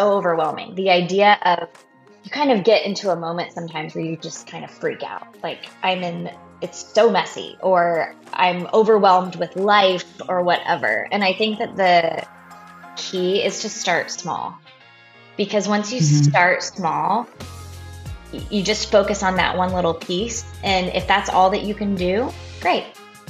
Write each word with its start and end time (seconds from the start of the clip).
so 0.00 0.12
overwhelming. 0.12 0.74
The 0.74 0.90
idea 0.90 1.38
of 1.42 1.68
you 2.24 2.30
kind 2.30 2.50
of 2.50 2.64
get 2.64 2.84
into 2.84 3.10
a 3.10 3.16
moment 3.16 3.52
sometimes 3.52 3.94
where 3.94 4.04
you 4.04 4.16
just 4.16 4.46
kind 4.46 4.64
of 4.64 4.70
freak 4.70 5.02
out. 5.02 5.36
Like, 5.42 5.66
I'm 5.82 6.02
in, 6.02 6.30
it's 6.62 6.78
so 6.92 7.10
messy, 7.10 7.56
or 7.60 8.14
I'm 8.32 8.66
overwhelmed 8.72 9.36
with 9.36 9.56
life, 9.56 10.06
or 10.28 10.42
whatever. 10.42 11.06
And 11.12 11.22
I 11.22 11.34
think 11.34 11.58
that 11.58 11.76
the 11.76 12.26
key 12.96 13.42
is 13.42 13.62
to 13.62 13.68
start 13.68 14.10
small. 14.10 14.58
Because 15.36 15.68
once 15.68 15.92
you 15.92 16.00
mm-hmm. 16.00 16.30
start 16.30 16.62
small, 16.62 17.26
you 18.32 18.62
just 18.62 18.90
focus 18.90 19.22
on 19.22 19.36
that 19.36 19.56
one 19.56 19.72
little 19.72 19.94
piece. 19.94 20.44
And 20.62 20.88
if 20.94 21.06
that's 21.06 21.28
all 21.28 21.50
that 21.50 21.62
you 21.62 21.74
can 21.74 21.94
do, 21.94 22.30
great. 22.60 22.84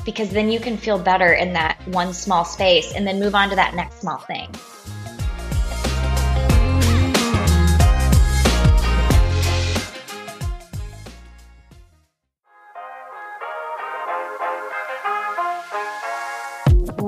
Because 0.05 0.31
then 0.31 0.51
you 0.51 0.61
can 0.61 0.77
feel 0.77 0.99
better 0.99 1.33
in 1.33 1.53
that 1.53 1.81
one 1.89 2.13
small 2.13 2.45
space 2.45 2.93
and 2.95 3.07
then 3.07 3.21
move 3.21 3.35
on 3.35 3.51
to 3.51 3.57
that 3.57 3.75
next 3.75 4.01
small 4.01 4.19
thing. 4.19 4.49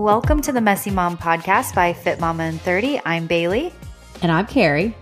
Welcome 0.03 0.43
to 0.43 0.53
the 0.53 0.61
Messy 0.61 0.91
Mom 0.91 1.17
podcast 1.17 1.77
by 1.77 1.93
Fit 1.93 2.19
Mama 2.19 2.43
in 2.43 2.59
30. 2.59 3.01
I'm 3.07 3.29
Bailey. 3.29 3.73
And 4.21 4.33
I'm 4.33 4.49
Carrie. 4.49 4.97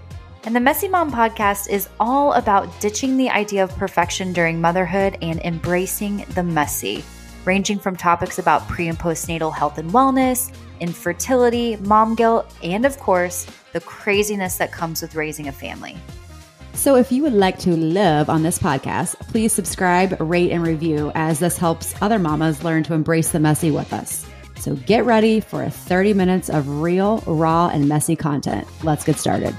And 0.44 0.54
the 0.54 0.60
Messy 0.60 0.88
Mom 0.88 1.10
podcast 1.10 1.70
is 1.70 1.88
all 1.98 2.34
about 2.34 2.68
ditching 2.82 3.16
the 3.16 3.30
idea 3.30 3.64
of 3.64 3.74
perfection 3.76 4.34
during 4.34 4.60
motherhood 4.60 5.16
and 5.22 5.40
embracing 5.40 6.26
the 6.34 6.42
messy, 6.42 7.02
ranging 7.46 7.78
from 7.78 7.96
topics 7.96 8.38
about 8.38 8.68
pre 8.68 8.88
and 8.88 8.98
postnatal 8.98 9.50
health 9.50 9.78
and 9.78 9.90
wellness, 9.90 10.54
infertility, 10.80 11.76
mom 11.76 12.14
guilt, 12.14 12.54
and 12.62 12.84
of 12.84 12.98
course, 12.98 13.46
the 13.72 13.80
craziness 13.80 14.58
that 14.58 14.70
comes 14.70 15.00
with 15.00 15.14
raising 15.14 15.48
a 15.48 15.52
family. 15.52 15.96
So, 16.74 16.96
if 16.96 17.10
you 17.10 17.22
would 17.22 17.32
like 17.32 17.58
to 17.60 17.70
live 17.70 18.28
on 18.28 18.42
this 18.42 18.58
podcast, 18.58 19.18
please 19.30 19.54
subscribe, 19.54 20.20
rate, 20.20 20.50
and 20.50 20.62
review 20.62 21.10
as 21.14 21.38
this 21.38 21.56
helps 21.56 21.94
other 22.02 22.18
mamas 22.18 22.62
learn 22.62 22.82
to 22.82 22.92
embrace 22.92 23.30
the 23.30 23.40
messy 23.40 23.70
with 23.70 23.94
us. 23.94 24.29
So 24.60 24.76
get 24.76 25.06
ready 25.06 25.40
for 25.40 25.68
30 25.68 26.12
minutes 26.12 26.50
of 26.50 26.68
real, 26.82 27.24
raw, 27.26 27.68
and 27.68 27.88
messy 27.88 28.14
content. 28.14 28.68
Let's 28.82 29.04
get 29.04 29.16
started. 29.16 29.54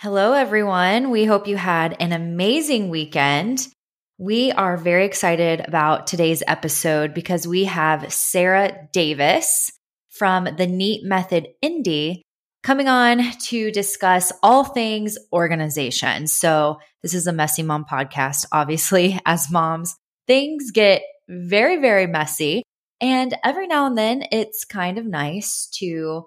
Hello, 0.00 0.32
everyone. 0.32 1.10
We 1.10 1.24
hope 1.24 1.46
you 1.46 1.56
had 1.56 1.96
an 2.00 2.12
amazing 2.12 2.88
weekend. 2.88 3.68
We 4.16 4.50
are 4.50 4.76
very 4.76 5.04
excited 5.04 5.60
about 5.60 6.08
today's 6.08 6.42
episode 6.46 7.14
because 7.14 7.46
we 7.46 7.64
have 7.64 8.12
Sarah 8.12 8.88
Davis 8.92 9.70
from 10.08 10.48
the 10.56 10.66
NEAT 10.66 11.04
Method 11.04 11.46
Indy 11.62 12.24
coming 12.68 12.86
on 12.86 13.22
to 13.38 13.70
discuss 13.70 14.30
all 14.42 14.62
things 14.62 15.16
organization. 15.32 16.26
So, 16.26 16.80
this 17.02 17.14
is 17.14 17.26
a 17.26 17.32
messy 17.32 17.62
mom 17.62 17.86
podcast. 17.90 18.44
Obviously, 18.52 19.18
as 19.26 19.50
moms, 19.50 19.96
things 20.26 20.70
get 20.70 21.00
very, 21.30 21.78
very 21.78 22.06
messy. 22.06 22.62
And 23.00 23.34
every 23.42 23.68
now 23.68 23.86
and 23.86 23.96
then, 23.96 24.22
it's 24.32 24.66
kind 24.66 24.98
of 24.98 25.06
nice 25.06 25.68
to 25.78 26.26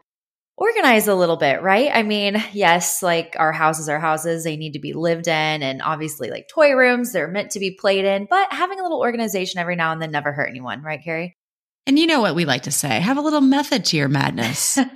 organize 0.58 1.08
a 1.08 1.14
little 1.14 1.38
bit, 1.38 1.61
right? 1.61 1.92
I 1.94 2.02
mean, 2.02 2.44
yes, 2.53 3.03
like 3.03 3.36
our 3.38 3.52
houses 3.52 3.88
are 3.88 4.00
houses, 4.00 4.44
they 4.44 4.58
need 4.58 4.73
to 4.73 4.80
be 4.80 4.94
lived 4.94 5.28
in, 5.28 5.61
and 5.61 5.83
obviously, 5.83 6.31
like 6.31 6.48
toy 6.48 6.73
rooms, 6.73 7.11
they're 7.11 7.28
meant 7.28 7.52
to 7.52 7.59
be 7.59 7.78
played 7.80 8.03
in, 8.03 8.26
but 8.28 8.52
having 8.52 8.80
a 8.80 8.83
little 8.83 9.02
organization 9.02 9.59
every 9.59 9.76
now 9.76 9.92
and 9.92 10.02
then 10.02 10.09
never 10.09 10.31
hurt 10.31 10.50
anyone, 10.50 10.81
right, 10.81 11.03
Carrie? 11.03 11.38
And 11.86 12.00
you 12.00 12.08
know 12.08 12.22
what 12.22 12.33
we 12.33 12.45
like 12.45 12.64
to 12.64 12.71
say 12.71 12.99
have 12.99 13.17
a 13.17 13.21
little 13.21 13.42
method 13.42 13.86
to 13.86 13.98
your 13.98 14.08
madness. 14.10 14.80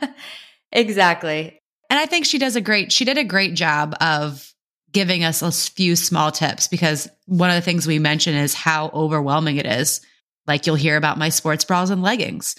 Exactly. 0.71 1.59
And 1.89 1.99
I 1.99 2.05
think 2.05 2.25
she 2.25 2.39
does 2.39 2.55
a 2.55 2.61
great, 2.61 2.91
she 2.91 3.05
did 3.05 3.17
a 3.17 3.23
great 3.23 3.53
job 3.53 3.95
of 4.01 4.51
giving 4.91 5.23
us 5.23 5.41
a 5.41 5.51
few 5.51 5.95
small 5.95 6.31
tips 6.31 6.67
because 6.67 7.07
one 7.25 7.49
of 7.49 7.55
the 7.55 7.61
things 7.61 7.85
we 7.85 7.99
mention 7.99 8.33
is 8.33 8.53
how 8.53 8.89
overwhelming 8.93 9.57
it 9.57 9.65
is 9.65 10.01
like 10.47 10.65
you'll 10.65 10.75
hear 10.75 10.97
about 10.97 11.17
my 11.17 11.29
sports 11.29 11.63
bras 11.63 11.89
and 11.89 12.01
leggings. 12.01 12.55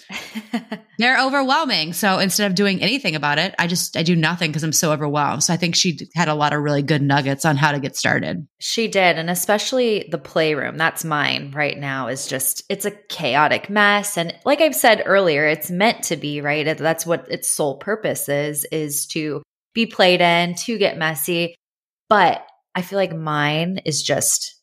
They're 0.97 1.21
overwhelming. 1.21 1.93
So 1.93 2.19
instead 2.19 2.49
of 2.49 2.55
doing 2.55 2.81
anything 2.81 3.15
about 3.15 3.37
it, 3.37 3.53
I 3.59 3.67
just 3.67 3.95
I 3.95 4.03
do 4.03 4.15
nothing 4.15 4.51
because 4.51 4.63
I'm 4.63 4.73
so 4.73 4.91
overwhelmed. 4.91 5.43
So 5.43 5.53
I 5.53 5.57
think 5.57 5.75
she 5.75 6.09
had 6.15 6.27
a 6.27 6.33
lot 6.33 6.53
of 6.53 6.61
really 6.61 6.81
good 6.81 7.01
nuggets 7.01 7.45
on 7.45 7.55
how 7.55 7.71
to 7.71 7.79
get 7.79 7.95
started. 7.95 8.47
She 8.59 8.87
did, 8.87 9.17
and 9.17 9.29
especially 9.29 10.07
the 10.09 10.17
playroom. 10.17 10.77
That's 10.77 11.05
mine 11.05 11.51
right 11.55 11.77
now 11.77 12.07
is 12.07 12.27
just 12.27 12.63
it's 12.69 12.85
a 12.85 12.91
chaotic 12.91 13.69
mess 13.69 14.17
and 14.17 14.35
like 14.43 14.61
I've 14.61 14.75
said 14.75 15.03
earlier, 15.05 15.45
it's 15.45 15.69
meant 15.69 16.03
to 16.05 16.17
be, 16.17 16.41
right? 16.41 16.77
That's 16.77 17.05
what 17.05 17.31
its 17.31 17.49
sole 17.49 17.77
purpose 17.77 18.27
is 18.27 18.65
is 18.71 19.05
to 19.07 19.43
be 19.73 19.85
played 19.85 20.21
in, 20.21 20.55
to 20.55 20.77
get 20.77 20.97
messy. 20.97 21.55
But 22.09 22.45
I 22.73 22.81
feel 22.81 22.97
like 22.97 23.15
mine 23.15 23.79
is 23.85 24.01
just 24.01 24.56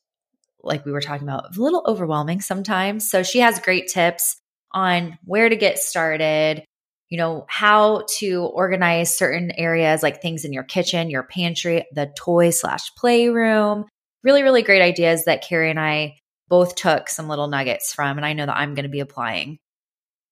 like 0.65 0.85
we 0.85 0.93
were 0.93 1.01
talking 1.01 1.27
about, 1.27 1.57
a 1.57 1.61
little 1.61 1.83
overwhelming 1.87 2.41
sometimes. 2.41 3.09
So 3.09 3.23
she 3.23 3.41
has 3.41 3.59
great 3.61 3.89
tips 3.89 4.37
on 4.73 5.19
where 5.25 5.49
to 5.49 5.57
get 5.57 5.79
started, 5.79 6.65
you 7.09 7.19
know, 7.19 7.47
how 7.49 8.05
to 8.19 8.43
organize 8.43 9.17
certain 9.17 9.53
areas 9.53 10.03
like 10.03 10.21
things 10.21 10.45
in 10.45 10.53
your 10.53 10.65
kitchen, 10.65 11.11
your 11.11 11.23
pantry, 11.23 11.87
the 11.93 12.13
toy 12.17 12.51
slash 12.51 12.95
playroom. 12.97 13.85
Really, 14.23 14.43
really 14.43 14.63
great 14.63 14.83
ideas 14.83 15.25
that 15.27 15.47
Carrie 15.47 15.71
and 15.71 15.79
I 15.79 16.17
both 16.49 16.75
took 16.75 17.09
some 17.09 17.29
little 17.29 17.47
nuggets 17.47 17.93
from. 17.93 18.17
And 18.17 18.27
I 18.27 18.33
know 18.33 18.47
that 18.47 18.57
I'm 18.57 18.75
going 18.75 18.85
to 18.85 18.91
be 18.91 19.01
applying. 19.01 19.59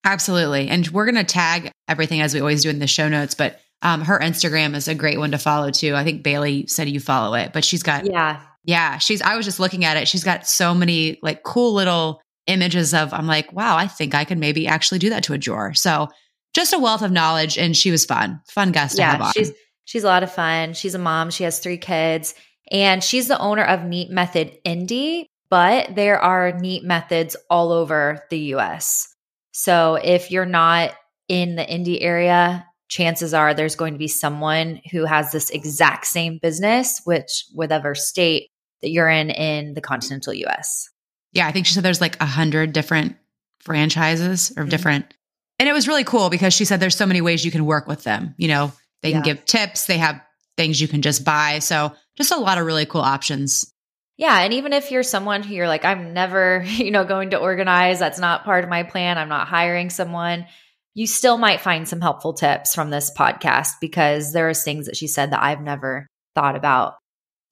Absolutely. 0.04 0.68
And 0.68 0.88
we're 0.88 1.04
going 1.04 1.14
to 1.14 1.24
tag 1.24 1.70
everything 1.88 2.20
as 2.20 2.34
we 2.34 2.40
always 2.40 2.62
do 2.62 2.70
in 2.70 2.80
the 2.80 2.86
show 2.86 3.08
notes, 3.08 3.34
but 3.34 3.60
um, 3.82 4.02
her 4.02 4.18
Instagram 4.18 4.74
is 4.74 4.88
a 4.88 4.94
great 4.94 5.18
one 5.18 5.32
to 5.32 5.38
follow 5.38 5.70
too. 5.70 5.94
I 5.94 6.04
think 6.04 6.22
Bailey 6.22 6.66
said 6.66 6.88
you 6.88 7.00
follow 7.00 7.34
it, 7.34 7.52
but 7.52 7.64
she's 7.64 7.82
got 7.82 8.06
yeah 8.06 8.42
yeah, 8.64 8.98
she's 8.98 9.22
I 9.22 9.36
was 9.36 9.44
just 9.44 9.60
looking 9.60 9.84
at 9.84 9.96
it. 9.96 10.08
She's 10.08 10.24
got 10.24 10.46
so 10.46 10.74
many 10.74 11.18
like 11.22 11.42
cool 11.42 11.74
little 11.74 12.20
images 12.46 12.94
of 12.94 13.12
I'm 13.12 13.26
like, 13.26 13.52
wow, 13.52 13.76
I 13.76 13.88
think 13.88 14.14
I 14.14 14.24
could 14.24 14.38
maybe 14.38 14.66
actually 14.66 14.98
do 14.98 15.10
that 15.10 15.24
to 15.24 15.32
a 15.32 15.38
drawer. 15.38 15.74
So 15.74 16.08
just 16.54 16.72
a 16.72 16.78
wealth 16.78 17.02
of 17.02 17.10
knowledge 17.10 17.58
and 17.58 17.76
she 17.76 17.90
was 17.90 18.04
fun. 18.04 18.40
Fun 18.48 18.72
guest 18.72 18.98
yeah, 18.98 19.06
to 19.06 19.12
have 19.12 19.22
on. 19.22 19.32
She's 19.32 19.52
she's 19.84 20.04
a 20.04 20.08
lot 20.08 20.22
of 20.22 20.32
fun. 20.32 20.74
She's 20.74 20.94
a 20.94 20.98
mom. 20.98 21.30
She 21.30 21.44
has 21.44 21.58
three 21.58 21.78
kids. 21.78 22.34
And 22.70 23.02
she's 23.02 23.28
the 23.28 23.38
owner 23.38 23.64
of 23.64 23.84
Neat 23.84 24.10
Method 24.10 24.56
Indy, 24.64 25.26
but 25.50 25.94
there 25.94 26.18
are 26.18 26.52
neat 26.52 26.84
methods 26.84 27.36
all 27.50 27.72
over 27.72 28.24
the 28.30 28.38
US. 28.54 29.14
So 29.50 29.96
if 29.96 30.30
you're 30.30 30.46
not 30.46 30.94
in 31.28 31.56
the 31.56 31.68
Indy 31.68 32.00
area, 32.00 32.66
chances 32.88 33.34
are 33.34 33.52
there's 33.52 33.76
going 33.76 33.92
to 33.94 33.98
be 33.98 34.08
someone 34.08 34.80
who 34.90 35.04
has 35.04 35.32
this 35.32 35.50
exact 35.50 36.06
same 36.06 36.38
business, 36.40 37.00
which 37.04 37.44
whatever 37.52 37.94
state 37.94 38.50
that 38.82 38.90
you're 38.90 39.08
in 39.08 39.30
in 39.30 39.74
the 39.74 39.80
continental 39.80 40.34
US. 40.34 40.88
Yeah, 41.32 41.46
I 41.46 41.52
think 41.52 41.66
she 41.66 41.74
said 41.74 41.82
there's 41.82 42.00
like 42.00 42.20
a 42.20 42.26
hundred 42.26 42.72
different 42.72 43.16
franchises 43.60 44.50
or 44.50 44.62
mm-hmm. 44.62 44.70
different. 44.70 45.14
And 45.58 45.68
it 45.68 45.72
was 45.72 45.88
really 45.88 46.04
cool 46.04 46.28
because 46.28 46.52
she 46.52 46.64
said 46.64 46.80
there's 46.80 46.96
so 46.96 47.06
many 47.06 47.20
ways 47.20 47.44
you 47.44 47.50
can 47.50 47.64
work 47.64 47.86
with 47.86 48.04
them. 48.04 48.34
You 48.36 48.48
know, 48.48 48.72
they 49.02 49.10
yeah. 49.10 49.16
can 49.16 49.22
give 49.22 49.44
tips, 49.44 49.86
they 49.86 49.98
have 49.98 50.20
things 50.56 50.80
you 50.80 50.88
can 50.88 51.02
just 51.02 51.24
buy. 51.24 51.60
So 51.60 51.92
just 52.16 52.32
a 52.32 52.36
lot 52.36 52.58
of 52.58 52.66
really 52.66 52.86
cool 52.86 53.00
options. 53.00 53.72
Yeah. 54.18 54.40
And 54.40 54.52
even 54.52 54.72
if 54.72 54.90
you're 54.90 55.02
someone 55.02 55.42
who 55.42 55.54
you're 55.54 55.68
like, 55.68 55.84
I'm 55.84 56.12
never, 56.12 56.64
you 56.66 56.90
know, 56.90 57.04
going 57.04 57.30
to 57.30 57.38
organize, 57.38 57.98
that's 57.98 58.18
not 58.18 58.44
part 58.44 58.64
of 58.64 58.70
my 58.70 58.82
plan, 58.82 59.18
I'm 59.18 59.28
not 59.28 59.48
hiring 59.48 59.90
someone, 59.90 60.46
you 60.94 61.06
still 61.06 61.38
might 61.38 61.60
find 61.60 61.88
some 61.88 62.00
helpful 62.00 62.34
tips 62.34 62.74
from 62.74 62.90
this 62.90 63.10
podcast 63.16 63.70
because 63.80 64.32
there 64.32 64.48
are 64.48 64.54
things 64.54 64.86
that 64.86 64.96
she 64.96 65.06
said 65.06 65.32
that 65.32 65.42
I've 65.42 65.62
never 65.62 66.06
thought 66.34 66.56
about 66.56 66.94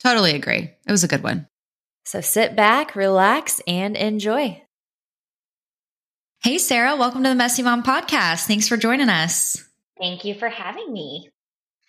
Totally 0.02 0.34
agree. 0.34 0.70
It 0.86 0.90
was 0.90 1.04
a 1.04 1.08
good 1.08 1.22
one. 1.22 1.46
So 2.04 2.20
sit 2.20 2.56
back, 2.56 2.96
relax, 2.96 3.60
and 3.66 3.96
enjoy. 3.96 4.62
Hey, 6.42 6.56
Sarah, 6.56 6.96
welcome 6.96 7.22
to 7.22 7.28
the 7.28 7.34
Messy 7.34 7.62
Mom 7.62 7.82
podcast. 7.82 8.46
Thanks 8.46 8.66
for 8.66 8.78
joining 8.78 9.10
us. 9.10 9.62
Thank 9.98 10.24
you 10.24 10.34
for 10.34 10.48
having 10.48 10.90
me. 10.90 11.28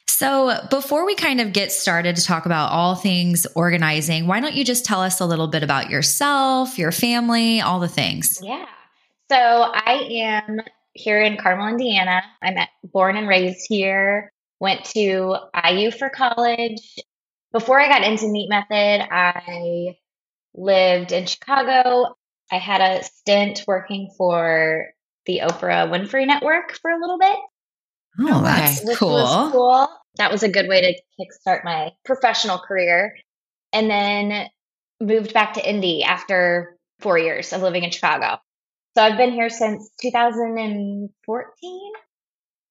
So, 0.09 0.53
before 0.69 1.06
we 1.06 1.15
kind 1.15 1.39
of 1.39 1.53
get 1.53 1.71
started 1.71 2.18
to 2.18 2.24
talk 2.24 2.45
about 2.45 2.71
all 2.71 2.95
things 2.95 3.47
organizing, 3.56 4.27
why 4.27 4.41
don't 4.41 4.53
you 4.53 4.65
just 4.65 4.85
tell 4.85 5.01
us 5.01 5.21
a 5.21 5.25
little 5.25 5.47
bit 5.47 5.63
about 5.63 5.89
yourself, 5.89 6.77
your 6.77 6.91
family, 6.91 7.62
all 7.62 7.80
the 7.80 7.88
things? 7.88 8.39
Yeah. 8.44 8.68
So, 9.31 9.38
I 9.38 10.07
am 10.12 10.59
here 10.94 11.21
in 11.21 11.38
Carmel, 11.38 11.69
Indiana. 11.69 12.21
I'm 12.44 12.57
at, 12.57 12.69
born 12.83 13.15
and 13.15 13.27
raised 13.27 13.65
here. 13.68 14.31
Went 14.59 14.83
to 14.85 15.38
IU 15.65 15.89
for 15.89 16.09
college 16.09 17.00
before 17.51 17.80
I 17.80 17.88
got 17.88 18.03
into 18.03 18.27
Neat 18.27 18.50
Method, 18.50 19.07
I 19.12 19.98
lived 20.53 21.12
in 21.12 21.25
Chicago. 21.25 22.15
I 22.51 22.57
had 22.57 22.81
a 22.81 23.03
stint 23.03 23.63
working 23.68 24.09
for 24.18 24.88
the 25.25 25.42
Oprah 25.44 25.89
Winfrey 25.89 26.25
Network 26.25 26.74
for 26.81 26.92
a 26.92 27.00
little 27.00 27.18
bit. 27.18 27.38
Oh, 28.19 28.33
um, 28.33 28.44
that's 28.44 28.83
which 28.83 28.98
cool. 28.98 29.13
Was 29.13 29.51
cool. 29.51 29.88
That 30.18 30.31
was 30.31 30.44
a 30.44 30.50
good 30.50 30.68
way 30.68 30.81
to 30.81 31.01
kickstart 31.19 31.63
my 31.63 31.92
professional 32.03 32.57
career. 32.57 33.15
And 33.71 33.89
then 33.89 34.50
moved 35.00 35.33
back 35.33 35.54
to 35.54 35.68
Indy 35.68 36.04
after 36.04 36.77
four 37.00 37.18
years 37.18 37.54
of 37.54 37.62
living 37.62 37.83
in 37.83 37.92
Chicago. 37.92 38.38
So 38.95 39.04
I've 39.04 39.18
been 39.18 39.31
here 39.31 39.50
since 39.50 39.89
2014 40.01 41.92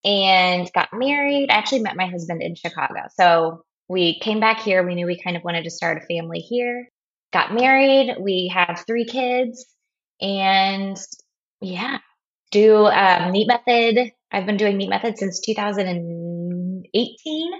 and 0.05 0.71
got 0.73 0.89
married. 0.93 1.49
I 1.49 1.55
actually 1.55 1.81
met 1.81 1.95
my 1.95 2.05
husband 2.05 2.43
in 2.43 2.53
Chicago. 2.55 3.07
So 3.15 3.63
we 3.91 4.19
came 4.19 4.39
back 4.39 4.61
here. 4.61 4.85
We 4.85 4.95
knew 4.95 5.05
we 5.05 5.21
kind 5.21 5.35
of 5.35 5.43
wanted 5.43 5.65
to 5.65 5.69
start 5.69 6.01
a 6.01 6.05
family 6.05 6.39
here. 6.39 6.87
Got 7.33 7.53
married. 7.53 8.15
We 8.19 8.51
have 8.53 8.85
three 8.87 9.05
kids. 9.05 9.65
And 10.21 10.97
yeah, 11.59 11.97
do 12.51 12.85
um, 12.85 13.31
Neat 13.31 13.47
Method. 13.47 14.11
I've 14.31 14.45
been 14.45 14.57
doing 14.57 14.77
Neat 14.77 14.89
Method 14.89 15.17
since 15.17 15.41
2018. 15.41 17.51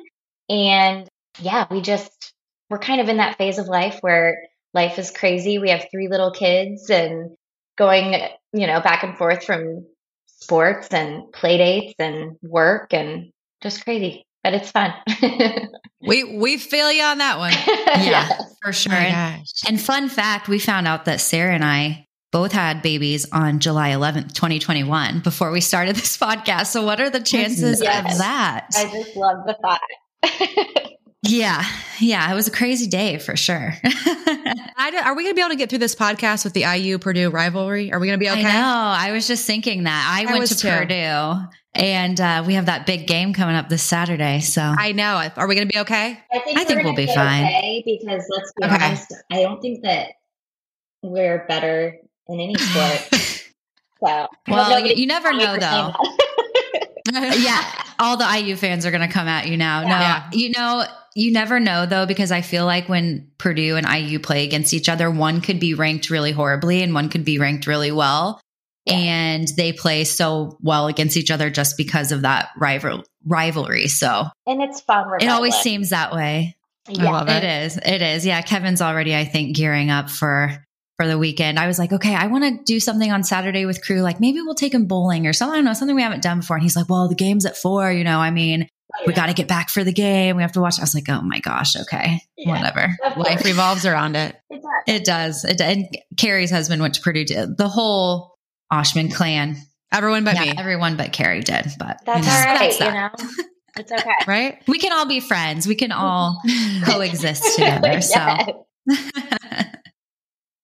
And 0.50 1.10
yeah, 1.40 1.66
we 1.70 1.82
just, 1.82 2.34
we're 2.70 2.80
kind 2.80 3.02
of 3.02 3.10
in 3.10 3.18
that 3.18 3.38
phase 3.38 3.58
of 3.58 3.68
life 3.68 3.98
where 4.00 4.42
life 4.74 4.98
is 5.00 5.12
crazy. 5.12 5.60
We 5.60 5.72
have 5.72 5.88
three 5.92 6.08
little 6.08 6.32
kids 6.32 6.90
and 6.90 7.36
going, 7.78 8.14
you 8.54 8.68
know, 8.68 8.80
back 8.80 9.04
and 9.04 9.18
forth 9.18 9.44
from 9.44 9.86
sports 10.28 10.94
and 10.94 11.30
play 11.34 11.58
dates 11.58 11.96
and 12.00 12.38
work 12.42 12.94
and 12.94 13.32
just 13.62 13.84
crazy, 13.84 14.26
but 14.44 14.54
it's 14.54 14.72
fun. 14.72 14.94
we 16.02 16.24
we 16.24 16.58
feel 16.58 16.92
you 16.92 17.04
on 17.04 17.20
that 17.20 17.38
one. 17.38 17.54
Yeah, 18.02 18.30
for 18.64 18.72
sure. 18.74 18.94
Oh 18.94 18.98
and, 18.98 19.46
and 19.68 19.82
fun 19.82 20.10
fact, 20.10 20.48
we 20.48 20.60
found 20.60 20.88
out 20.88 21.06
that 21.06 21.20
Sarah 21.20 21.54
and 21.54 21.64
I 21.64 22.08
both 22.32 22.52
had 22.52 22.82
babies 22.82 23.30
on 23.32 23.60
July 23.60 23.90
11th, 23.90 24.34
2021 24.34 25.20
before 25.20 25.52
we 25.52 25.62
started 25.62 25.96
this 25.96 26.18
podcast. 26.20 26.68
So 26.68 26.84
what 26.86 27.00
are 27.02 27.10
the 27.10 27.20
chances 27.20 27.82
yes. 27.82 28.14
of 28.14 28.18
that? 28.20 28.68
I 28.76 28.86
just 28.86 29.16
love 29.16 29.46
the 29.46 29.58
thought. 29.62 29.82
Yeah. 31.24 31.64
Yeah. 32.00 32.32
It 32.32 32.36
was 32.36 32.48
a 32.48 32.52
crazy 32.52 32.88
day 32.88 33.20
for 33.20 33.36
sure. 33.36 33.76
are 33.84 35.16
we 35.16 35.24
going 35.24 35.32
to 35.32 35.36
be 35.36 35.42
able 35.42 35.50
to 35.50 35.56
get 35.56 35.70
through 35.70 35.80
this 35.80 35.96
podcast 35.96 36.44
with 36.44 36.54
the 36.54 36.64
IU 36.64 36.98
Purdue 36.98 37.30
rivalry? 37.30 37.92
Are 37.92 38.00
we 38.00 38.08
going 38.08 38.20
to 38.20 38.24
be 38.24 38.30
okay? 38.30 38.44
I 38.44 38.54
know. 38.54 38.94
I 38.98 39.12
was 39.12 39.28
just 39.28 39.46
thinking 39.46 39.84
that. 39.84 40.12
I, 40.12 40.28
I 40.28 40.38
went 40.38 40.48
to 40.48 40.58
too. 40.58 40.70
Purdue 40.70 41.48
and 41.74 42.20
uh, 42.20 42.44
we 42.46 42.56
have 42.56 42.66
that 42.66 42.86
big 42.86 43.08
game 43.08 43.34
coming 43.34 43.56
up 43.56 43.70
this 43.70 43.84
Saturday. 43.84 44.40
So 44.42 44.62
I 44.62 44.92
know. 44.92 45.30
Are 45.38 45.48
we 45.48 45.56
going 45.56 45.68
to 45.68 45.74
be 45.74 45.80
okay? 45.80 46.20
I 46.32 46.40
think, 46.40 46.60
I 46.60 46.64
think 46.64 46.84
we'll 46.84 46.96
be 46.96 47.08
fine. 47.08 47.46
Okay 47.46 47.84
because 47.86 48.26
let's 48.30 48.52
be 48.58 48.66
okay. 48.66 48.86
honest, 48.86 49.14
I 49.32 49.42
don't 49.42 49.62
think 49.62 49.84
that 49.84 50.12
we're 51.02 51.46
better 51.48 51.98
in 52.28 52.40
any 52.40 52.56
sport. 52.56 53.10
so, 54.04 54.28
well, 54.48 54.86
you 54.86 55.08
never 55.08 55.34
know 55.34 55.58
though. 55.58 55.94
yeah, 57.12 57.84
all 58.00 58.18
the 58.18 58.28
IU 58.38 58.56
fans 58.56 58.86
are 58.86 58.92
going 58.92 59.08
to 59.08 59.14
come 59.14 59.28
at 59.28 59.48
you 59.48 59.58
now. 59.58 59.82
Yeah. 59.82 60.30
No, 60.32 60.38
you 60.38 60.50
know, 60.52 60.84
you 61.16 61.32
never 61.32 61.60
know 61.60 61.86
though, 61.86 62.06
because 62.06 62.32
I 62.32 62.42
feel 62.42 62.66
like 62.66 62.88
when 62.88 63.32
Purdue 63.38 63.76
and 63.78 63.88
IU 63.88 64.20
play 64.20 64.44
against 64.44 64.74
each 64.74 64.90
other, 64.90 65.10
one 65.10 65.42
could 65.42 65.60
be 65.60 65.74
ranked 65.74 66.10
really 66.10 66.32
horribly 66.32 66.84
and 66.84 66.94
one 66.94 67.10
could 67.10 67.26
be 67.26 67.40
ranked 67.40 67.68
really 67.68 67.92
well. 67.92 68.42
Yeah. 68.86 68.96
And 68.96 69.48
they 69.58 69.74
play 69.74 70.04
so 70.06 70.58
well 70.62 70.88
against 70.88 71.18
each 71.18 71.30
other 71.32 71.50
just 71.50 71.78
because 71.78 72.12
of 72.12 72.24
that 72.24 72.50
rival 72.58 73.04
rivalry. 73.26 73.88
So, 73.88 74.26
and 74.48 74.62
it's 74.62 74.82
fun. 74.82 75.06
Regardless. 75.06 75.28
It 75.28 75.32
always 75.32 75.56
seems 75.56 75.90
that 75.92 76.14
way. 76.14 76.58
Yeah. 76.90 77.08
I 77.08 77.12
love 77.12 77.30
it. 77.30 77.44
It 77.44 77.64
is. 77.66 77.78
It 77.78 78.02
is. 78.02 78.26
Yeah. 78.26 78.42
Kevin's 78.42 78.82
already, 78.82 79.16
I 79.16 79.26
think, 79.26 79.56
gearing 79.56 79.92
up 79.92 80.10
for 80.10 80.66
for 81.02 81.08
the 81.08 81.18
weekend. 81.18 81.58
I 81.58 81.66
was 81.66 81.80
like, 81.80 81.92
okay, 81.92 82.14
I 82.14 82.28
want 82.28 82.44
to 82.44 82.64
do 82.64 82.80
something 82.80 83.12
on 83.12 83.24
Saturday 83.24 83.66
with 83.66 83.84
crew. 83.84 84.02
Like 84.02 84.20
maybe 84.20 84.40
we'll 84.42 84.54
take 84.54 84.74
him 84.74 84.86
bowling 84.86 85.26
or 85.26 85.34
something. 85.34 85.54
I 85.54 85.58
don't 85.58 85.66
know, 85.66 85.74
something 85.74 85.96
we 85.96 86.04
haven't 86.04 86.22
done 86.22 86.42
before. 86.42 86.58
And 86.58 86.64
he's 86.64 86.76
like, 86.76 86.90
well, 86.90 87.08
the 87.08 87.16
game's 87.16 87.46
at 87.46 87.58
four, 87.58 87.92
you 87.92 88.04
know, 88.04 88.20
I 88.20 88.30
mean, 88.30 88.68
oh, 88.96 89.04
we 89.08 89.14
got 89.14 89.26
to 89.26 89.34
get 89.34 89.48
back 89.48 89.70
for 89.70 89.84
the 89.84 89.94
game. 89.94 90.36
We 90.36 90.44
have 90.44 90.52
to 90.52 90.62
watch. 90.62 90.78
I 90.78 90.84
was 90.84 90.94
like, 90.94 91.10
oh 91.10 91.22
my 91.22 91.40
gosh, 91.40 91.76
okay, 91.76 92.22
yeah, 92.38 92.52
whatever. 92.52 92.96
Life 93.18 93.44
revolves 93.44 93.86
around 93.86 94.16
it. 94.16 94.36
It 94.88 95.04
does. 95.04 95.44
It 95.44 95.58
does. 95.58 95.68
And 95.68 95.88
Carrie's 96.18 96.52
husband 96.52 96.84
went 96.84 96.94
to 96.96 97.02
Purdue. 97.02 97.26
The 97.26 97.68
whole 97.68 98.31
Oshman 98.72 99.14
clan. 99.14 99.58
Everyone 99.92 100.24
but 100.24 100.40
me. 100.40 100.54
Everyone 100.58 100.96
but 100.96 101.12
Carrie 101.12 101.42
did. 101.42 101.66
But 101.78 102.00
that's 102.06 102.26
you 102.26 102.32
know, 102.32 102.38
all 102.38 102.46
right. 102.46 102.60
That's 102.60 102.80
you 102.80 102.92
know, 102.92 103.44
it's 103.78 103.92
okay. 103.92 104.12
right? 104.28 104.62
We 104.68 104.80
can 104.80 104.94
all 104.94 105.06
be 105.06 105.20
friends. 105.20 105.68
We 105.68 105.76
can 105.76 105.92
all 105.92 106.42
coexist 106.86 107.56
together. 107.56 108.00
So. 108.12 108.66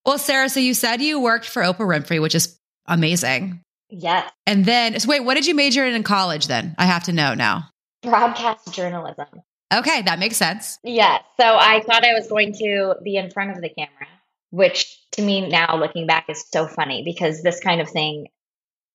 well, 0.05 0.17
Sarah, 0.17 0.49
so 0.49 0.59
you 0.59 0.73
said 0.73 1.01
you 1.01 1.19
worked 1.19 1.45
for 1.45 1.61
Oprah 1.61 1.77
Winfrey, 1.81 2.19
which 2.19 2.33
is 2.33 2.57
amazing. 2.87 3.61
Yes. 3.89 4.31
And 4.47 4.65
then, 4.65 4.99
so 4.99 5.07
wait, 5.07 5.23
what 5.23 5.35
did 5.35 5.45
you 5.45 5.53
major 5.53 5.85
in 5.85 5.93
in 5.93 6.01
college 6.03 6.47
then? 6.47 6.73
I 6.79 6.85
have 6.85 7.03
to 7.03 7.13
know 7.13 7.35
now 7.35 7.69
broadcast 8.07 8.73
journalism. 8.73 9.27
Okay, 9.73 10.01
that 10.03 10.19
makes 10.19 10.37
sense. 10.37 10.79
Yeah. 10.83 11.19
So 11.39 11.45
I 11.45 11.81
thought 11.81 12.05
I 12.05 12.13
was 12.13 12.27
going 12.27 12.53
to 12.53 12.95
be 13.03 13.17
in 13.17 13.29
front 13.29 13.51
of 13.51 13.61
the 13.61 13.69
camera, 13.69 14.07
which 14.49 14.96
to 15.17 15.23
me 15.23 15.47
now 15.47 15.77
looking 15.77 16.07
back 16.07 16.29
is 16.29 16.45
so 16.51 16.67
funny 16.67 17.03
because 17.03 17.41
this 17.41 17.59
kind 17.59 17.81
of 17.81 17.89
thing 17.89 18.27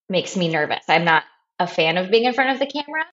makes 0.08 0.36
me 0.36 0.48
nervous. 0.48 0.84
I'm 0.88 1.04
not 1.04 1.24
a 1.58 1.66
fan 1.66 1.98
of 1.98 2.10
being 2.10 2.24
in 2.24 2.34
front 2.34 2.50
of 2.50 2.58
the 2.58 2.66
camera 2.66 3.04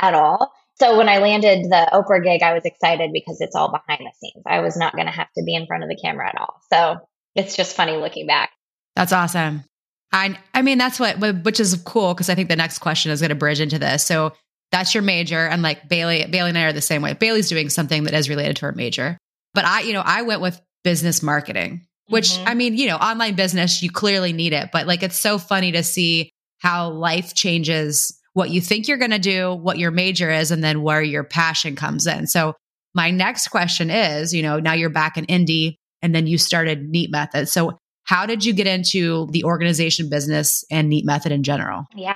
at 0.00 0.14
all. 0.14 0.52
So 0.78 0.98
when 0.98 1.08
I 1.08 1.18
landed 1.18 1.64
the 1.64 1.88
Oprah 1.92 2.22
gig, 2.22 2.42
I 2.42 2.52
was 2.52 2.64
excited 2.64 3.10
because 3.12 3.40
it's 3.40 3.56
all 3.56 3.70
behind 3.70 4.00
the 4.00 4.12
scenes. 4.18 4.44
I 4.46 4.60
was 4.60 4.76
not 4.76 4.94
going 4.94 5.06
to 5.06 5.12
have 5.12 5.32
to 5.38 5.44
be 5.44 5.54
in 5.54 5.66
front 5.66 5.82
of 5.82 5.88
the 5.88 5.96
camera 5.96 6.28
at 6.28 6.38
all. 6.38 6.60
So 6.70 6.98
it's 7.34 7.56
just 7.56 7.74
funny 7.74 7.96
looking 7.96 8.26
back. 8.26 8.50
That's 8.94 9.12
awesome. 9.12 9.64
I 10.12 10.38
I 10.54 10.62
mean 10.62 10.78
that's 10.78 11.00
what 11.00 11.18
which 11.44 11.58
is 11.58 11.74
cool 11.84 12.14
because 12.14 12.28
I 12.28 12.34
think 12.34 12.48
the 12.48 12.56
next 12.56 12.78
question 12.78 13.10
is 13.10 13.20
going 13.20 13.30
to 13.30 13.34
bridge 13.34 13.60
into 13.60 13.78
this. 13.78 14.04
So 14.04 14.32
that's 14.72 14.94
your 14.94 15.02
major. 15.02 15.46
And 15.46 15.62
like 15.62 15.88
Bailey, 15.88 16.26
Bailey 16.26 16.50
and 16.50 16.58
I 16.58 16.64
are 16.64 16.72
the 16.72 16.80
same 16.80 17.02
way. 17.02 17.14
Bailey's 17.14 17.48
doing 17.48 17.68
something 17.68 18.04
that 18.04 18.14
is 18.14 18.28
related 18.28 18.56
to 18.56 18.66
her 18.66 18.72
major. 18.72 19.18
But 19.54 19.64
I, 19.64 19.80
you 19.80 19.92
know, 19.92 20.02
I 20.04 20.22
went 20.22 20.40
with 20.40 20.60
business 20.84 21.22
marketing, 21.22 21.86
which 22.08 22.30
mm-hmm. 22.30 22.48
I 22.48 22.54
mean, 22.54 22.76
you 22.76 22.88
know, 22.88 22.96
online 22.96 23.34
business, 23.34 23.82
you 23.82 23.90
clearly 23.90 24.32
need 24.32 24.52
it. 24.52 24.70
But 24.72 24.86
like 24.86 25.02
it's 25.02 25.18
so 25.18 25.38
funny 25.38 25.72
to 25.72 25.82
see 25.82 26.30
how 26.58 26.90
life 26.90 27.34
changes 27.34 28.18
what 28.32 28.50
you 28.50 28.60
think 28.60 28.86
you're 28.86 28.98
going 28.98 29.12
to 29.12 29.18
do, 29.18 29.54
what 29.54 29.78
your 29.78 29.90
major 29.90 30.30
is, 30.30 30.50
and 30.50 30.62
then 30.62 30.82
where 30.82 31.00
your 31.00 31.24
passion 31.24 31.74
comes 31.74 32.06
in. 32.06 32.26
So 32.26 32.52
my 32.94 33.10
next 33.10 33.48
question 33.48 33.90
is, 33.90 34.34
you 34.34 34.42
know, 34.42 34.58
now 34.60 34.74
you're 34.74 34.90
back 34.90 35.16
in 35.16 35.24
Indy 35.24 35.78
and 36.02 36.14
then 36.14 36.26
you 36.26 36.36
started 36.36 36.88
Neat 36.88 37.10
Method. 37.10 37.48
So 37.48 37.78
how 38.04 38.26
did 38.26 38.44
you 38.44 38.52
get 38.52 38.66
into 38.66 39.26
the 39.30 39.44
organization 39.44 40.10
business 40.10 40.64
and 40.70 40.88
Neat 40.88 41.04
Method 41.06 41.32
in 41.32 41.42
general? 41.42 41.84
Yeah. 41.94 42.14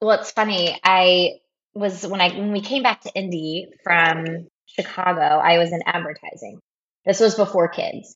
Well, 0.00 0.20
it's 0.20 0.30
funny. 0.30 0.78
I 0.84 1.40
was 1.74 2.06
when 2.06 2.20
I 2.20 2.30
when 2.30 2.52
we 2.52 2.60
came 2.60 2.82
back 2.82 3.00
to 3.02 3.12
Indy 3.14 3.66
from 3.82 4.48
Chicago, 4.66 5.20
I 5.20 5.58
was 5.58 5.72
in 5.72 5.82
advertising. 5.84 6.60
This 7.04 7.20
was 7.20 7.34
before 7.34 7.68
kids. 7.68 8.14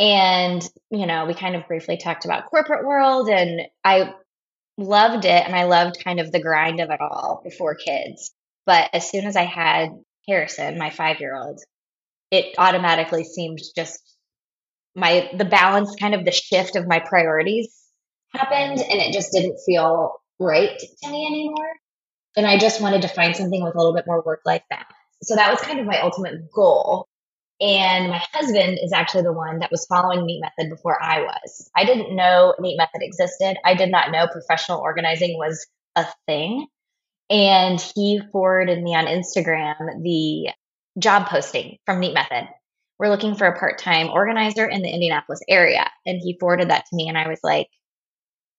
And, 0.00 0.66
you 0.90 1.04
know, 1.04 1.26
we 1.26 1.34
kind 1.34 1.54
of 1.54 1.68
briefly 1.68 1.98
talked 1.98 2.24
about 2.24 2.48
corporate 2.48 2.86
world 2.86 3.28
and 3.28 3.60
I 3.84 4.14
loved 4.78 5.26
it 5.26 5.44
and 5.46 5.54
I 5.54 5.64
loved 5.64 6.02
kind 6.02 6.20
of 6.20 6.32
the 6.32 6.40
grind 6.40 6.80
of 6.80 6.88
it 6.88 7.02
all 7.02 7.42
before 7.44 7.74
kids. 7.74 8.32
But 8.64 8.88
as 8.94 9.10
soon 9.10 9.26
as 9.26 9.36
I 9.36 9.44
had 9.44 9.90
Harrison, 10.26 10.78
my 10.78 10.88
5-year-old, 10.88 11.60
it 12.30 12.54
automatically 12.56 13.24
seemed 13.24 13.58
just 13.76 14.00
my 14.96 15.30
the 15.36 15.44
balance 15.44 15.94
kind 16.00 16.14
of 16.14 16.24
the 16.24 16.32
shift 16.32 16.76
of 16.76 16.86
my 16.86 16.98
priorities 16.98 17.76
happened 18.34 18.80
and 18.80 19.00
it 19.00 19.12
just 19.12 19.32
didn't 19.32 19.58
feel 19.66 20.14
right 20.38 20.78
to 20.78 21.10
me 21.10 21.26
anymore. 21.26 21.72
And 22.38 22.46
I 22.46 22.56
just 22.56 22.80
wanted 22.80 23.02
to 23.02 23.08
find 23.08 23.36
something 23.36 23.62
with 23.62 23.74
a 23.74 23.78
little 23.78 23.94
bit 23.94 24.06
more 24.06 24.22
work 24.24 24.40
life 24.46 24.62
balance. 24.70 24.88
So 25.22 25.34
that 25.34 25.50
was 25.50 25.60
kind 25.60 25.78
of 25.78 25.84
my 25.86 26.00
ultimate 26.00 26.50
goal. 26.54 27.06
And 27.60 28.08
my 28.08 28.22
husband 28.32 28.78
is 28.82 28.92
actually 28.92 29.22
the 29.22 29.32
one 29.32 29.58
that 29.58 29.70
was 29.70 29.86
following 29.86 30.24
Neat 30.24 30.40
Method 30.40 30.70
before 30.70 31.00
I 31.02 31.20
was. 31.20 31.70
I 31.76 31.84
didn't 31.84 32.16
know 32.16 32.54
Neat 32.58 32.78
Method 32.78 33.02
existed. 33.02 33.56
I 33.64 33.74
did 33.74 33.90
not 33.90 34.10
know 34.10 34.26
professional 34.26 34.80
organizing 34.80 35.36
was 35.36 35.66
a 35.94 36.06
thing. 36.26 36.66
And 37.28 37.80
he 37.94 38.20
forwarded 38.32 38.82
me 38.82 38.94
on 38.94 39.04
Instagram 39.04 40.02
the 40.02 40.50
job 40.98 41.28
posting 41.28 41.76
from 41.84 42.00
Neat 42.00 42.14
Method. 42.14 42.48
We're 42.98 43.10
looking 43.10 43.34
for 43.34 43.46
a 43.46 43.58
part 43.58 43.78
time 43.78 44.08
organizer 44.08 44.66
in 44.66 44.82
the 44.82 44.90
Indianapolis 44.90 45.40
area. 45.48 45.88
And 46.06 46.18
he 46.22 46.38
forwarded 46.40 46.70
that 46.70 46.86
to 46.86 46.96
me. 46.96 47.08
And 47.08 47.18
I 47.18 47.28
was 47.28 47.40
like, 47.42 47.68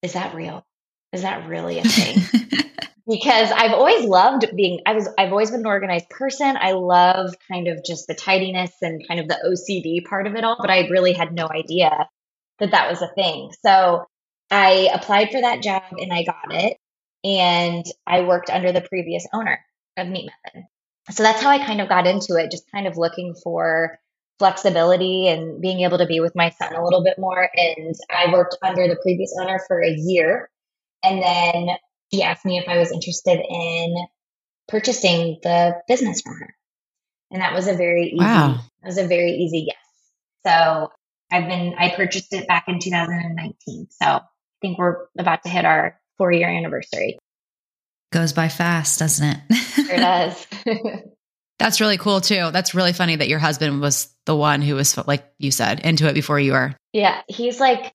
is 0.03 0.13
that 0.13 0.35
real? 0.35 0.65
Is 1.11 1.23
that 1.23 1.47
really 1.47 1.79
a 1.79 1.83
thing? 1.83 2.63
because 3.07 3.51
I've 3.51 3.73
always 3.73 4.05
loved 4.05 4.45
being 4.55 4.81
I 4.85 4.93
was 4.93 5.07
I've 5.17 5.31
always 5.31 5.51
been 5.51 5.61
an 5.61 5.65
organized 5.65 6.09
person. 6.09 6.57
I 6.59 6.73
love 6.73 7.33
kind 7.47 7.67
of 7.67 7.83
just 7.83 8.07
the 8.07 8.13
tidiness 8.13 8.71
and 8.81 9.07
kind 9.07 9.19
of 9.19 9.27
the 9.27 9.37
OCD 9.45 10.05
part 10.05 10.27
of 10.27 10.35
it 10.35 10.43
all, 10.43 10.57
but 10.59 10.69
I 10.69 10.87
really 10.89 11.13
had 11.13 11.33
no 11.33 11.47
idea 11.47 12.07
that 12.59 12.71
that 12.71 12.89
was 12.89 13.01
a 13.01 13.11
thing. 13.15 13.51
So 13.65 14.05
I 14.49 14.89
applied 14.93 15.31
for 15.31 15.41
that 15.41 15.63
job 15.63 15.83
and 15.97 16.13
I 16.13 16.23
got 16.23 16.53
it 16.53 16.77
and 17.23 17.85
I 18.05 18.21
worked 18.21 18.49
under 18.49 18.71
the 18.71 18.81
previous 18.81 19.25
owner 19.33 19.59
of 19.97 20.07
Neat 20.07 20.29
Method. 20.45 20.67
So 21.09 21.23
that's 21.23 21.41
how 21.41 21.49
I 21.49 21.65
kind 21.65 21.81
of 21.81 21.89
got 21.89 22.07
into 22.07 22.35
it, 22.35 22.51
just 22.51 22.71
kind 22.71 22.87
of 22.87 22.97
looking 22.97 23.35
for 23.43 23.99
flexibility 24.39 25.27
and 25.27 25.61
being 25.61 25.81
able 25.81 25.99
to 25.99 26.05
be 26.05 26.19
with 26.19 26.35
my 26.35 26.49
son 26.49 26.75
a 26.75 26.83
little 26.83 27.03
bit 27.03 27.17
more. 27.17 27.49
And 27.55 27.95
I 28.09 28.31
worked 28.31 28.57
under 28.63 28.87
the 28.87 28.99
previous 29.01 29.33
owner 29.39 29.59
for 29.67 29.83
a 29.83 29.91
year. 29.91 30.49
And 31.03 31.21
then 31.21 31.75
she 32.13 32.23
asked 32.23 32.45
me 32.45 32.57
if 32.57 32.67
I 32.67 32.77
was 32.77 32.91
interested 32.91 33.39
in 33.39 33.95
purchasing 34.67 35.39
the 35.43 35.81
business 35.87 36.21
from 36.21 36.37
her. 36.39 36.55
And 37.31 37.41
that 37.41 37.53
was 37.53 37.67
a 37.67 37.73
very 37.73 38.07
easy, 38.07 38.17
wow. 38.17 38.59
that 38.81 38.87
was 38.87 38.97
a 38.97 39.07
very 39.07 39.31
easy 39.31 39.67
yes. 39.67 39.77
So 40.45 40.91
I've 41.31 41.47
been, 41.47 41.75
I 41.77 41.89
purchased 41.95 42.33
it 42.33 42.47
back 42.47 42.65
in 42.67 42.79
2019. 42.79 43.87
So 43.89 44.05
I 44.05 44.21
think 44.61 44.77
we're 44.77 45.05
about 45.17 45.43
to 45.43 45.49
hit 45.49 45.65
our 45.65 45.99
four 46.17 46.31
year 46.31 46.49
anniversary. 46.49 47.17
Goes 48.11 48.33
by 48.33 48.49
fast, 48.49 48.99
doesn't 48.99 49.25
it? 49.25 49.39
Sure 49.71 49.97
does. 49.97 50.47
That's 51.59 51.79
really 51.79 51.97
cool 51.97 52.21
too. 52.21 52.49
That's 52.51 52.75
really 52.75 52.91
funny 52.91 53.15
that 53.15 53.29
your 53.29 53.39
husband 53.39 53.81
was 53.81 54.13
the 54.25 54.35
one 54.35 54.61
who 54.61 54.75
was, 54.75 54.97
like 55.07 55.31
you 55.37 55.51
said, 55.51 55.79
into 55.79 56.07
it 56.07 56.13
before 56.13 56.39
you 56.39 56.51
were. 56.53 56.75
yeah. 56.91 57.21
He's 57.27 57.59
like 57.59 57.93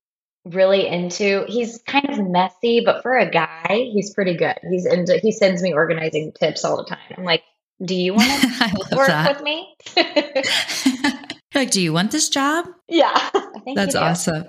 really 0.53 0.87
into, 0.87 1.45
he's 1.47 1.81
kind 1.87 2.09
of 2.09 2.19
messy, 2.27 2.81
but 2.83 3.01
for 3.01 3.17
a 3.17 3.29
guy, 3.29 3.89
he's 3.93 4.13
pretty 4.13 4.35
good. 4.35 4.55
He's 4.69 4.85
into, 4.85 5.17
he 5.17 5.31
sends 5.31 5.61
me 5.61 5.73
organizing 5.73 6.31
tips 6.33 6.63
all 6.63 6.77
the 6.77 6.85
time. 6.85 6.99
I'm 7.17 7.23
like, 7.23 7.43
do 7.83 7.95
you 7.95 8.13
want 8.13 8.41
to 8.41 8.79
work 8.95 9.07
that. 9.07 9.35
with 9.35 9.43
me? 9.43 9.75
Like, 11.55 11.71
do 11.71 11.81
you 11.81 11.91
want 11.91 12.11
this 12.11 12.29
job? 12.29 12.67
yeah. 12.87 13.11
I 13.33 13.73
That's 13.73 13.95
awesome. 13.95 14.45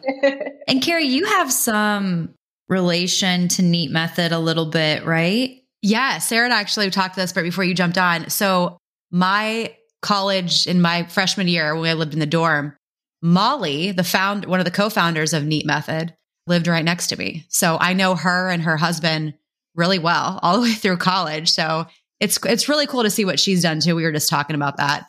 And 0.66 0.82
Carrie, 0.82 1.06
you 1.06 1.24
have 1.24 1.50
some 1.50 2.34
relation 2.68 3.48
to 3.48 3.62
Neat 3.62 3.90
Method 3.90 4.32
a 4.32 4.38
little 4.38 4.66
bit, 4.66 5.06
right? 5.06 5.62
Yeah, 5.80 6.18
Sarah 6.18 6.44
and 6.44 6.52
I 6.52 6.60
actually 6.60 6.90
talked 6.90 7.14
to 7.14 7.20
this, 7.20 7.32
but 7.32 7.44
before 7.44 7.64
you 7.64 7.72
jumped 7.72 7.96
on, 7.98 8.28
so 8.28 8.76
my 9.10 9.74
college 10.02 10.66
in 10.66 10.82
my 10.82 11.04
freshman 11.04 11.48
year 11.48 11.74
when 11.74 11.88
I 11.88 11.94
lived 11.94 12.12
in 12.12 12.20
the 12.20 12.26
dorm, 12.26 12.76
Molly, 13.22 13.92
the 13.92 14.04
found 14.04 14.44
one 14.44 14.60
of 14.60 14.64
the 14.64 14.70
co-founders 14.70 15.32
of 15.32 15.44
Neat 15.44 15.66
Method, 15.66 16.14
lived 16.46 16.66
right 16.66 16.84
next 16.84 17.08
to 17.08 17.16
me. 17.16 17.44
So 17.48 17.76
I 17.80 17.92
know 17.92 18.14
her 18.14 18.48
and 18.48 18.62
her 18.62 18.76
husband 18.76 19.34
really 19.74 19.98
well 19.98 20.40
all 20.42 20.56
the 20.56 20.62
way 20.62 20.72
through 20.72 20.96
college. 20.98 21.50
So 21.50 21.86
it's 22.20 22.38
it's 22.44 22.68
really 22.68 22.86
cool 22.86 23.04
to 23.04 23.10
see 23.10 23.24
what 23.24 23.38
she's 23.38 23.62
done 23.62 23.80
too. 23.80 23.94
We 23.94 24.02
were 24.02 24.12
just 24.12 24.30
talking 24.30 24.56
about 24.56 24.78
that. 24.78 25.06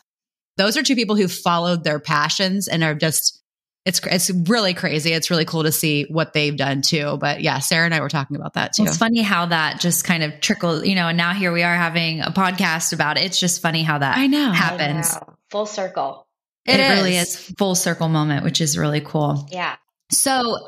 Those 0.56 0.76
are 0.76 0.82
two 0.82 0.94
people 0.94 1.16
who 1.16 1.28
followed 1.28 1.84
their 1.84 1.98
passions 1.98 2.68
and 2.68 2.84
are 2.84 2.94
just 2.94 3.40
it's 3.86 4.00
it's 4.06 4.30
really 4.30 4.74
crazy. 4.74 5.12
It's 5.12 5.30
really 5.30 5.46
cool 5.46 5.62
to 5.62 5.72
see 5.72 6.04
what 6.10 6.32
they've 6.34 6.56
done 6.56 6.82
too. 6.82 7.16
But 7.18 7.40
yeah, 7.40 7.58
Sarah 7.60 7.86
and 7.86 7.94
I 7.94 8.00
were 8.00 8.10
talking 8.10 8.36
about 8.36 8.54
that 8.54 8.74
too. 8.74 8.84
It's 8.84 8.96
funny 8.96 9.22
how 9.22 9.46
that 9.46 9.80
just 9.80 10.04
kind 10.04 10.22
of 10.22 10.40
trickled, 10.40 10.86
you 10.86 10.94
know, 10.94 11.08
and 11.08 11.16
now 11.16 11.32
here 11.32 11.50
we 11.50 11.62
are 11.62 11.74
having 11.74 12.20
a 12.20 12.30
podcast 12.30 12.92
about 12.92 13.16
it. 13.16 13.24
It's 13.24 13.40
just 13.40 13.62
funny 13.62 13.82
how 13.82 13.98
that 13.98 14.18
I 14.18 14.26
know. 14.26 14.50
I 14.50 14.54
happens. 14.54 15.14
know. 15.14 15.34
Full 15.50 15.66
circle. 15.66 16.26
It, 16.66 16.76
really 16.76 17.16
is 17.16 17.36
full 17.58 17.74
circle 17.74 18.08
moment, 18.08 18.44
which 18.44 18.60
is 18.60 18.76
really 18.76 19.00
cool. 19.00 19.48
Yeah. 19.50 19.76
So, 20.10 20.58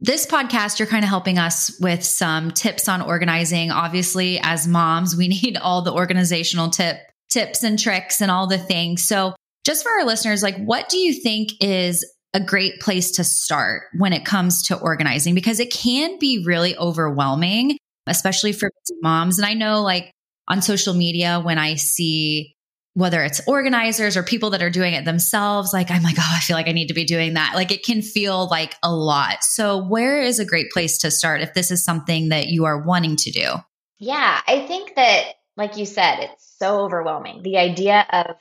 this 0.00 0.26
podcast, 0.26 0.78
you're 0.78 0.88
kind 0.88 1.04
of 1.04 1.08
helping 1.08 1.38
us 1.38 1.78
with 1.80 2.04
some 2.04 2.50
tips 2.50 2.88
on 2.88 3.00
organizing. 3.00 3.70
Obviously, 3.70 4.38
as 4.42 4.66
moms, 4.66 5.16
we 5.16 5.28
need 5.42 5.56
all 5.56 5.82
the 5.82 5.92
organizational 5.92 6.70
tip 6.70 6.98
tips 7.30 7.62
and 7.62 7.78
tricks 7.78 8.20
and 8.20 8.30
all 8.30 8.46
the 8.46 8.58
things. 8.58 9.04
So, 9.04 9.34
just 9.64 9.82
for 9.82 9.90
our 9.98 10.04
listeners, 10.04 10.42
like 10.42 10.56
what 10.58 10.88
do 10.88 10.98
you 10.98 11.12
think 11.12 11.50
is 11.60 12.04
a 12.34 12.40
great 12.40 12.80
place 12.80 13.12
to 13.12 13.24
start 13.24 13.84
when 13.96 14.12
it 14.12 14.24
comes 14.24 14.64
to 14.64 14.78
organizing 14.78 15.34
because 15.34 15.58
it 15.58 15.72
can 15.72 16.18
be 16.18 16.44
really 16.44 16.76
overwhelming, 16.76 17.78
especially 18.06 18.52
for 18.52 18.70
moms. 19.02 19.38
And 19.38 19.46
I 19.46 19.54
know 19.54 19.82
like 19.82 20.12
on 20.46 20.60
social 20.60 20.92
media 20.92 21.40
when 21.40 21.58
I 21.58 21.76
see 21.76 22.55
whether 22.96 23.22
it's 23.22 23.42
organizers 23.46 24.16
or 24.16 24.22
people 24.22 24.48
that 24.48 24.62
are 24.62 24.70
doing 24.70 24.94
it 24.94 25.04
themselves, 25.04 25.70
like 25.74 25.90
I'm 25.90 26.02
like, 26.02 26.16
oh, 26.18 26.32
I 26.34 26.40
feel 26.40 26.56
like 26.56 26.66
I 26.66 26.72
need 26.72 26.88
to 26.88 26.94
be 26.94 27.04
doing 27.04 27.34
that. 27.34 27.52
Like 27.54 27.70
it 27.70 27.84
can 27.84 28.00
feel 28.00 28.48
like 28.48 28.74
a 28.82 28.90
lot. 28.90 29.44
So, 29.44 29.84
where 29.84 30.22
is 30.22 30.38
a 30.38 30.46
great 30.46 30.70
place 30.70 30.96
to 30.98 31.10
start 31.10 31.42
if 31.42 31.52
this 31.52 31.70
is 31.70 31.84
something 31.84 32.30
that 32.30 32.46
you 32.46 32.64
are 32.64 32.82
wanting 32.82 33.16
to 33.16 33.30
do? 33.30 33.50
Yeah. 33.98 34.40
I 34.48 34.66
think 34.66 34.94
that, 34.96 35.24
like 35.58 35.76
you 35.76 35.84
said, 35.84 36.20
it's 36.20 36.56
so 36.58 36.80
overwhelming. 36.80 37.42
The 37.42 37.58
idea 37.58 38.06
of 38.10 38.36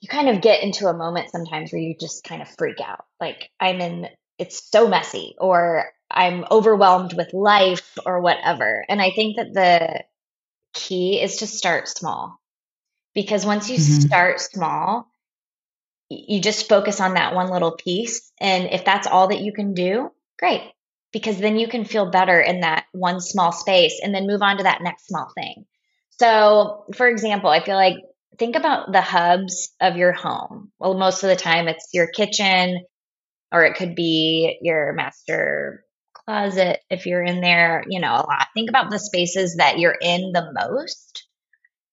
you 0.00 0.08
kind 0.08 0.28
of 0.28 0.40
get 0.40 0.62
into 0.62 0.86
a 0.86 0.96
moment 0.96 1.32
sometimes 1.32 1.72
where 1.72 1.82
you 1.82 1.96
just 1.98 2.22
kind 2.22 2.42
of 2.42 2.48
freak 2.56 2.80
out. 2.80 3.04
Like, 3.20 3.50
I'm 3.58 3.80
in, 3.80 4.08
it's 4.38 4.70
so 4.70 4.86
messy, 4.86 5.34
or 5.40 5.86
I'm 6.08 6.44
overwhelmed 6.48 7.12
with 7.12 7.32
life, 7.32 7.98
or 8.06 8.20
whatever. 8.20 8.84
And 8.88 9.02
I 9.02 9.10
think 9.10 9.36
that 9.36 9.52
the 9.52 10.04
key 10.74 11.20
is 11.20 11.38
to 11.38 11.48
start 11.48 11.88
small. 11.88 12.38
Because 13.16 13.46
once 13.46 13.70
you 13.70 13.78
Mhm. 13.78 14.02
start 14.02 14.40
small, 14.40 15.10
you 16.10 16.38
just 16.40 16.68
focus 16.68 17.00
on 17.00 17.14
that 17.14 17.34
one 17.34 17.48
little 17.50 17.72
piece. 17.72 18.30
And 18.38 18.66
if 18.66 18.84
that's 18.84 19.06
all 19.06 19.28
that 19.28 19.40
you 19.40 19.54
can 19.54 19.72
do, 19.72 20.12
great. 20.38 20.62
Because 21.12 21.38
then 21.38 21.58
you 21.58 21.66
can 21.66 21.86
feel 21.86 22.10
better 22.10 22.38
in 22.38 22.60
that 22.60 22.84
one 22.92 23.20
small 23.22 23.52
space 23.52 24.00
and 24.02 24.14
then 24.14 24.26
move 24.26 24.42
on 24.42 24.58
to 24.58 24.64
that 24.64 24.82
next 24.82 25.06
small 25.06 25.32
thing. 25.34 25.64
So, 26.10 26.84
for 26.94 27.08
example, 27.08 27.48
I 27.48 27.64
feel 27.64 27.76
like 27.76 27.96
think 28.38 28.54
about 28.54 28.92
the 28.92 29.00
hubs 29.00 29.74
of 29.80 29.96
your 29.96 30.12
home. 30.12 30.70
Well, 30.78 30.92
most 30.92 31.22
of 31.22 31.30
the 31.30 31.36
time 31.36 31.68
it's 31.68 31.88
your 31.94 32.08
kitchen 32.08 32.84
or 33.50 33.64
it 33.64 33.76
could 33.76 33.94
be 33.94 34.58
your 34.60 34.92
master 34.92 35.86
closet 36.12 36.80
if 36.90 37.06
you're 37.06 37.24
in 37.24 37.40
there, 37.40 37.82
you 37.88 38.00
know, 38.00 38.12
a 38.12 38.26
lot. 38.26 38.48
Think 38.52 38.68
about 38.68 38.90
the 38.90 38.98
spaces 38.98 39.56
that 39.56 39.78
you're 39.78 39.96
in 39.98 40.32
the 40.32 40.52
most 40.52 41.26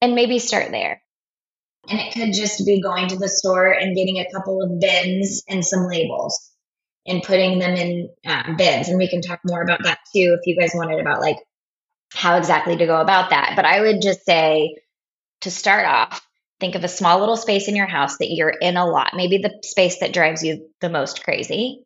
and 0.01 0.15
maybe 0.15 0.39
start 0.39 0.71
there. 0.71 1.02
And 1.89 1.99
it 1.99 2.13
could 2.13 2.33
just 2.33 2.65
be 2.65 2.81
going 2.81 3.09
to 3.09 3.17
the 3.17 3.27
store 3.27 3.71
and 3.71 3.95
getting 3.95 4.19
a 4.19 4.31
couple 4.31 4.61
of 4.61 4.79
bins 4.79 5.43
and 5.49 5.65
some 5.65 5.85
labels 5.85 6.49
and 7.05 7.21
putting 7.21 7.59
them 7.59 7.75
in 7.75 8.09
um, 8.25 8.55
bins. 8.55 8.87
And 8.87 8.97
we 8.97 9.09
can 9.09 9.21
talk 9.21 9.41
more 9.43 9.61
about 9.61 9.83
that 9.83 9.99
too 10.13 10.37
if 10.39 10.47
you 10.47 10.57
guys 10.57 10.71
wanted 10.73 10.99
about 10.99 11.19
like 11.19 11.37
how 12.13 12.37
exactly 12.37 12.77
to 12.77 12.85
go 12.85 13.01
about 13.01 13.31
that. 13.31 13.53
But 13.55 13.65
I 13.65 13.81
would 13.81 14.01
just 14.01 14.25
say 14.25 14.77
to 15.41 15.51
start 15.51 15.85
off, 15.85 16.25
think 16.59 16.75
of 16.75 16.83
a 16.83 16.87
small 16.87 17.19
little 17.19 17.35
space 17.35 17.67
in 17.67 17.75
your 17.75 17.87
house 17.87 18.17
that 18.17 18.31
you're 18.31 18.49
in 18.49 18.77
a 18.77 18.85
lot, 18.85 19.11
maybe 19.13 19.39
the 19.39 19.59
space 19.63 19.99
that 19.99 20.13
drives 20.13 20.43
you 20.43 20.69
the 20.79 20.89
most 20.89 21.23
crazy. 21.23 21.83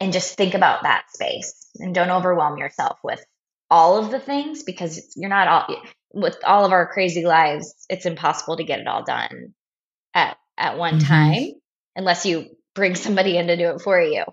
And 0.00 0.12
just 0.12 0.36
think 0.36 0.54
about 0.54 0.82
that 0.82 1.06
space 1.12 1.54
and 1.78 1.94
don't 1.94 2.10
overwhelm 2.10 2.58
yourself 2.58 2.98
with 3.02 3.24
all 3.70 3.98
of 3.98 4.10
the 4.10 4.20
things 4.20 4.62
because 4.62 5.12
you're 5.16 5.28
not 5.28 5.48
all 5.48 5.82
with 6.12 6.36
all 6.44 6.64
of 6.64 6.72
our 6.72 6.86
crazy 6.86 7.24
lives, 7.24 7.74
it's 7.88 8.06
impossible 8.06 8.56
to 8.56 8.64
get 8.64 8.80
it 8.80 8.86
all 8.86 9.04
done 9.04 9.54
at 10.14 10.36
at 10.56 10.78
one 10.78 10.98
Mhm. 10.98 11.06
time 11.06 11.52
unless 11.96 12.26
you 12.26 12.56
bring 12.74 12.94
somebody 12.94 13.36
in 13.36 13.48
to 13.48 13.56
do 13.56 13.70
it 13.70 13.80
for 13.80 14.00
you. 14.00 14.24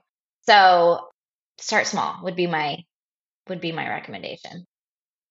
So 0.48 1.10
start 1.58 1.88
small 1.88 2.24
would 2.24 2.36
be 2.36 2.48
my 2.48 2.84
would 3.48 3.62
be 3.62 3.72
my 3.72 3.88
recommendation. 3.88 4.66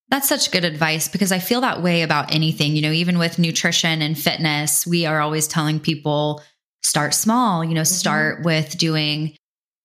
That's 0.09 0.29
such 0.29 0.51
good 0.51 0.65
advice 0.65 1.09
because 1.09 1.33
I 1.33 1.39
feel 1.39 1.63
that 1.63 1.83
way 1.83 2.03
about 2.03 2.35
anything. 2.35 2.77
You 2.77 2.83
know, 2.83 2.93
even 2.93 3.19
with 3.19 3.39
nutrition 3.39 4.03
and 4.03 4.19
fitness, 4.19 4.87
we 4.87 5.07
are 5.07 5.21
always 5.21 5.49
telling 5.49 5.81
people 5.81 6.43
start 6.83 7.15
small, 7.15 7.65
you 7.65 7.75
know, 7.75 7.85
start 7.85 8.45
with 8.45 8.77
doing 8.77 9.37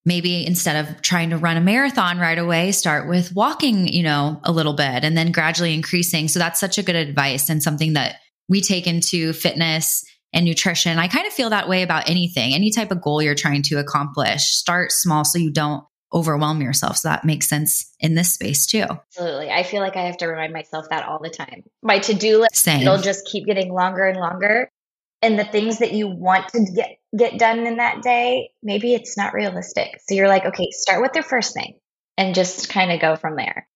maybe 0.06 0.46
instead 0.46 0.86
of 0.86 1.02
trying 1.02 1.30
to 1.32 1.38
run 1.38 1.58
a 1.58 1.62
marathon 1.62 2.20
right 2.20 2.38
away, 2.38 2.72
start 2.72 3.08
with 3.08 3.34
walking, 3.36 3.88
you 3.88 4.04
know, 4.04 4.40
a 4.44 4.52
little 4.52 4.74
bit 4.74 5.04
and 5.04 5.18
then 5.18 5.32
gradually 5.32 5.74
increasing. 5.74 6.28
So 6.28 6.40
that's 6.40 6.60
such 6.60 6.78
a 6.78 6.84
good 6.84 6.96
advice 6.96 7.50
and 7.50 7.62
something 7.62 7.94
that 7.94 8.16
we 8.48 8.62
take 8.62 8.88
into 8.88 9.34
fitness 9.34 10.04
and 10.34 10.46
nutrition. 10.46 10.98
I 10.98 11.08
kind 11.08 11.28
of 11.28 11.34
feel 11.34 11.50
that 11.50 11.68
way 11.68 11.84
about 11.84 12.10
anything, 12.10 12.54
any 12.54 12.72
type 12.72 12.92
of 12.92 13.02
goal 13.02 13.22
you're 13.22 13.36
trying 13.36 13.64
to 13.64 13.76
accomplish. 13.76 14.44
Start 14.44 14.92
small 14.92 15.26
so 15.26 15.38
you 15.38 15.52
don't 15.52 15.84
overwhelm 16.14 16.62
yourself. 16.62 16.98
So 16.98 17.10
that 17.10 17.26
makes 17.26 17.48
sense 17.48 17.94
in 18.00 18.16
this 18.16 18.34
space 18.34 18.66
too. 18.66 18.86
Absolutely. 18.90 19.52
I 19.52 19.64
feel 19.64 19.82
like 19.82 19.96
I 19.96 20.04
have 20.04 20.18
to 20.18 20.28
remind 20.28 20.54
myself 20.54 20.90
that 20.90 21.06
all 21.06 21.20
the 21.20 21.30
time. 21.30 21.64
My 21.84 22.00
to-do 22.00 22.40
list 22.40 22.56
Same. 22.56 22.82
it'll 22.82 22.98
just 22.98 23.28
keep 23.28 23.46
getting 23.46 23.72
longer 23.72 24.04
and 24.08 24.20
longer. 24.20 24.72
And 25.22 25.38
the 25.38 25.44
things 25.46 25.80
that 25.80 25.92
you 25.92 26.08
want 26.08 26.48
to 26.50 26.66
get 26.74 26.98
get 27.18 27.38
done 27.40 27.60
in 27.68 27.78
that 27.78 28.02
day, 28.02 28.52
maybe 28.64 28.94
it's 28.94 29.18
not 29.18 29.34
realistic. 29.34 30.00
So 30.08 30.16
you're 30.16 30.28
like, 30.28 30.46
okay, 30.46 30.70
start 30.72 31.02
with 31.02 31.12
the 31.14 31.24
first 31.24 31.54
thing 31.54 31.78
and 32.18 32.36
just 32.36 32.70
kind 32.70 32.92
of 32.92 33.00
go 33.02 33.16
from 33.16 33.36
there. 33.36 33.68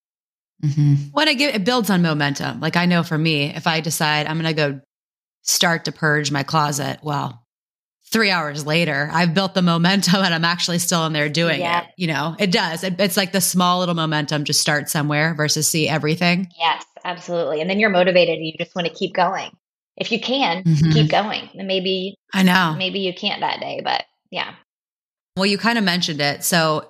Mhm. 0.63 1.09
What 1.11 1.27
I 1.27 1.33
get 1.33 1.55
it 1.55 1.65
builds 1.65 1.89
on 1.89 2.01
momentum. 2.01 2.59
Like 2.61 2.77
I 2.77 2.85
know 2.85 3.03
for 3.03 3.17
me, 3.17 3.45
if 3.53 3.67
I 3.67 3.81
decide 3.81 4.27
I'm 4.27 4.39
going 4.39 4.55
to 4.55 4.73
go 4.73 4.81
start 5.41 5.85
to 5.85 5.91
purge 5.91 6.31
my 6.31 6.43
closet, 6.43 6.99
well, 7.03 7.43
three 8.11 8.29
hours 8.29 8.65
later, 8.65 9.09
I've 9.11 9.33
built 9.33 9.55
the 9.55 9.61
momentum 9.63 10.23
and 10.23 10.33
I'm 10.33 10.45
actually 10.45 10.79
still 10.79 11.05
in 11.07 11.11
there 11.13 11.27
doing 11.27 11.59
Yeah. 11.59 11.81
it. 11.81 11.87
You 11.97 12.07
know, 12.07 12.35
it 12.39 12.51
does. 12.51 12.83
It, 12.83 12.99
it's 12.99 13.17
like 13.17 13.31
the 13.33 13.41
small 13.41 13.79
little 13.79 13.95
momentum. 13.95 14.43
Just 14.45 14.61
start 14.61 14.87
somewhere 14.89 15.33
versus 15.33 15.67
see 15.67 15.89
everything. 15.89 16.47
Yes, 16.57 16.85
absolutely. 17.03 17.59
And 17.59 17.69
then 17.69 17.79
you're 17.79 17.89
motivated 17.89 18.37
and 18.37 18.45
you 18.45 18.53
just 18.57 18.75
want 18.75 18.87
to 18.87 18.93
keep 18.93 19.13
going. 19.13 19.51
If 19.97 20.11
you 20.11 20.19
can, 20.19 20.63
Mhm. 20.63 20.93
keep 20.93 21.11
going. 21.11 21.49
And 21.57 21.67
maybe 21.67 22.15
I 22.33 22.43
know. 22.43 22.75
maybe 22.77 22.99
you 22.99 23.13
can't 23.13 23.41
that 23.41 23.59
day, 23.59 23.81
but 23.83 24.05
yeah. 24.31 24.55
Well, 25.35 25.45
you 25.45 25.57
kind 25.57 25.77
of 25.77 25.83
mentioned 25.83 26.21
it. 26.21 26.43
So 26.43 26.89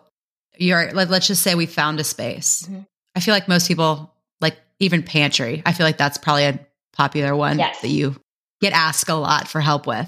you're 0.58 0.92
let, 0.94 1.10
let's 1.10 1.28
just 1.28 1.42
say 1.42 1.56
we 1.56 1.66
found 1.66 2.00
a 2.00 2.04
space. 2.04 2.64
Mhm. 2.70 2.86
I 3.16 3.20
feel 3.20 3.34
like 3.34 3.48
most 3.48 3.68
people 3.68 4.14
like 4.42 4.58
even 4.80 5.04
pantry. 5.04 5.62
I 5.66 5.74
feel 5.74 5.86
like 5.86 5.98
that's 5.98 6.18
probably 6.18 6.46
a 6.46 6.60
popular 6.94 7.36
one 7.36 7.60
Yes. 7.60 7.82
that 7.82 7.88
you 7.90 8.16
get 8.62 8.74
asked 8.74 9.10
a 9.10 9.16
lot 9.16 9.48
for 9.48 9.60
help 9.62 9.86
with. 9.88 10.08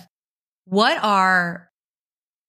What 0.66 0.98
are 1.04 1.70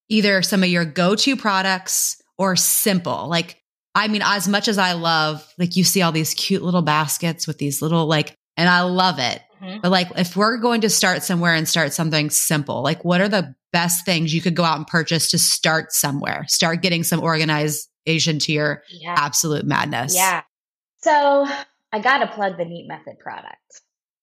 either 0.08 0.42
some 0.42 0.62
of 0.62 0.68
your 0.68 0.84
go-to 0.84 1.36
products 1.36 2.20
or 2.38 2.54
simple? 2.56 3.28
Like 3.28 3.58
I 3.94 4.08
mean 4.08 4.22
as 4.24 4.46
much 4.46 4.68
as 4.68 4.78
I 4.78 4.92
love 4.92 5.46
like 5.58 5.74
you 5.76 5.82
see 5.84 6.02
all 6.02 6.12
these 6.12 6.34
cute 6.34 6.62
little 6.62 6.82
baskets 6.82 7.46
with 7.46 7.58
these 7.58 7.80
little 7.82 8.06
like 8.06 8.34
and 8.56 8.68
I 8.68 8.82
love 8.82 9.18
it. 9.18 9.42
Mhm. 9.62 9.82
But 9.82 9.90
like 9.90 10.08
if 10.16 10.36
we're 10.36 10.58
going 10.58 10.82
to 10.82 10.90
start 10.90 11.22
somewhere 11.22 11.54
and 11.54 11.68
start 11.68 11.92
something 11.92 12.30
simple, 12.30 12.82
like 12.82 13.04
what 13.04 13.20
are 13.20 13.28
the 13.28 13.54
best 13.72 14.04
things 14.04 14.34
you 14.34 14.40
could 14.42 14.54
go 14.54 14.64
out 14.64 14.76
and 14.76 14.86
purchase 14.86 15.30
to 15.30 15.38
start 15.38 15.92
somewhere, 15.92 16.44
start 16.48 16.82
getting 16.82 17.02
some 17.04 17.20
organization 17.22 18.38
to 18.40 18.52
your 18.52 18.82
Yeah. 18.90 19.14
absolute 19.16 19.64
madness? 19.64 20.14
Yeah. 20.14 20.42
So 21.02 21.46
I 21.92 21.98
got 22.00 22.18
to 22.18 22.26
plug 22.26 22.58
the 22.58 22.64
Neat 22.64 22.86
Method 22.88 23.18
product. 23.18 23.56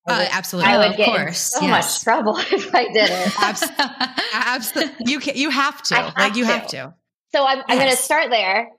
I 0.08 0.14
Uh, 0.14 0.18
would- 0.20 0.28
absolutely. 0.32 0.72
I 0.72 0.76
Oh, 0.76 0.80
would 0.80 0.92
of 0.92 0.98
get 0.98 1.06
course. 1.08 1.38
so 1.40 1.62
Yes. 1.62 1.70
much 1.70 2.04
trouble 2.04 2.38
if 2.52 2.76
I 2.76 2.86
did 2.92 3.10
it. 3.10 4.10
Absolutely. 4.34 5.06
You 5.12 5.20
can, 5.20 5.36
you 5.38 5.50
have 5.50 5.82
to. 5.84 5.96
Have 5.96 6.18
like 6.18 6.36
you 6.36 6.46
to. 6.46 6.52
have 6.52 6.68
to. 6.68 6.94
So 7.34 7.46
I'm, 7.46 7.64
I'm 7.68 7.78
going 7.78 7.90
to 7.90 7.96
start 7.98 8.30
there. 8.30 8.70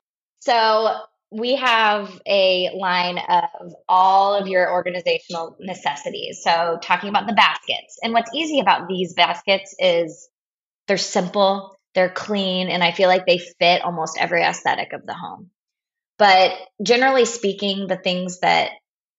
So 0.41 0.97
we 1.35 1.57
have 1.57 2.21
a 2.27 2.71
line 2.79 3.19
of 3.19 3.75
all 3.89 4.35
of 4.35 4.47
your 4.47 4.71
organizational 4.71 5.57
necessities. 5.59 6.43
So 6.45 6.79
talking 6.81 7.09
about 7.09 7.27
the 7.27 7.33
baskets. 7.33 7.99
And 8.03 8.13
what's 8.13 8.33
easy 8.33 8.61
about 8.61 8.87
these 8.87 9.15
baskets 9.15 9.75
is 9.81 10.29
they're 10.87 10.97
simple, 10.97 11.77
they're 11.95 12.09
clean, 12.09 12.69
and 12.69 12.85
I 12.85 12.93
feel 12.93 13.09
like 13.09 13.27
they 13.27 13.39
fit 13.39 13.83
almost 13.83 14.17
every 14.19 14.43
aesthetic 14.43 14.93
of 14.93 15.07
the 15.07 15.15
home. 15.15 15.51
But 16.19 16.53
generally 16.81 17.25
speaking, 17.25 17.89
the 17.89 17.97
things 17.97 18.39
that 18.41 18.71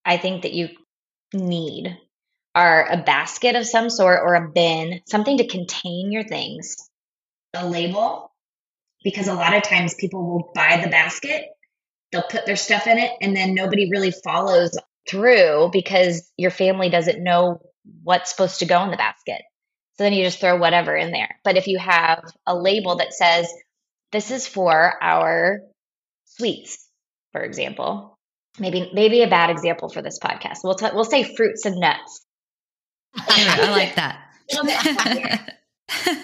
I 0.06 0.16
think 0.16 0.44
that 0.44 0.54
you 0.54 0.70
need 1.34 1.98
are 2.54 2.90
a 2.90 3.04
basket 3.04 3.58
of 3.58 3.68
some 3.68 3.90
sort 3.90 4.22
or 4.24 4.36
a 4.36 4.52
bin, 4.52 5.02
something 5.06 5.40
to 5.40 5.48
contain 5.48 6.14
your 6.14 6.24
things, 6.24 6.78
a 7.54 7.68
label, 7.68 8.32
because 9.04 9.28
a 9.28 9.34
lot 9.34 9.54
of 9.54 9.64
times 9.64 9.96
people 9.96 10.26
will 10.26 10.52
buy 10.56 10.80
the 10.82 10.90
basket, 10.90 11.44
they'll 12.12 12.24
put 12.24 12.46
their 12.46 12.56
stuff 12.56 12.88
in 12.88 12.98
it, 12.98 13.12
and 13.22 13.36
then 13.36 13.54
nobody 13.54 13.90
really 13.90 14.12
follows 14.12 14.78
through 15.08 15.70
because 15.72 16.30
your 16.38 16.52
family 16.52 16.90
doesn't 16.90 17.24
know 17.24 17.62
what's 18.04 18.32
supposed 18.32 18.60
to 18.60 18.66
go 18.66 18.84
in 18.84 18.92
the 18.92 18.98
basket. 18.98 19.42
So 19.98 20.04
then 20.04 20.14
you 20.14 20.24
just 20.24 20.40
throw 20.40 20.58
whatever 20.58 20.96
in 20.96 21.12
there. 21.12 21.40
But 21.44 21.58
if 21.58 21.68
you 21.68 21.78
have 21.78 22.24
a 22.46 22.56
label 22.56 22.98
that 22.98 23.14
says, 23.14 23.48
this 24.12 24.32
is 24.32 24.48
for 24.48 24.94
our 25.02 25.62
sweets, 26.26 26.88
for 27.32 27.42
example, 27.42 28.18
maybe 28.60 28.90
maybe 28.94 29.22
a 29.22 29.30
bad 29.30 29.50
example 29.50 29.90
for 29.90 30.02
this 30.02 30.20
podcast. 30.20 30.60
We'll 30.64 30.76
t- 30.76 30.90
we'll 30.94 31.06
say 31.06 31.24
fruits 31.24 31.66
and 31.66 31.80
nuts. 31.80 32.26
I 33.16 33.72
like 33.72 33.96
that. 33.96 34.20
Little 34.52 34.66
bit 34.66 34.76
happier. 34.76 35.40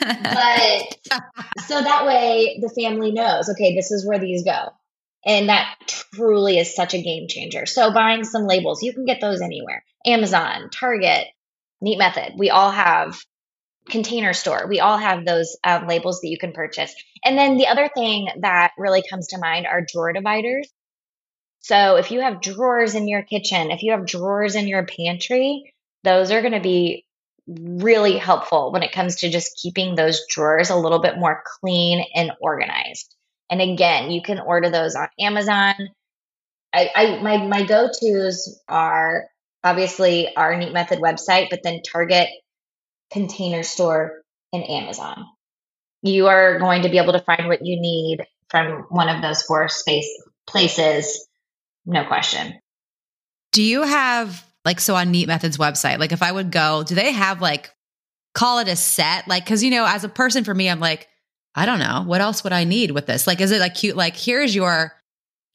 but 0.01 1.23
so 1.65 1.81
that 1.81 2.05
way 2.05 2.59
the 2.61 2.69
family 2.69 3.11
knows 3.11 3.47
okay 3.47 3.75
this 3.75 3.91
is 3.91 4.05
where 4.05 4.17
these 4.17 4.43
go 4.43 4.69
and 5.25 5.49
that 5.49 5.75
truly 5.87 6.57
is 6.57 6.75
such 6.75 6.93
a 6.93 7.01
game 7.01 7.27
changer. 7.27 7.65
So 7.65 7.93
buying 7.93 8.23
some 8.23 8.47
labels 8.47 8.83
you 8.83 8.93
can 8.93 9.05
get 9.05 9.21
those 9.21 9.41
anywhere. 9.41 9.83
Amazon 10.05 10.69
target 10.69 11.27
neat 11.81 11.97
method. 11.97 12.33
We 12.37 12.49
all 12.49 12.71
have 12.71 13.19
container 13.89 14.33
store. 14.33 14.67
We 14.67 14.79
all 14.79 14.97
have 14.97 15.25
those 15.25 15.57
um, 15.63 15.87
labels 15.87 16.21
that 16.21 16.29
you 16.29 16.37
can 16.37 16.53
purchase. 16.53 16.93
And 17.23 17.37
then 17.37 17.57
the 17.57 17.67
other 17.67 17.89
thing 17.93 18.29
that 18.39 18.71
really 18.77 19.03
comes 19.07 19.27
to 19.27 19.39
mind 19.39 19.65
are 19.65 19.85
drawer 19.85 20.13
dividers. 20.13 20.69
So 21.59 21.97
if 21.97 22.11
you 22.11 22.21
have 22.21 22.41
drawers 22.41 22.95
in 22.95 23.07
your 23.07 23.21
kitchen 23.21 23.71
if 23.71 23.83
you 23.83 23.91
have 23.91 24.05
drawers 24.05 24.55
in 24.55 24.67
your 24.67 24.85
pantry 24.85 25.73
those 26.03 26.31
are 26.31 26.41
going 26.41 26.53
to 26.53 26.59
be 26.59 27.05
really 27.47 28.17
helpful 28.17 28.71
when 28.71 28.83
it 28.83 28.91
comes 28.91 29.17
to 29.17 29.29
just 29.29 29.59
keeping 29.61 29.95
those 29.95 30.21
drawers 30.29 30.69
a 30.69 30.75
little 30.75 30.99
bit 30.99 31.17
more 31.17 31.43
clean 31.59 32.05
and 32.15 32.31
organized. 32.39 33.15
And 33.51 33.61
again, 33.61 34.09
you 34.11 34.21
can 34.21 34.39
order 34.39 34.69
those 34.69 34.95
on 34.95 35.09
Amazon. 35.19 35.75
I, 36.73 36.89
I 36.95 37.21
my 37.21 37.45
my 37.45 37.63
go-tos 37.63 38.61
are 38.67 39.25
obviously 39.61 40.33
our 40.35 40.55
Neat 40.55 40.71
Method 40.71 40.99
website, 40.99 41.49
but 41.49 41.61
then 41.61 41.81
Target, 41.83 42.29
Container 43.11 43.63
Store, 43.63 44.21
and 44.53 44.67
Amazon. 44.67 45.25
You 46.01 46.27
are 46.27 46.57
going 46.59 46.83
to 46.83 46.89
be 46.89 46.97
able 46.97 47.13
to 47.13 47.19
find 47.19 47.47
what 47.47 47.65
you 47.65 47.79
need 47.79 48.25
from 48.49 48.85
one 48.89 49.09
of 49.09 49.21
those 49.21 49.43
four 49.43 49.67
space 49.67 50.09
places, 50.47 51.27
no 51.85 52.05
question. 52.05 52.59
Do 53.51 53.61
you 53.61 53.83
have 53.83 54.45
like 54.63 54.79
so 54.79 54.95
on 54.95 55.11
Neat 55.11 55.27
Methods 55.27 55.57
website? 55.57 55.99
Like 55.99 56.13
if 56.13 56.23
I 56.23 56.31
would 56.31 56.51
go, 56.51 56.83
do 56.83 56.95
they 56.95 57.11
have 57.11 57.41
like 57.41 57.69
call 58.33 58.59
it 58.59 58.69
a 58.69 58.77
set? 58.77 59.27
Like 59.27 59.43
because 59.43 59.61
you 59.61 59.71
know, 59.71 59.85
as 59.85 60.03
a 60.03 60.09
person 60.09 60.45
for 60.45 60.53
me, 60.53 60.69
I'm 60.69 60.79
like, 60.79 61.07
I 61.55 61.65
don't 61.65 61.79
know, 61.79 62.03
what 62.05 62.21
else 62.21 62.43
would 62.43 62.53
I 62.53 62.63
need 62.63 62.91
with 62.91 63.05
this? 63.07 63.27
Like, 63.27 63.41
is 63.41 63.51
it 63.51 63.59
like 63.59 63.75
cute? 63.75 63.95
Like 63.97 64.15
here's 64.15 64.55
your 64.55 64.93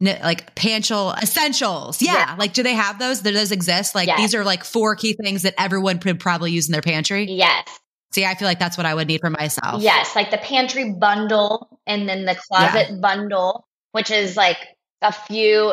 like 0.00 0.54
panchal 0.54 1.16
essentials. 1.22 2.02
Yeah. 2.02 2.12
Yeah. 2.14 2.36
Like, 2.38 2.52
do 2.52 2.62
they 2.62 2.74
have 2.74 2.98
those? 2.98 3.20
Do 3.20 3.32
those 3.32 3.50
exist? 3.50 3.94
Like 3.94 4.08
Yes. 4.08 4.18
these 4.18 4.34
are 4.34 4.44
like 4.44 4.62
four 4.62 4.94
key 4.94 5.14
things 5.14 5.42
that 5.42 5.54
everyone 5.58 5.98
could 5.98 6.20
probably 6.20 6.52
use 6.52 6.68
in 6.68 6.72
their 6.72 6.82
pantry. 6.82 7.24
Yes. 7.24 7.66
See, 8.12 8.24
I 8.24 8.34
feel 8.34 8.46
like 8.46 8.58
that's 8.58 8.76
what 8.76 8.86
I 8.86 8.94
would 8.94 9.08
need 9.08 9.20
for 9.20 9.30
myself. 9.30 9.82
Yes, 9.82 10.14
like 10.14 10.30
the 10.30 10.38
pantry 10.38 10.92
bundle 10.92 11.80
and 11.86 12.08
then 12.08 12.24
the 12.24 12.34
closet 12.34 13.00
bundle, 13.00 13.66
which 13.92 14.10
is 14.10 14.36
like 14.36 14.58
a 15.02 15.12
few 15.12 15.72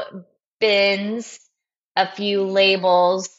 bins, 0.60 1.40
a 1.96 2.10
few 2.12 2.44
labels. 2.44 3.30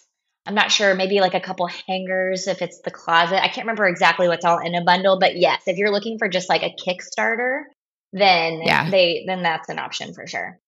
I'm 0.46 0.54
not 0.54 0.70
sure, 0.70 0.94
maybe 0.94 1.20
like 1.20 1.34
a 1.34 1.40
couple 1.40 1.66
hangers 1.88 2.46
if 2.48 2.60
it's 2.60 2.80
the 2.80 2.90
closet. 2.90 3.42
I 3.42 3.48
can't 3.48 3.66
remember 3.66 3.86
exactly 3.86 4.28
what's 4.28 4.44
all 4.44 4.58
in 4.58 4.74
a 4.74 4.84
bundle, 4.84 5.18
but 5.18 5.36
yes, 5.36 5.62
if 5.66 5.78
you're 5.78 5.90
looking 5.90 6.18
for 6.18 6.28
just 6.28 6.48
like 6.50 6.62
a 6.62 6.74
Kickstarter, 6.74 7.62
then 8.12 8.60
Yeah. 8.62 8.90
they 8.90 9.24
then 9.26 9.42
that's 9.42 9.68
an 9.70 9.78
option 9.78 10.12
for 10.12 10.26
sure. 10.26 10.58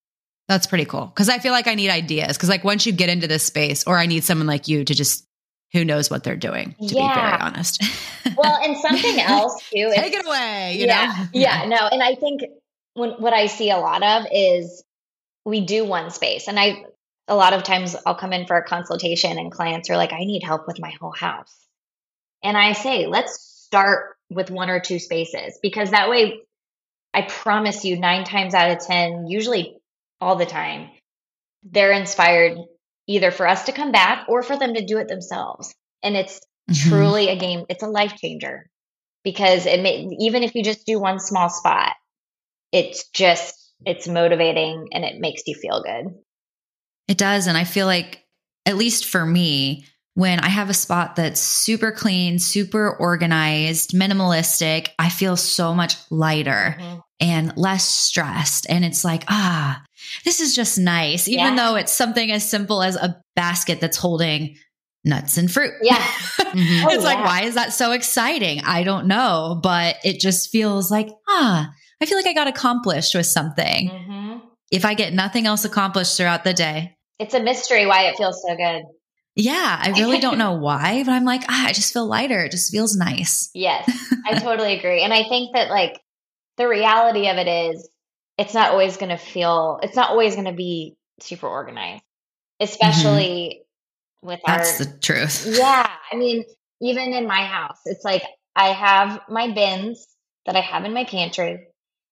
That's 0.49 0.67
pretty 0.67 0.85
cool. 0.87 1.09
Cause 1.09 1.29
I 1.29 1.39
feel 1.41 1.53
like 1.53 1.67
I 1.67 1.75
need 1.75 1.91
ideas. 1.91 2.39
Cause 2.39 2.49
like 2.49 2.65
once 2.65 2.87
you 2.87 2.93
get 2.93 3.09
into 3.11 3.27
this 3.27 3.43
space, 3.43 3.85
or 3.87 3.99
I 3.99 4.07
need 4.07 4.25
someone 4.25 4.47
like 4.47 4.67
you 4.69 4.85
to 4.85 4.95
just 4.95 5.25
who 5.73 5.85
knows 5.85 6.11
what 6.11 6.23
they're 6.25 6.37
doing, 6.37 6.75
to 6.81 6.95
be 6.95 6.95
very 6.95 7.11
honest. 7.41 7.83
Well, 8.37 8.61
and 8.63 8.77
something 8.77 9.19
else 9.21 9.63
too 9.71 9.89
is 9.89 9.95
Take 9.95 10.13
it 10.13 10.27
away, 10.27 10.77
you 10.79 10.87
yeah, 10.87 11.07
know? 11.17 11.29
yeah, 11.41 11.65
no, 11.67 11.77
and 11.77 12.03
I 12.03 12.17
think 12.17 12.43
when 12.95 13.11
what 13.13 13.33
I 13.33 13.47
see 13.47 13.71
a 13.71 13.79
lot 13.79 14.03
of 14.03 14.27
is 14.33 14.83
we 15.47 15.65
do 15.65 15.85
one 15.85 16.11
space, 16.11 16.49
and 16.49 16.59
I 16.59 16.85
a 17.29 17.35
lot 17.37 17.53
of 17.53 17.63
times 17.63 17.97
I'll 18.07 18.15
come 18.15 18.33
in 18.33 18.47
for 18.47 18.57
a 18.57 18.65
consultation, 18.65 19.39
and 19.39 19.51
clients 19.53 19.91
are 19.91 19.97
like, 19.97 20.13
"I 20.13 20.25
need 20.25 20.43
help 20.43 20.67
with 20.67 20.81
my 20.81 20.93
whole 21.01 21.13
house," 21.13 21.55
and 22.43 22.57
I 22.57 22.73
say, 22.73 23.07
"Let's 23.07 23.41
start 23.67 24.17
with 24.31 24.51
one 24.51 24.71
or 24.71 24.81
two 24.81 24.99
spaces 24.99 25.59
because 25.63 25.91
that 25.91 26.11
way, 26.11 26.41
I 27.15 27.23
promise 27.23 27.85
you, 27.85 27.99
nine 27.99 28.25
times 28.25 28.55
out 28.55 28.71
of 28.71 28.87
ten, 28.87 29.27
usually 29.27 29.77
all 30.21 30.37
the 30.37 30.47
time, 30.47 30.91
they're 31.63 31.93
inspired 31.93 32.59
either 33.07 33.31
for 33.31 33.47
us 33.47 33.65
to 33.67 33.73
come 33.73 33.93
back 33.93 34.27
or 34.29 34.43
for 34.43 34.57
them 34.59 34.75
to 34.75 34.85
do 34.85 34.99
it 34.99 35.09
themselves, 35.09 35.75
and 36.03 36.17
it's 36.17 36.41
Mhm. 36.71 36.89
truly 36.89 37.29
a 37.29 37.37
game 37.37 37.65
it's 37.69 37.83
a 37.85 37.89
life 37.89 38.17
changer 38.17 38.69
because 39.23 39.67
it 39.67 39.81
may 39.81 40.09
even 40.19 40.43
if 40.43 40.55
you 40.55 40.63
just 40.65 40.87
do 40.87 40.99
one 40.99 41.21
small 41.21 41.49
spot 41.49 41.93
it's 42.73 43.09
just 43.11 43.73
it's 43.85 44.09
motivating 44.09 44.89
and 44.93 45.05
it 45.05 45.21
makes 45.21 45.43
you 45.47 45.55
feel 45.55 45.83
good 45.83 46.15
It 47.09 47.19
does. 47.19 47.47
And 47.47 47.57
I 47.57 47.65
feel 47.65 47.87
like, 47.87 48.23
at 48.65 48.77
least 48.77 49.05
for 49.07 49.25
me, 49.25 49.85
when 50.15 50.41
I 50.41 50.49
have 50.49 50.71
a 50.71 50.75
spot 50.75 51.17
that's 51.17 51.41
super 51.41 51.93
clean, 51.93 52.39
super 52.39 52.91
organized, 52.91 53.91
minimalistic, 53.93 54.89
I 54.99 55.09
feel 55.11 55.37
so 55.37 55.75
much 55.75 55.95
lighter 56.11 56.77
and 57.21 57.57
less 57.57 57.85
stressed. 57.85 58.67
And 58.69 58.85
it's 58.85 59.05
like, 59.05 59.25
ah, 59.29 59.83
this 60.25 60.41
is 60.41 60.55
just 60.55 60.79
nice, 60.79 61.29
even 61.29 61.45
Yeah. 61.45 61.57
though 61.57 61.77
it's 61.77 61.93
something 61.93 62.33
as 62.33 62.49
simple 62.49 62.83
as 62.83 62.97
a 62.97 63.21
basket 63.35 63.81
that's 63.81 63.97
holding 63.99 64.57
nuts 65.05 65.37
and 65.39 65.51
fruit. 65.53 65.73
yeah 65.83 65.97
Mhm. 66.47 66.85
Oh, 66.87 66.91
it's 66.95 67.05
like, 67.05 67.19
yeah. 67.19 67.25
why 67.27 67.43
is 67.43 67.55
that 67.55 67.73
so 67.75 67.93
exciting? 67.93 68.63
I 68.65 68.83
don't 68.83 69.07
know, 69.07 69.61
but 69.63 69.97
it 70.05 70.19
just 70.21 70.49
feels 70.51 70.91
like, 70.91 71.09
ah, 71.29 71.71
I 72.03 72.07
feel 72.07 72.17
like 72.17 72.27
I 72.27 72.33
got 72.33 72.47
accomplished 72.49 73.15
with 73.15 73.27
something. 73.27 73.91
Mhm. 73.91 74.41
If 74.73 74.85
I 74.87 74.95
get 74.95 75.13
nothing 75.13 75.47
else 75.47 75.65
accomplished 75.67 76.17
throughout 76.17 76.45
the 76.45 76.55
day, 76.55 76.96
it's 77.19 77.35
a 77.35 77.43
mystery 77.43 77.87
why 77.87 78.05
it 78.05 78.17
feels 78.17 78.43
so 78.47 78.57
good 78.57 78.83
yeah, 79.39 79.79
I 79.79 79.91
really 79.91 80.19
don't 80.19 80.39
know 80.39 80.53
why, 80.61 81.03
but 81.05 81.13
I'm 81.13 81.27
like, 81.27 81.43
ah, 81.47 81.67
I 81.67 81.73
just 81.75 81.93
feel 81.93 82.07
lighter. 82.07 82.45
It 82.45 82.53
just 82.53 82.73
feels 82.73 82.97
nice. 82.97 83.51
yes 83.55 83.87
i 84.25 84.39
totally 84.39 84.79
agree 84.79 85.03
and 85.03 85.13
i 85.13 85.25
think 85.25 85.55
that 85.55 85.69
like 85.69 86.01
the 86.57 86.67
reality 86.67 87.29
of 87.29 87.37
it 87.37 87.47
is 87.47 87.87
it's 88.39 88.55
not 88.55 88.71
always 88.71 88.97
going 88.97 89.11
to 89.11 89.19
feel 89.19 89.79
it's 89.83 89.95
not 89.95 90.09
always 90.09 90.35
going 90.35 90.47
to 90.47 90.53
be 90.53 90.97
super 91.21 91.47
organized 91.47 92.03
especially 92.61 93.63
with 94.23 94.41
our 94.47 94.59
That's 94.59 94.79
the 94.79 94.99
truth. 94.99 95.47
Yeah. 95.59 95.89
I 96.13 96.17
mean, 96.17 96.45
even 96.81 97.13
in 97.13 97.27
my 97.27 97.45
house, 97.45 97.79
it's 97.85 98.05
like 98.05 98.23
I 98.55 98.69
have 98.69 99.21
my 99.29 99.53
bins 99.53 100.07
that 100.47 100.57
I 100.57 100.61
have 100.61 100.85
in 100.85 100.93
my 100.93 101.05
pantry 101.05 101.67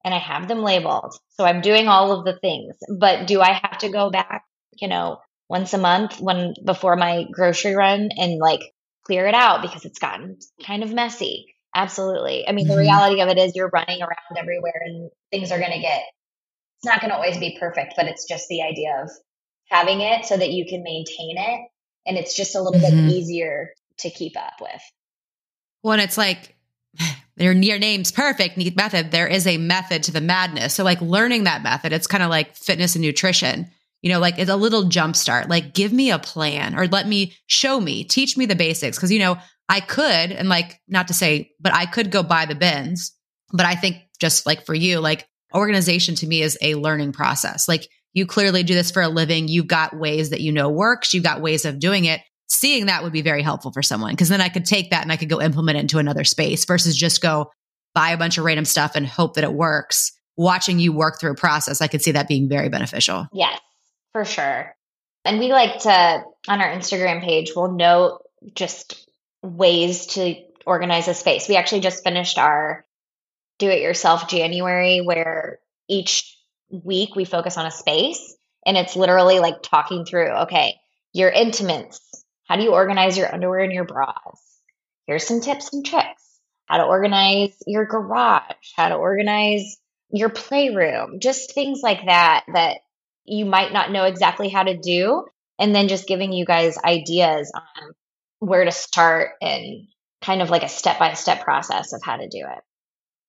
and 0.05 0.15
I 0.15 0.19
have 0.19 0.49
them 0.49 0.63
labeled. 0.63 1.19
So 1.31 1.45
I'm 1.45 1.61
doing 1.61 1.89
all 1.89 2.13
of 2.13 2.25
the 2.25 2.39
things. 2.39 2.75
But 2.99 3.27
do 3.27 3.41
I 3.41 3.53
have 3.53 3.79
to 3.79 3.89
go 3.89 4.11
back, 4.11 4.45
you 4.81 4.89
know, 4.89 5.21
once 5.49 5.75
a 5.75 5.79
month 5.79 6.21
when 6.21 6.55
before 6.65 6.97
my 6.97 7.25
grocery 7.31 7.75
run 7.75 8.11
and 8.17 8.39
like 8.39 8.61
clear 9.05 9.27
it 9.27 9.35
out 9.35 9.63
because 9.63 9.85
it's 9.85 9.99
gotten 9.99 10.39
kind 10.65 10.83
of 10.83 10.93
messy? 10.93 11.47
Absolutely. 11.75 12.47
I 12.47 12.53
mean, 12.53 12.69
the 12.69 12.75
Mhm. 12.75 12.79
reality 12.79 13.21
of 13.21 13.29
it 13.29 13.39
is 13.39 13.55
you're 13.55 13.71
running 13.73 14.01
around 14.01 14.39
everywhere 14.39 14.81
and 14.85 15.11
things 15.31 15.51
are 15.51 15.59
going 15.59 15.73
to 15.73 15.81
get, 15.81 16.03
it's 16.79 16.85
not 16.85 17.01
going 17.01 17.11
to 17.11 17.17
always 17.17 17.39
be 17.39 17.57
perfect, 17.59 17.95
but 17.97 18.07
it's 18.07 18.27
just 18.29 18.47
the 18.49 18.63
idea 18.63 19.03
of 19.03 19.11
having 19.69 20.01
it 20.01 20.25
so 20.25 20.37
that 20.37 20.51
you 20.51 20.67
can 20.67 20.83
maintain 20.83 21.37
it. 21.39 21.61
And 22.07 22.17
it's 22.17 22.35
just 22.35 22.55
a 22.55 22.63
little 22.63 22.81
Mhm. 22.81 23.07
bit 23.07 23.13
easier 23.13 23.71
to 23.99 24.11
keep 24.11 24.37
up 24.37 24.55
with. 24.61 24.83
Well, 25.83 25.95
and 25.95 26.03
it's 26.03 26.19
like 26.19 26.57
your, 27.37 27.53
your 27.53 27.79
name's 27.79 28.13
perfect, 28.13 28.57
neat 28.57 28.77
method. 28.77 29.11
There 29.11 29.27
is 29.27 29.47
a 29.47 29.59
method 29.59 30.05
to 30.05 30.13
the 30.13 30.21
madness. 30.21 30.75
So 30.75 30.85
like 30.85 31.01
learning 31.01 31.45
that 31.45 31.63
method, 31.63 31.93
it's 31.93 32.07
kind 32.07 32.23
of 32.23 32.31
like 32.31 32.57
fitness 32.57 32.95
and 32.95 33.03
nutrition. 33.05 33.71
You 34.05 34.13
know, 34.13 34.21
like 34.21 34.39
it's 34.39 34.51
a 34.51 34.57
little 34.57 34.85
jump 34.85 35.17
start. 35.17 35.49
Like 35.49 35.73
give 35.73 35.91
me 35.91 36.11
a 36.11 36.19
plan 36.19 36.79
or 36.79 36.87
let 36.87 37.09
me 37.09 37.35
show 37.47 37.81
me, 37.81 38.05
teach 38.05 38.37
me 38.37 38.45
the 38.45 38.55
basics. 38.55 38.99
Cause 38.99 39.11
you 39.11 39.19
know, 39.19 39.39
I 39.69 39.81
could, 39.81 40.31
and 40.31 40.49
like 40.49 40.79
not 40.87 41.09
to 41.09 41.15
say, 41.15 41.53
but 41.59 41.75
I 41.75 41.87
could 41.87 42.11
go 42.11 42.23
buy 42.23 42.45
the 42.45 42.55
bins. 42.55 43.13
But 43.53 43.65
I 43.65 43.75
think 43.75 43.97
just 44.21 44.45
like 44.45 44.67
for 44.67 44.75
you, 44.75 45.01
like 45.01 45.27
organization 45.55 46.17
to 46.17 46.27
me 46.27 46.43
is 46.43 46.59
a 46.61 46.75
learning 46.75 47.13
process. 47.13 47.67
Like 47.67 47.89
you 48.13 48.27
clearly 48.27 48.63
do 48.63 48.75
this 48.75 48.91
for 48.91 49.01
a 49.01 49.09
living. 49.09 49.49
You've 49.49 49.69
got 49.69 49.99
ways 49.99 50.31
that 50.31 50.43
you 50.43 50.53
know 50.53 50.69
works. 50.69 51.15
You've 51.15 51.25
got 51.25 51.41
ways 51.41 51.65
of 51.65 51.79
doing 51.79 52.05
it 52.05 52.21
seeing 52.49 52.87
that 52.87 53.03
would 53.03 53.13
be 53.13 53.23
very 53.23 53.43
helpful 53.43 53.73
for 53.73 53.83
someone 53.83 54.13
because 54.13 54.29
then 54.29 54.41
I 54.41 54.49
could 54.49 54.65
take 54.65 54.91
that 54.91 55.03
and 55.03 55.11
I 55.11 55.17
could 55.17 55.29
go 55.29 55.41
implement 55.41 55.79
it 55.79 55.81
into 55.81 55.99
another 55.99 56.25
space 56.25 56.65
versus 56.65 56.97
just 56.97 57.21
go 57.21 57.51
buy 57.95 58.11
a 58.11 58.19
bunch 58.19 58.39
of 58.39 58.45
random 58.45 58.65
stuff 58.65 58.97
and 58.97 59.07
hope 59.07 59.35
that 59.35 59.45
it 59.45 59.53
works. 59.53 60.13
Watching 60.37 60.79
you 60.79 60.93
work 60.93 61.21
through 61.21 61.33
a 61.33 61.37
process, 61.37 61.81
I 61.81 61.87
could 61.87 62.03
see 62.03 62.13
that 62.13 62.29
being 62.29 62.49
very 62.49 62.69
beneficial. 62.69 63.29
Yes, 63.33 63.61
for 64.15 64.25
sure. 64.25 64.75
And 65.27 65.41
we 65.41 65.53
like 65.53 65.81
to, 65.81 66.23
on 66.49 66.61
our 66.61 66.69
Instagram 66.69 67.23
page, 67.23 67.53
we'll 67.55 67.73
note 67.73 68.23
just 68.55 69.07
ways 69.43 70.07
to 70.07 70.37
organize 70.65 71.09
a 71.09 71.15
space. 71.15 71.49
We 71.49 71.57
actually 71.57 71.81
just 71.81 72.05
finished 72.05 72.39
our 72.39 72.87
do 73.59 73.69
it 73.69 73.83
yourself 73.83 74.29
January, 74.29 75.01
where 75.01 75.59
each 75.89 76.39
week 76.71 77.15
we 77.15 77.25
focus 77.25 77.57
on 77.57 77.67
a 77.67 77.71
space 77.71 78.37
and 78.65 78.77
it's 78.77 78.97
literally 78.97 79.41
like 79.41 79.63
talking 79.63 80.05
through 80.05 80.29
okay, 80.43 80.75
your 81.13 81.31
intimates, 81.31 82.25
how 82.47 82.57
do 82.57 82.63
you 82.63 82.73
organize 82.73 83.19
your 83.19 83.33
underwear 83.33 83.61
and 83.61 83.73
your 83.73 83.85
bras? 83.85 84.41
Here's 85.07 85.27
some 85.27 85.41
tips 85.41 85.73
and 85.73 85.85
tricks. 85.85 86.23
How 86.67 86.79
to 86.79 86.85
organize 86.85 87.55
your 87.67 87.85
garage, 87.85 88.73
how 88.77 88.89
to 88.89 88.95
organize 88.95 89.77
your 90.11 90.31
playroom, 90.31 91.21
just 91.21 91.55
things 91.55 91.81
like 91.83 92.07
that 92.07 92.45
that 92.53 92.79
you 93.25 93.45
might 93.45 93.73
not 93.73 93.91
know 93.91 94.05
exactly 94.05 94.49
how 94.49 94.63
to 94.63 94.77
do. 94.77 95.25
And 95.59 95.75
then 95.75 95.89
just 95.89 96.09
giving 96.09 96.33
you 96.33 96.45
guys 96.45 96.77
ideas 96.79 97.53
on 97.55 97.93
where 98.41 98.65
to 98.65 98.73
start 98.73 99.31
and 99.41 99.87
kind 100.21 100.43
of 100.43 100.51
like 100.51 100.65
a 100.65 100.69
step 100.69 100.99
by 100.99 101.15
step 101.15 101.45
process 101.45 101.93
of 101.93 102.03
how 102.03 102.17
to 102.17 102.29
do 102.29 102.39
it. 102.39 102.63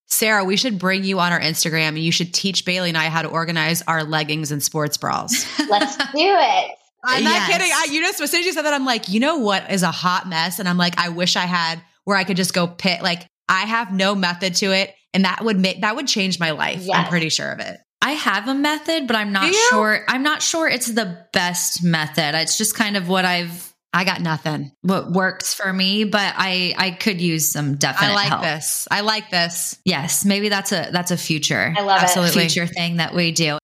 Sarah, 0.07 0.43
we 0.43 0.57
should 0.57 0.79
bring 0.79 1.03
you 1.03 1.19
on 1.19 1.31
our 1.31 1.39
Instagram 1.39 1.89
and 1.89 1.99
you 1.99 2.11
should 2.11 2.33
teach 2.33 2.65
Bailey 2.65 2.89
and 2.89 2.97
I 2.97 3.09
how 3.09 3.21
to 3.21 3.27
organize 3.27 3.81
our 3.87 4.03
leggings 4.03 4.51
and 4.51 4.61
sports 4.61 4.97
bras. 4.97 5.45
Let's 5.69 5.97
do 5.97 6.03
it. 6.15 6.71
I'm 7.03 7.23
not 7.23 7.33
yes. 7.33 7.51
kidding. 7.51 7.71
I, 7.71 7.87
you 7.91 8.01
know, 8.01 8.09
as 8.09 8.17
soon 8.17 8.39
as 8.39 8.45
you 8.45 8.53
said 8.53 8.63
that, 8.63 8.73
I'm 8.73 8.85
like, 8.85 9.09
you 9.09 9.19
know 9.19 9.37
what 9.37 9.69
is 9.71 9.83
a 9.83 9.91
hot 9.91 10.27
mess? 10.27 10.59
And 10.59 10.67
I'm 10.67 10.77
like, 10.77 10.97
I 10.99 11.09
wish 11.09 11.35
I 11.35 11.45
had 11.45 11.81
where 12.03 12.17
I 12.17 12.23
could 12.23 12.37
just 12.37 12.53
go 12.53 12.67
pit. 12.67 13.01
Like, 13.01 13.27
I 13.47 13.61
have 13.61 13.93
no 13.93 14.15
method 14.15 14.55
to 14.55 14.71
it, 14.71 14.95
and 15.13 15.25
that 15.25 15.43
would 15.43 15.59
make 15.59 15.81
that 15.81 15.95
would 15.95 16.07
change 16.07 16.39
my 16.39 16.51
life. 16.51 16.81
Yes. 16.81 16.97
I'm 16.97 17.07
pretty 17.09 17.29
sure 17.29 17.51
of 17.51 17.59
it. 17.59 17.77
I 18.05 18.11
have 18.11 18.47
a 18.47 18.53
method, 18.53 19.07
but 19.07 19.15
I'm 19.15 19.31
not 19.31 19.51
sure. 19.51 20.05
I'm 20.07 20.21
not 20.21 20.43
sure 20.43 20.67
it's 20.69 20.85
the 20.85 21.25
best 21.33 21.83
method. 21.83 22.35
It's 22.35 22.55
just 22.55 22.75
kind 22.75 22.97
of 22.97 23.09
what 23.09 23.25
I've. 23.25 23.73
I 23.91 24.03
got 24.03 24.21
nothing. 24.21 24.71
What 24.83 25.11
works 25.11 25.55
for 25.55 25.73
me, 25.73 26.03
but 26.03 26.35
I 26.37 26.75
I 26.77 26.91
could 26.91 27.19
use 27.19 27.49
some 27.49 27.77
definite. 27.77 28.11
I 28.11 28.13
like 28.13 28.27
help. 28.27 28.43
this. 28.43 28.87
I 28.91 29.01
like 29.01 29.31
this. 29.31 29.79
Yes, 29.85 30.23
maybe 30.23 30.49
that's 30.49 30.71
a 30.71 30.89
that's 30.91 31.09
a 31.09 31.17
future. 31.17 31.73
I 31.75 31.81
love 31.81 31.99
absolutely 31.99 32.43
it. 32.43 32.51
future 32.51 32.67
thing 32.67 32.97
that 32.97 33.15
we 33.15 33.31
do. 33.31 33.57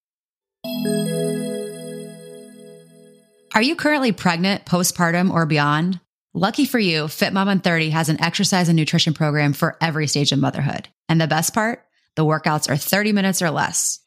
Are 3.54 3.62
you 3.62 3.76
currently 3.76 4.12
pregnant, 4.12 4.66
postpartum, 4.66 5.32
or 5.32 5.46
beyond? 5.46 6.00
Lucky 6.34 6.66
for 6.66 6.80
you, 6.80 7.08
Fit 7.10 7.32
Mom 7.32 7.48
in 7.48 7.60
30 7.60 7.92
has 7.92 8.10
an 8.10 8.20
exercise 8.20 8.70
and 8.70 8.76
nutrition 8.76 9.14
program 9.14 9.54
for 9.54 9.78
every 9.80 10.08
stage 10.08 10.32
of 10.32 10.40
motherhood. 10.40 10.90
And 11.08 11.22
the 11.22 11.28
best 11.28 11.54
part? 11.54 11.86
The 12.16 12.26
workouts 12.26 12.72
are 12.72 12.78
30 12.78 13.12
minutes 13.12 13.44
or 13.44 13.52
less. 13.52 14.00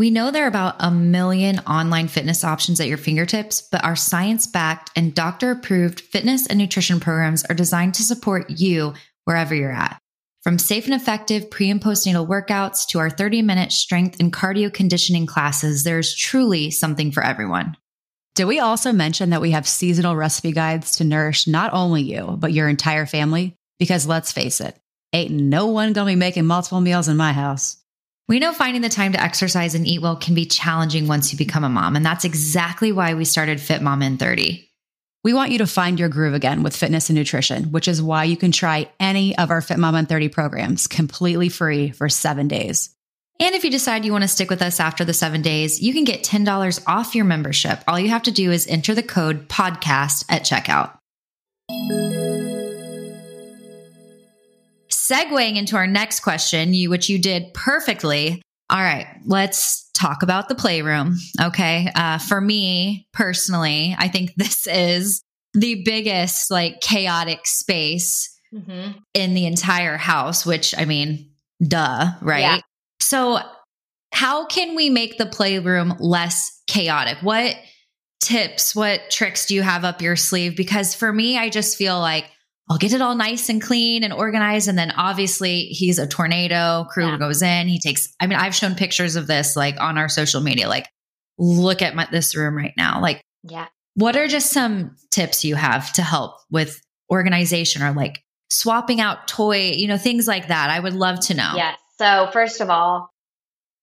We 0.00 0.08
know 0.08 0.30
there 0.30 0.44
are 0.44 0.48
about 0.48 0.76
a 0.78 0.90
million 0.90 1.58
online 1.58 2.08
fitness 2.08 2.42
options 2.42 2.80
at 2.80 2.88
your 2.88 2.96
fingertips, 2.96 3.60
but 3.60 3.84
our 3.84 3.96
science 3.96 4.46
backed 4.46 4.90
and 4.96 5.14
doctor 5.14 5.50
approved 5.50 6.00
fitness 6.00 6.46
and 6.46 6.58
nutrition 6.58 7.00
programs 7.00 7.44
are 7.44 7.54
designed 7.54 7.92
to 7.96 8.02
support 8.02 8.48
you 8.48 8.94
wherever 9.26 9.54
you're 9.54 9.70
at. 9.70 10.00
From 10.42 10.58
safe 10.58 10.86
and 10.86 10.94
effective 10.94 11.50
pre 11.50 11.68
and 11.68 11.82
postnatal 11.82 12.26
workouts 12.26 12.86
to 12.86 12.98
our 12.98 13.10
30 13.10 13.42
minute 13.42 13.72
strength 13.72 14.18
and 14.20 14.32
cardio 14.32 14.72
conditioning 14.72 15.26
classes, 15.26 15.84
there's 15.84 16.16
truly 16.16 16.70
something 16.70 17.12
for 17.12 17.22
everyone. 17.22 17.76
Did 18.34 18.46
we 18.46 18.58
also 18.58 18.92
mention 18.92 19.28
that 19.28 19.42
we 19.42 19.50
have 19.50 19.68
seasonal 19.68 20.16
recipe 20.16 20.52
guides 20.52 20.96
to 20.96 21.04
nourish 21.04 21.46
not 21.46 21.74
only 21.74 22.00
you, 22.00 22.38
but 22.38 22.54
your 22.54 22.70
entire 22.70 23.04
family? 23.04 23.54
Because 23.78 24.06
let's 24.06 24.32
face 24.32 24.62
it, 24.62 24.80
ain't 25.12 25.32
no 25.32 25.66
one 25.66 25.92
gonna 25.92 26.12
be 26.12 26.16
making 26.16 26.46
multiple 26.46 26.80
meals 26.80 27.08
in 27.08 27.18
my 27.18 27.34
house. 27.34 27.76
We 28.30 28.38
know 28.38 28.52
finding 28.52 28.80
the 28.80 28.88
time 28.88 29.10
to 29.10 29.20
exercise 29.20 29.74
and 29.74 29.84
eat 29.84 30.02
well 30.02 30.14
can 30.14 30.36
be 30.36 30.46
challenging 30.46 31.08
once 31.08 31.32
you 31.32 31.36
become 31.36 31.64
a 31.64 31.68
mom, 31.68 31.96
and 31.96 32.06
that's 32.06 32.24
exactly 32.24 32.92
why 32.92 33.14
we 33.14 33.24
started 33.24 33.60
Fit 33.60 33.82
Mom 33.82 34.02
in 34.02 34.18
30. 34.18 34.70
We 35.24 35.34
want 35.34 35.50
you 35.50 35.58
to 35.58 35.66
find 35.66 35.98
your 35.98 36.08
groove 36.08 36.32
again 36.32 36.62
with 36.62 36.76
fitness 36.76 37.10
and 37.10 37.18
nutrition, 37.18 37.72
which 37.72 37.88
is 37.88 38.00
why 38.00 38.22
you 38.22 38.36
can 38.36 38.52
try 38.52 38.88
any 39.00 39.36
of 39.36 39.50
our 39.50 39.60
Fit 39.60 39.80
Mom 39.80 39.96
in 39.96 40.06
30 40.06 40.28
programs 40.28 40.86
completely 40.86 41.48
free 41.48 41.90
for 41.90 42.08
seven 42.08 42.46
days. 42.46 42.94
And 43.40 43.56
if 43.56 43.64
you 43.64 43.70
decide 43.72 44.04
you 44.04 44.12
want 44.12 44.22
to 44.22 44.28
stick 44.28 44.48
with 44.48 44.62
us 44.62 44.78
after 44.78 45.04
the 45.04 45.12
seven 45.12 45.42
days, 45.42 45.82
you 45.82 45.92
can 45.92 46.04
get 46.04 46.22
$10 46.22 46.84
off 46.86 47.16
your 47.16 47.24
membership. 47.24 47.82
All 47.88 47.98
you 47.98 48.10
have 48.10 48.22
to 48.22 48.30
do 48.30 48.52
is 48.52 48.68
enter 48.68 48.94
the 48.94 49.02
code 49.02 49.48
podcast 49.48 50.24
at 50.28 50.42
checkout. 50.42 50.96
Segueing 55.10 55.56
into 55.56 55.76
our 55.76 55.86
next 55.86 56.20
question, 56.20 56.74
you 56.74 56.90
which 56.90 57.08
you 57.08 57.18
did 57.18 57.52
perfectly. 57.54 58.42
All 58.68 58.80
right, 58.80 59.06
let's 59.26 59.90
talk 59.92 60.22
about 60.22 60.48
the 60.48 60.54
playroom. 60.54 61.16
Okay. 61.40 61.90
Uh, 61.94 62.18
for 62.18 62.40
me 62.40 63.08
personally, 63.12 63.96
I 63.98 64.08
think 64.08 64.34
this 64.36 64.66
is 64.66 65.22
the 65.54 65.82
biggest 65.84 66.50
like 66.50 66.80
chaotic 66.80 67.46
space 67.46 68.32
mm-hmm. 68.54 68.92
in 69.14 69.34
the 69.34 69.46
entire 69.46 69.96
house, 69.96 70.46
which 70.46 70.74
I 70.78 70.84
mean, 70.84 71.30
duh, 71.62 72.12
right? 72.20 72.40
Yeah. 72.40 72.58
So, 73.00 73.40
how 74.12 74.46
can 74.46 74.74
we 74.74 74.90
make 74.90 75.18
the 75.18 75.26
playroom 75.26 75.94
less 75.98 76.62
chaotic? 76.66 77.18
What 77.22 77.56
tips, 78.20 78.74
what 78.74 79.08
tricks 79.10 79.46
do 79.46 79.54
you 79.54 79.62
have 79.62 79.84
up 79.84 80.02
your 80.02 80.16
sleeve? 80.16 80.56
Because 80.56 80.94
for 80.94 81.12
me, 81.12 81.38
I 81.38 81.48
just 81.48 81.76
feel 81.76 81.98
like 81.98 82.26
I'll 82.70 82.78
get 82.78 82.92
it 82.92 83.02
all 83.02 83.16
nice 83.16 83.48
and 83.48 83.60
clean 83.60 84.04
and 84.04 84.12
organized. 84.12 84.68
And 84.68 84.78
then 84.78 84.92
obviously 84.92 85.64
he's 85.64 85.98
a 85.98 86.06
tornado. 86.06 86.86
Crew 86.88 87.08
yeah. 87.08 87.18
goes 87.18 87.42
in. 87.42 87.66
He 87.66 87.80
takes, 87.80 88.14
I 88.20 88.28
mean, 88.28 88.38
I've 88.38 88.54
shown 88.54 88.76
pictures 88.76 89.16
of 89.16 89.26
this 89.26 89.56
like 89.56 89.80
on 89.80 89.98
our 89.98 90.08
social 90.08 90.40
media. 90.40 90.68
Like, 90.68 90.86
look 91.36 91.82
at 91.82 91.96
my, 91.96 92.06
this 92.12 92.36
room 92.36 92.56
right 92.56 92.72
now. 92.76 93.02
Like, 93.02 93.22
yeah. 93.42 93.66
What 93.94 94.16
are 94.16 94.28
just 94.28 94.52
some 94.52 94.96
tips 95.10 95.44
you 95.44 95.56
have 95.56 95.92
to 95.94 96.02
help 96.02 96.36
with 96.48 96.80
organization 97.10 97.82
or 97.82 97.90
like 97.92 98.22
swapping 98.50 99.00
out 99.00 99.26
toy, 99.26 99.72
you 99.72 99.88
know, 99.88 99.98
things 99.98 100.28
like 100.28 100.46
that? 100.46 100.70
I 100.70 100.78
would 100.78 100.94
love 100.94 101.18
to 101.26 101.34
know. 101.34 101.54
Yes. 101.56 101.76
So, 101.98 102.30
first 102.32 102.60
of 102.60 102.70
all, 102.70 103.10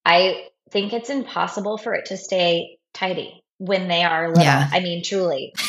I 0.06 0.48
think 0.72 0.94
it's 0.94 1.10
impossible 1.10 1.78
for 1.78 1.94
it 1.94 2.06
to 2.06 2.18
stay 2.18 2.78
tidy 2.94 3.44
when 3.58 3.90
they 3.90 4.04
are 4.04 4.30
little. 4.30 4.44
Yeah. 4.44 4.70
I 4.72 4.80
mean, 4.80 5.04
truly. 5.04 5.54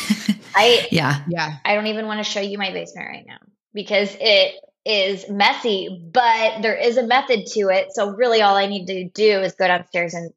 I 0.55 0.87
Yeah. 0.91 1.23
Yeah. 1.27 1.57
I 1.65 1.75
don't 1.75 1.87
even 1.87 2.07
want 2.07 2.23
to 2.23 2.29
show 2.29 2.41
you 2.41 2.57
my 2.57 2.71
basement 2.71 3.07
right 3.07 3.25
now 3.27 3.37
because 3.73 4.15
it 4.19 4.55
is 4.85 5.29
messy, 5.29 6.09
but 6.11 6.61
there 6.61 6.75
is 6.75 6.97
a 6.97 7.03
method 7.05 7.45
to 7.53 7.69
it. 7.69 7.89
So 7.91 8.11
really 8.11 8.41
all 8.41 8.55
I 8.55 8.67
need 8.67 8.87
to 8.87 9.09
do 9.09 9.41
is 9.41 9.53
go 9.53 9.67
downstairs 9.67 10.13
and 10.13 10.31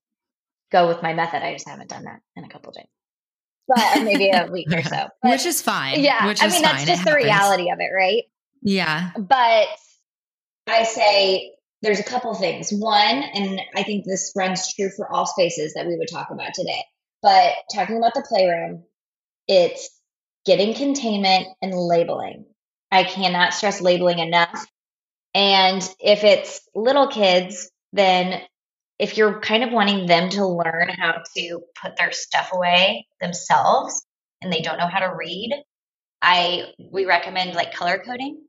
go 0.70 0.88
with 0.88 1.02
my 1.02 1.14
method. 1.14 1.44
I 1.44 1.52
just 1.52 1.68
haven't 1.68 1.90
done 1.90 2.04
that 2.04 2.20
in 2.36 2.44
a 2.44 2.48
couple 2.48 2.72
days. 2.72 2.86
But 3.68 4.02
maybe 4.02 4.30
a 4.30 4.50
week 4.50 4.68
or 4.72 4.82
so. 4.82 5.08
But, 5.22 5.30
Which 5.30 5.46
is 5.46 5.62
fine. 5.62 6.00
Yeah. 6.00 6.26
Which 6.26 6.42
I 6.42 6.48
mean, 6.48 6.62
that's 6.62 6.84
just 6.84 7.04
the 7.04 7.14
reality 7.14 7.70
of 7.70 7.78
it, 7.80 7.90
right? 7.94 8.24
Yeah. 8.62 9.10
But 9.18 9.68
I 10.66 10.84
say 10.84 11.52
there's 11.82 12.00
a 12.00 12.04
couple 12.04 12.34
things. 12.34 12.70
One, 12.70 12.96
and 13.00 13.60
I 13.76 13.82
think 13.82 14.04
this 14.04 14.32
runs 14.36 14.72
true 14.74 14.90
for 14.96 15.10
all 15.12 15.26
spaces 15.26 15.74
that 15.74 15.86
we 15.86 15.96
would 15.96 16.08
talk 16.08 16.30
about 16.30 16.54
today, 16.54 16.84
but 17.22 17.54
talking 17.74 17.96
about 17.96 18.14
the 18.14 18.24
playroom, 18.28 18.84
it's 19.48 19.90
getting 20.44 20.74
containment 20.74 21.48
and 21.60 21.74
labeling. 21.74 22.46
I 22.90 23.04
cannot 23.04 23.54
stress 23.54 23.80
labeling 23.80 24.18
enough. 24.18 24.66
And 25.34 25.82
if 25.98 26.24
it's 26.24 26.60
little 26.74 27.08
kids, 27.08 27.70
then 27.92 28.42
if 28.98 29.16
you're 29.16 29.40
kind 29.40 29.64
of 29.64 29.72
wanting 29.72 30.06
them 30.06 30.28
to 30.30 30.46
learn 30.46 30.88
how 30.88 31.22
to 31.36 31.60
put 31.80 31.96
their 31.96 32.12
stuff 32.12 32.50
away 32.52 33.06
themselves 33.20 34.04
and 34.40 34.52
they 34.52 34.60
don't 34.60 34.78
know 34.78 34.86
how 34.86 35.00
to 35.00 35.16
read, 35.16 35.52
I 36.20 36.72
we 36.78 37.06
recommend 37.06 37.54
like 37.54 37.74
color 37.74 38.02
coding. 38.04 38.42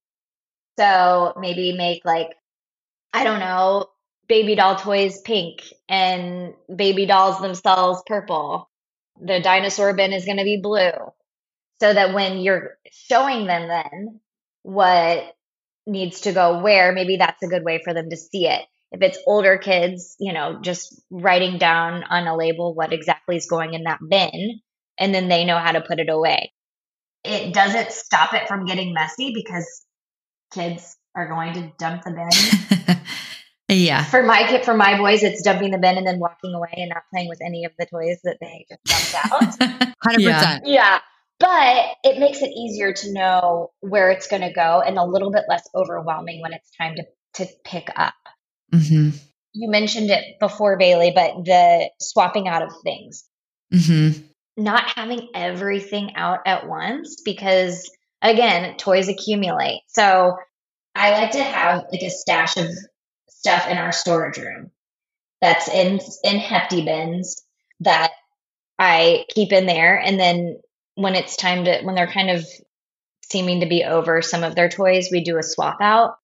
So 0.77 1.33
maybe 1.39 1.73
make 1.73 2.03
like 2.05 2.35
I 3.13 3.23
don't 3.23 3.39
know, 3.39 3.87
baby 4.27 4.55
doll 4.55 4.75
toys 4.75 5.21
pink 5.21 5.61
and 5.87 6.53
baby 6.73 7.05
dolls 7.05 7.39
themselves 7.39 8.03
purple. 8.05 8.69
The 9.21 9.39
dinosaur 9.39 9.93
bin 9.93 10.13
is 10.13 10.25
going 10.25 10.37
to 10.37 10.43
be 10.43 10.57
blue. 10.57 10.91
So 11.79 11.93
that 11.93 12.13
when 12.13 12.39
you're 12.39 12.77
showing 12.91 13.45
them 13.45 13.67
then 13.67 14.19
what 14.61 15.35
needs 15.85 16.21
to 16.21 16.31
go 16.31 16.61
where, 16.61 16.93
maybe 16.93 17.17
that's 17.17 17.43
a 17.43 17.47
good 17.47 17.63
way 17.63 17.81
for 17.83 17.93
them 17.93 18.09
to 18.09 18.17
see 18.17 18.47
it. 18.47 18.61
If 18.91 19.01
it's 19.01 19.17
older 19.25 19.57
kids, 19.57 20.15
you 20.19 20.33
know, 20.33 20.59
just 20.61 21.01
writing 21.09 21.57
down 21.57 22.03
on 22.03 22.27
a 22.27 22.37
label 22.37 22.75
what 22.75 22.93
exactly 22.93 23.35
is 23.35 23.47
going 23.47 23.73
in 23.73 23.83
that 23.83 23.99
bin, 24.07 24.59
and 24.97 25.13
then 25.13 25.27
they 25.27 25.45
know 25.45 25.57
how 25.57 25.71
to 25.71 25.81
put 25.81 25.99
it 25.99 26.09
away. 26.09 26.53
It 27.23 27.53
doesn't 27.53 27.91
stop 27.91 28.33
it 28.33 28.47
from 28.47 28.65
getting 28.65 28.93
messy 28.93 29.33
because 29.33 29.83
kids 30.53 30.95
are 31.15 31.27
going 31.27 31.53
to 31.53 31.71
dump 31.79 32.03
the 32.03 32.11
bin. 32.11 32.97
yeah. 33.77 34.03
For 34.03 34.21
my 34.21 34.45
kid, 34.47 34.63
for 34.63 34.75
my 34.75 34.97
boys, 34.97 35.23
it's 35.23 35.41
dumping 35.41 35.71
the 35.71 35.77
bin 35.77 35.97
and 35.97 36.05
then 36.05 36.19
walking 36.19 36.53
away 36.53 36.73
and 36.77 36.89
not 36.89 37.03
playing 37.11 37.29
with 37.29 37.39
any 37.41 37.65
of 37.65 37.71
the 37.79 37.85
toys 37.85 38.19
that 38.23 38.37
they 38.39 38.65
just 38.69 39.13
dumped 39.13 39.61
out. 39.61 39.95
100%. 40.05 40.19
Yeah. 40.19 40.59
yeah. 40.65 40.99
But 41.43 41.97
it 42.05 42.19
makes 42.19 42.41
it 42.41 42.51
easier 42.51 42.93
to 42.93 43.11
know 43.11 43.71
where 43.81 44.11
it's 44.11 44.27
going 44.27 44.43
to 44.43 44.53
go 44.53 44.81
and 44.81 44.97
a 44.97 45.03
little 45.03 45.29
bit 45.29 45.43
less 45.49 45.67
overwhelming 45.75 46.41
when 46.41 46.53
it's 46.53 46.71
time 46.77 46.95
to, 46.95 47.03
to 47.33 47.51
pick 47.65 47.89
up. 47.97 48.13
hmm 48.71 49.09
You 49.51 49.69
mentioned 49.69 50.09
it 50.09 50.39
before, 50.39 50.77
Bailey, 50.77 51.11
but 51.13 51.43
the 51.43 51.89
swapping 51.99 52.47
out 52.47 52.61
of 52.61 52.71
things, 52.85 53.25
hmm 53.71 54.11
not 54.55 54.93
having 54.95 55.27
everything 55.35 56.15
out 56.15 56.39
at 56.45 56.67
once 56.67 57.21
because, 57.25 57.89
again, 58.21 58.77
toys 58.77 59.09
accumulate. 59.09 59.81
So 59.87 60.37
I 60.95 61.11
like 61.11 61.31
to 61.31 61.43
have 61.43 61.87
like 61.91 62.03
a 62.03 62.09
stash 62.09 62.55
of 62.55 62.67
stuff 63.29 63.67
in 63.67 63.77
our 63.77 63.91
storage 63.91 64.37
room 64.37 64.71
that's 65.41 65.67
in 65.67 65.99
in 66.23 66.37
hefty 66.37 66.85
bins 66.85 67.35
that 67.81 68.11
I 68.79 69.25
keep 69.29 69.51
in 69.51 69.65
there 69.65 69.97
and 69.99 70.19
then 70.19 70.61
when 70.95 71.15
it's 71.15 71.35
time 71.35 71.65
to 71.65 71.81
when 71.83 71.95
they're 71.95 72.11
kind 72.11 72.29
of 72.29 72.45
seeming 73.31 73.61
to 73.61 73.65
be 73.67 73.83
over 73.83 74.21
some 74.21 74.43
of 74.43 74.55
their 74.55 74.69
toys 74.69 75.09
we 75.11 75.23
do 75.23 75.37
a 75.37 75.43
swap 75.43 75.77
out 75.81 76.15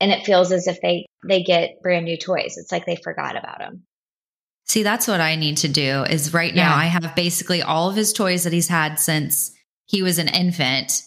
and 0.00 0.10
it 0.10 0.24
feels 0.24 0.52
as 0.52 0.66
if 0.66 0.80
they 0.80 1.06
they 1.28 1.42
get 1.42 1.82
brand 1.82 2.04
new 2.04 2.16
toys 2.16 2.56
it's 2.56 2.72
like 2.72 2.86
they 2.86 2.96
forgot 2.96 3.36
about 3.36 3.58
them 3.58 3.84
See, 4.66 4.82
that's 4.82 5.06
what 5.06 5.20
I 5.20 5.36
need 5.36 5.58
to 5.58 5.68
do 5.68 6.04
is 6.04 6.32
right 6.32 6.54
now 6.54 6.70
Yeah. 6.70 6.76
I 6.76 6.86
have 6.86 7.14
basically 7.14 7.62
all 7.62 7.90
of 7.90 7.96
his 7.96 8.12
toys 8.12 8.44
that 8.44 8.52
he's 8.52 8.68
had 8.68 8.98
since 8.98 9.52
he 9.86 10.02
was 10.02 10.18
an 10.18 10.28
infant. 10.28 11.02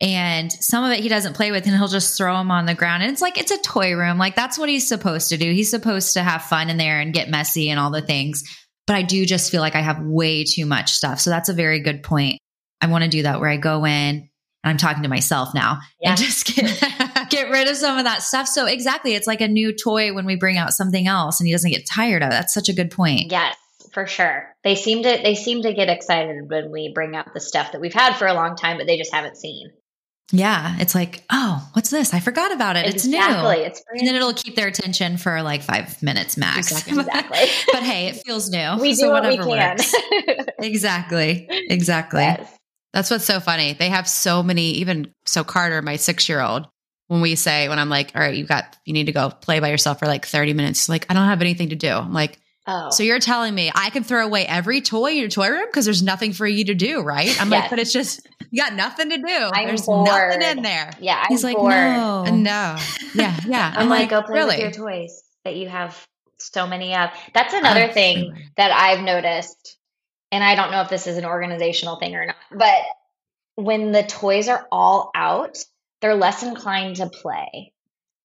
And 0.00 0.50
some 0.50 0.82
of 0.82 0.90
it 0.90 1.00
he 1.00 1.08
doesn't 1.08 1.36
play 1.36 1.52
with 1.52 1.66
and 1.66 1.76
he'll 1.76 1.88
just 1.88 2.16
throw 2.16 2.36
them 2.38 2.50
on 2.50 2.66
the 2.66 2.74
ground. 2.74 3.02
And 3.02 3.12
it's 3.12 3.22
like, 3.22 3.38
it's 3.38 3.52
a 3.52 3.60
toy 3.60 3.94
room. 3.94 4.18
Like 4.18 4.34
that's 4.34 4.58
what 4.58 4.68
he's 4.68 4.88
supposed 4.88 5.28
to 5.28 5.36
do. 5.36 5.52
He's 5.52 5.70
supposed 5.70 6.14
to 6.14 6.22
have 6.22 6.42
fun 6.42 6.70
in 6.70 6.78
there 6.78 7.00
and 7.00 7.14
get 7.14 7.28
messy 7.28 7.70
and 7.70 7.78
all 7.78 7.90
the 7.90 8.02
things. 8.02 8.42
But 8.86 8.96
I 8.96 9.02
do 9.02 9.24
just 9.26 9.50
feel 9.50 9.60
like 9.60 9.76
I 9.76 9.82
have 9.82 10.00
way 10.00 10.44
too 10.44 10.66
much 10.66 10.92
stuff. 10.92 11.20
So 11.20 11.30
that's 11.30 11.48
a 11.48 11.54
very 11.54 11.80
good 11.80 12.02
point. 12.02 12.38
I 12.82 12.88
want 12.88 13.04
to 13.04 13.10
do 13.10 13.22
that 13.22 13.40
where 13.40 13.48
I 13.48 13.56
go 13.56 13.84
in 13.86 13.90
and 13.92 14.28
I'm 14.64 14.76
talking 14.76 15.04
to 15.04 15.08
myself 15.08 15.54
now 15.54 15.78
Yeah. 16.00 16.10
and 16.10 16.18
just 16.18 16.46
get, 16.54 17.28
get 17.30 17.48
rid 17.50 17.68
of 17.68 17.76
some 17.76 17.96
of 17.98 18.04
that 18.04 18.22
stuff. 18.22 18.46
So 18.48 18.66
exactly. 18.66 19.14
It's 19.14 19.26
like 19.26 19.40
a 19.40 19.48
new 19.48 19.72
toy 19.74 20.12
when 20.12 20.26
we 20.26 20.36
bring 20.36 20.58
out 20.58 20.72
something 20.72 21.06
else 21.06 21.40
and 21.40 21.46
he 21.46 21.52
doesn't 21.52 21.70
get 21.70 21.86
tired 21.86 22.22
of 22.22 22.28
it. 22.28 22.32
That's 22.32 22.52
such 22.54 22.68
a 22.68 22.74
good 22.74 22.90
point. 22.90 23.30
yes 23.30 23.56
for 23.92 24.06
sure 24.06 24.48
they 24.64 24.74
seem 24.74 25.02
to 25.02 25.20
they 25.22 25.34
seem 25.34 25.60
to 25.62 25.74
get 25.74 25.90
excited 25.90 26.48
when 26.48 26.70
we 26.70 26.90
bring 26.94 27.14
out 27.14 27.34
the 27.34 27.40
stuff 27.40 27.72
that 27.72 27.80
we've 27.80 27.92
had 27.92 28.14
for 28.16 28.26
a 28.26 28.32
long 28.32 28.56
time 28.56 28.78
but 28.78 28.86
they 28.86 28.96
just 28.96 29.12
haven't 29.12 29.36
seen 29.36 29.68
Yeah, 30.32 30.76
it's 30.78 30.94
like, 30.94 31.22
oh, 31.30 31.68
what's 31.74 31.90
this? 31.90 32.14
I 32.14 32.20
forgot 32.20 32.52
about 32.54 32.76
it. 32.76 32.86
It's 32.86 33.04
exactly 33.04 33.56
new. 33.58 33.64
it's 33.64 33.82
And 33.92 34.06
then 34.08 34.14
it'll 34.14 34.32
keep 34.32 34.56
their 34.56 34.68
attention 34.68 35.18
for 35.18 35.42
like 35.42 35.62
five 35.62 36.02
minutes 36.02 36.38
max. 36.38 36.70
Exactly. 36.70 37.00
exactly 37.00 37.48
but 37.70 37.82
hey, 37.82 38.06
it 38.06 38.16
feels 38.24 38.48
new. 38.48 38.78
we 38.80 38.90
do 38.90 38.94
so 38.94 39.10
what 39.10 39.24
we 39.28 39.36
whatever 39.38 39.82
can. 39.82 40.46
Exactly. 40.60 41.46
Exactly. 41.50 42.22
yes. 42.22 42.58
That's 42.92 43.10
what's 43.10 43.24
so 43.24 43.40
funny. 43.40 43.72
They 43.72 43.88
have 43.88 44.08
so 44.08 44.42
many, 44.42 44.72
even 44.72 45.12
so 45.24 45.44
Carter, 45.44 45.80
my 45.82 45.96
six 45.96 46.28
year 46.28 46.40
old, 46.40 46.68
when 47.08 47.20
we 47.20 47.34
say, 47.34 47.68
when 47.68 47.78
I'm 47.78 47.88
like, 47.88 48.12
all 48.14 48.20
right, 48.22 48.34
you 48.34 48.44
got, 48.44 48.76
you 48.84 48.92
need 48.92 49.06
to 49.06 49.12
go 49.12 49.30
play 49.30 49.60
by 49.60 49.70
yourself 49.70 49.98
for 49.98 50.06
like 50.06 50.26
30 50.26 50.52
minutes. 50.54 50.88
Like, 50.88 51.06
I 51.10 51.14
don't 51.14 51.26
have 51.28 51.40
anything 51.40 51.70
to 51.70 51.76
do. 51.76 51.88
I'm 51.90 52.12
like, 52.12 52.38
oh 52.66 52.90
so 52.90 53.02
you're 53.02 53.18
telling 53.18 53.54
me 53.54 53.72
I 53.74 53.90
can 53.90 54.04
throw 54.04 54.24
away 54.24 54.46
every 54.46 54.80
toy 54.82 55.12
in 55.12 55.16
your 55.18 55.28
toy 55.28 55.48
room 55.48 55.66
because 55.66 55.84
there's 55.84 56.02
nothing 56.02 56.32
for 56.32 56.46
you 56.46 56.64
to 56.66 56.74
do, 56.74 57.00
right? 57.00 57.34
I'm 57.40 57.50
like, 57.50 57.70
but 57.70 57.78
it's 57.78 57.92
just, 57.92 58.26
you 58.50 58.62
got 58.62 58.74
nothing 58.74 59.10
to 59.10 59.16
do. 59.18 59.24
I'm 59.52 59.66
there's 59.68 59.84
bored. 59.86 60.06
nothing 60.06 60.42
in 60.58 60.62
there. 60.62 60.92
yeah 61.00 61.18
I'm 61.22 61.28
He's 61.28 61.42
like, 61.44 61.56
bored. 61.56 61.72
no. 61.72 62.24
No. 62.24 62.76
Yeah. 63.14 63.36
Yeah. 63.46 63.72
I'm, 63.76 63.88
like, 63.88 64.08
go 64.10 64.22
play 64.22 64.34
really? 64.34 64.56
with 64.64 64.76
your 64.76 64.86
toys 64.86 65.22
that 65.44 65.56
you 65.56 65.68
have 65.68 66.06
so 66.38 66.66
many 66.66 66.94
of. 66.94 67.10
That's 67.34 67.52
another 67.52 67.84
Uh, 67.84 67.92
thing 67.92 68.32
that 68.56 68.70
I've 68.70 69.04
noticed, 69.04 69.76
and 70.32 70.42
I 70.42 70.54
don't 70.54 70.72
know 70.72 70.80
if 70.80 70.88
this 70.88 71.06
is 71.06 71.18
an 71.18 71.26
organizational 71.26 71.96
thing 71.96 72.16
or 72.16 72.26
not, 72.26 72.36
but 72.50 72.82
when 73.54 73.92
the 73.92 74.02
toys 74.02 74.48
are 74.48 74.66
all 74.72 75.10
out, 75.14 75.58
they're 76.00 76.14
less 76.14 76.42
inclined 76.42 76.96
to 76.96 77.08
play 77.08 77.72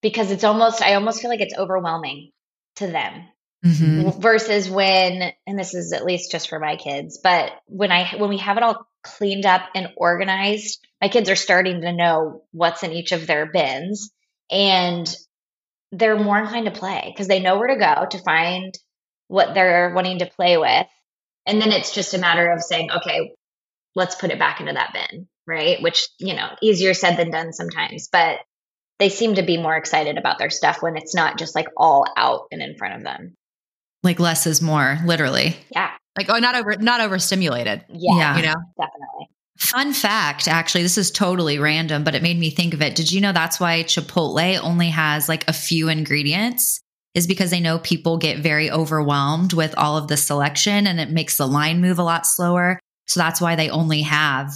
because 0.02 0.32
it's 0.32 0.46
almost, 0.46 0.82
I 0.82 0.96
almost 0.96 1.22
feel 1.22 1.30
like 1.30 1.42
it's 1.42 1.58
overwhelming 1.58 2.32
to 2.78 2.88
them 2.88 3.28
Mhm. 3.64 4.22
versus 4.22 4.70
when, 4.70 5.34
and 5.46 5.60
this 5.60 5.74
is 5.74 5.92
at 5.92 6.06
least 6.06 6.32
just 6.32 6.48
for 6.48 6.60
my 6.60 6.78
kids, 6.78 7.20
but 7.22 7.52
when 7.66 7.92
I, 7.92 8.16
when 8.18 8.30
we 8.30 8.38
have 8.38 8.58
it 8.58 8.64
all 8.64 8.88
cleaned 9.04 9.46
up 9.46 9.64
and 9.76 9.90
organized, 9.98 10.80
my 11.02 11.10
kids 11.10 11.30
are 11.30 11.36
starting 11.36 11.82
to 11.82 11.92
know 11.92 12.44
what's 12.52 12.84
in 12.84 12.94
each 12.94 13.12
of 13.12 13.28
their 13.28 13.46
bins 13.46 14.12
and 14.50 15.14
they're 15.92 16.18
more 16.18 16.40
inclined 16.40 16.66
to 16.66 16.72
play 16.72 17.04
because 17.08 17.28
they 17.28 17.40
know 17.40 17.58
where 17.58 17.70
to 17.70 17.78
go 17.78 18.06
to 18.10 18.24
find 18.24 18.78
what 19.28 19.54
they're 19.54 19.94
wanting 19.94 20.20
to 20.20 20.26
play 20.26 20.58
with. 20.58 20.88
And 21.48 21.62
then 21.62 21.72
it's 21.72 21.94
just 21.94 22.14
a 22.14 22.20
matter 22.20 22.52
of 22.52 22.62
saying, 22.62 22.92
okay, 22.92 23.34
let's 23.96 24.16
put 24.16 24.32
it 24.32 24.38
back 24.38 24.60
into 24.60 24.74
that 24.74 24.94
bin, 24.94 25.28
right? 25.48 25.82
Which, 25.82 26.08
you 26.20 26.36
know, 26.36 26.50
easier 26.62 26.94
said 26.94 27.16
than 27.16 27.32
done 27.32 27.54
sometimes, 27.54 28.10
but 28.12 28.40
they 29.00 29.10
seem 29.10 29.36
to 29.36 29.44
be 29.44 29.58
more 29.58 29.76
excited 29.76 30.18
about 30.18 30.40
their 30.40 30.50
stuff 30.50 30.82
when 30.82 30.98
it's 30.98 31.16
not 31.16 31.40
just 31.40 31.56
like 31.56 31.68
all 31.78 32.06
out 32.18 32.48
and 32.52 32.62
in 32.62 32.78
front 32.78 32.96
of 32.96 33.04
them. 33.04 33.34
Like 34.04 34.20
less 34.20 34.46
is 34.46 34.62
more, 34.62 35.00
literally. 35.06 35.56
Yeah. 35.74 35.92
Like, 36.18 36.30
oh, 36.30 36.40
not 36.40 36.56
over, 36.56 36.76
not 36.78 37.00
overstimulated, 37.02 37.86
Yeah. 37.90 38.18
Yeah. 38.18 38.38
you 38.38 38.44
know? 38.44 38.56
Definitely. 38.78 39.30
Fun 39.58 39.94
fact, 39.94 40.48
actually, 40.48 40.84
this 40.84 41.00
is 41.00 41.10
totally 41.10 41.58
random, 41.58 42.04
but 42.04 42.14
it 42.14 42.22
made 42.22 42.38
me 42.38 42.52
think 42.52 42.76
of 42.76 42.82
it. 42.82 42.96
Did 42.96 43.12
you 43.12 43.22
know 43.22 43.32
that's 43.32 43.60
why 43.60 43.84
Chipotle 43.84 44.60
only 44.62 44.90
has 44.90 45.28
like 45.28 45.48
a 45.48 45.54
few 45.54 45.90
ingredients? 45.90 46.80
Is 47.18 47.26
because 47.26 47.50
they 47.50 47.60
know 47.60 47.80
people 47.80 48.18
get 48.18 48.38
very 48.38 48.70
overwhelmed 48.70 49.52
with 49.52 49.76
all 49.76 49.98
of 49.98 50.08
the 50.08 50.16
selection 50.16 50.86
and 50.86 51.00
it 51.00 51.10
makes 51.10 51.38
the 51.38 51.48
line 51.48 51.82
move 51.82 51.98
a 51.98 52.04
lot 52.04 52.28
slower. 52.28 52.80
So 53.08 53.20
that's 53.20 53.42
why 53.42 53.56
they 53.56 53.72
only 53.72 54.04
have 54.04 54.52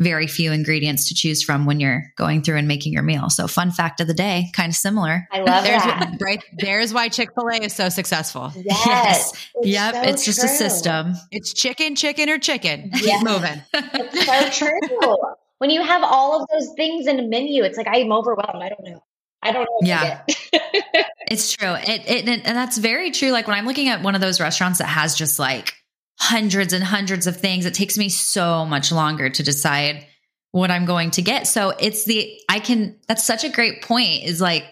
very 0.00 0.26
few 0.26 0.50
ingredients 0.50 1.06
to 1.08 1.14
choose 1.14 1.42
from 1.42 1.66
when 1.66 1.78
you're 1.78 2.02
going 2.16 2.42
through 2.42 2.56
and 2.56 2.66
making 2.66 2.92
your 2.92 3.02
meal. 3.02 3.28
So, 3.28 3.46
fun 3.46 3.70
fact 3.70 4.00
of 4.00 4.08
the 4.08 4.14
day, 4.14 4.46
kind 4.54 4.70
of 4.70 4.74
similar. 4.74 5.28
I 5.30 5.40
love 5.42 5.62
There's 5.62 5.82
that. 5.82 6.16
right. 6.20 6.42
There's 6.58 6.92
why 6.92 7.08
Chick 7.08 7.28
Fil 7.34 7.48
A 7.48 7.64
is 7.64 7.74
so 7.74 7.88
successful. 7.88 8.52
Yes. 8.56 9.32
It's 9.60 9.68
yep. 9.68 9.94
so 9.94 10.02
it's 10.02 10.24
just 10.24 10.42
a 10.42 10.48
system. 10.48 11.14
It's 11.30 11.52
chicken, 11.52 11.94
chicken, 11.94 12.30
or 12.30 12.38
chicken. 12.38 12.90
Yeah. 12.94 13.18
Keep 13.18 13.28
moving. 13.28 13.62
It's 13.74 14.26
so 14.26 14.66
true. 14.66 15.16
when 15.58 15.68
you 15.68 15.82
have 15.82 16.02
all 16.02 16.40
of 16.40 16.48
those 16.50 16.72
things 16.76 17.06
in 17.06 17.20
a 17.20 17.22
menu, 17.22 17.62
it's 17.62 17.76
like 17.76 17.86
I'm 17.86 18.10
overwhelmed. 18.10 18.62
I 18.62 18.70
don't 18.70 18.84
know. 18.84 19.02
I 19.42 19.52
don't 19.52 19.64
know. 19.64 19.80
Yeah. 19.82 20.22
It's 21.30 21.52
true. 21.52 21.74
It, 21.74 22.02
it 22.10 22.28
and 22.28 22.56
that's 22.56 22.76
very 22.76 23.12
true. 23.12 23.30
Like 23.30 23.46
when 23.46 23.56
I'm 23.56 23.64
looking 23.64 23.88
at 23.88 24.02
one 24.02 24.16
of 24.16 24.20
those 24.20 24.40
restaurants 24.40 24.80
that 24.80 24.86
has 24.86 25.14
just 25.14 25.38
like 25.38 25.74
hundreds 26.18 26.72
and 26.72 26.82
hundreds 26.82 27.28
of 27.28 27.36
things, 27.36 27.66
it 27.66 27.74
takes 27.74 27.96
me 27.96 28.08
so 28.08 28.66
much 28.66 28.90
longer 28.90 29.30
to 29.30 29.42
decide 29.44 30.04
what 30.50 30.72
I'm 30.72 30.86
going 30.86 31.12
to 31.12 31.22
get. 31.22 31.46
So 31.46 31.70
it's 31.78 32.04
the 32.04 32.36
I 32.48 32.58
can 32.58 32.98
that's 33.06 33.24
such 33.24 33.44
a 33.44 33.48
great 33.48 33.82
point 33.82 34.24
is 34.24 34.40
like 34.40 34.64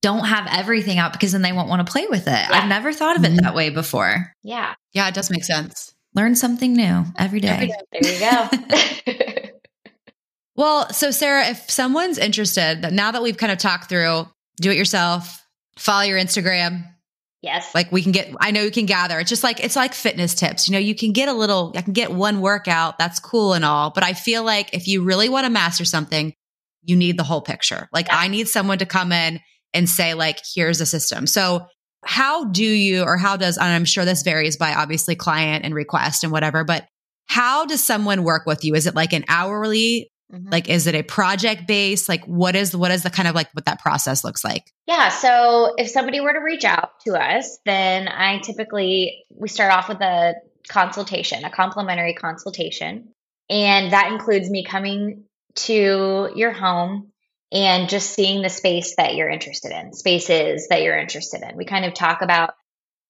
don't 0.00 0.24
have 0.24 0.48
everything 0.50 0.96
out 0.96 1.12
because 1.12 1.32
then 1.32 1.42
they 1.42 1.52
won't 1.52 1.68
want 1.68 1.86
to 1.86 1.92
play 1.92 2.06
with 2.08 2.26
it. 2.26 2.50
I've 2.50 2.70
never 2.70 2.94
thought 2.94 3.18
of 3.18 3.24
it 3.26 3.42
that 3.42 3.54
way 3.54 3.68
before. 3.68 4.32
yeah. 4.42 4.74
Yeah, 4.94 5.08
it 5.08 5.14
does 5.14 5.30
make 5.30 5.44
sense. 5.44 5.94
Learn 6.14 6.34
something 6.34 6.72
new 6.72 7.04
every 7.18 7.40
day. 7.40 7.48
Every 7.48 7.66
day. 7.68 8.00
There 8.00 8.12
you 8.14 9.26
go. 9.26 9.32
Well, 10.56 10.92
so 10.92 11.10
Sarah, 11.10 11.48
if 11.48 11.70
someone's 11.70 12.18
interested, 12.18 12.82
that 12.82 12.92
now 12.92 13.10
that 13.12 13.22
we've 13.22 13.36
kind 13.36 13.52
of 13.52 13.58
talked 13.58 13.88
through, 13.88 14.26
do 14.60 14.70
it 14.70 14.76
yourself, 14.76 15.42
follow 15.78 16.02
your 16.02 16.18
Instagram. 16.18 16.84
yes. 17.40 17.74
Like 17.74 17.90
we 17.90 18.02
can 18.02 18.12
get, 18.12 18.32
I 18.40 18.50
know 18.50 18.62
you 18.62 18.70
can 18.70 18.86
gather. 18.86 19.18
It's 19.18 19.30
just 19.30 19.42
like, 19.42 19.64
it's 19.64 19.76
like 19.76 19.94
fitness 19.94 20.34
tips. 20.34 20.68
You 20.68 20.72
know, 20.72 20.78
you 20.78 20.94
can 20.94 21.12
get 21.12 21.28
a 21.28 21.32
little, 21.32 21.72
I 21.74 21.82
can 21.82 21.92
get 21.92 22.12
one 22.12 22.40
workout. 22.40 22.98
That's 22.98 23.18
cool 23.18 23.54
and 23.54 23.64
all. 23.64 23.90
But 23.90 24.04
I 24.04 24.12
feel 24.12 24.44
like 24.44 24.74
if 24.74 24.86
you 24.86 25.02
really 25.02 25.28
want 25.28 25.44
to 25.46 25.50
master 25.50 25.84
something, 25.84 26.34
you 26.84 26.96
need 26.96 27.16
the 27.18 27.24
whole 27.24 27.40
picture. 27.40 27.88
Like 27.92 28.06
Yeah. 28.08 28.18
I 28.18 28.28
need 28.28 28.48
someone 28.48 28.78
to 28.78 28.86
come 28.86 29.10
in 29.12 29.40
and 29.74 29.88
say, 29.88 30.14
like, 30.14 30.40
here's 30.54 30.80
a 30.80 30.86
system. 30.86 31.26
So 31.26 31.66
how 32.04 32.44
do 32.44 32.64
you, 32.64 33.04
or 33.04 33.16
how 33.16 33.36
does, 33.36 33.56
and 33.56 33.66
I'm 33.66 33.86
sure 33.86 34.04
this 34.04 34.22
varies 34.22 34.56
by 34.56 34.74
obviously 34.74 35.16
client 35.16 35.64
and 35.64 35.74
request 35.74 36.24
and 36.24 36.32
whatever, 36.32 36.62
but 36.62 36.86
how 37.26 37.64
does 37.64 37.82
someone 37.82 38.22
work 38.22 38.44
with 38.44 38.64
you? 38.64 38.74
Is 38.74 38.86
it 38.86 38.94
like 38.94 39.12
an 39.14 39.24
hourly 39.28 40.11
Mhm. 40.32 40.50
like, 40.50 40.68
is 40.68 40.86
it 40.86 40.94
a 40.94 41.02
project 41.02 41.66
based? 41.66 42.08
Like, 42.08 42.24
what 42.24 42.56
is 42.56 42.74
what 42.74 42.90
is 42.90 43.02
the 43.02 43.10
kind 43.10 43.28
of 43.28 43.34
like 43.34 43.48
what 43.52 43.66
that 43.66 43.80
process 43.80 44.24
looks 44.24 44.42
like? 44.44 44.72
Yeah. 44.86 45.10
So 45.10 45.74
if 45.76 45.90
somebody 45.90 46.20
were 46.20 46.32
to 46.32 46.40
reach 46.40 46.64
out 46.64 46.90
to 47.06 47.14
us, 47.14 47.58
then 47.66 48.08
I 48.08 48.38
typically, 48.38 49.24
we 49.30 49.48
start 49.48 49.72
off 49.72 49.88
with 49.88 50.00
a 50.00 50.34
consultation, 50.68 51.44
a 51.44 51.50
complimentary 51.50 52.14
consultation. 52.14 53.08
And 53.50 53.92
that 53.92 54.10
includes 54.12 54.48
me 54.48 54.64
coming 54.64 55.24
to 55.54 56.30
your 56.34 56.52
home 56.52 57.12
and 57.52 57.90
just 57.90 58.14
seeing 58.14 58.40
the 58.40 58.48
space 58.48 58.96
that 58.96 59.14
you're 59.14 59.28
interested 59.28 59.72
in, 59.72 59.92
spaces 59.92 60.68
that 60.68 60.82
you're 60.82 60.98
interested 60.98 61.42
in. 61.42 61.56
We 61.56 61.66
kind 61.66 61.84
of 61.84 61.92
talk 61.92 62.22
about 62.22 62.54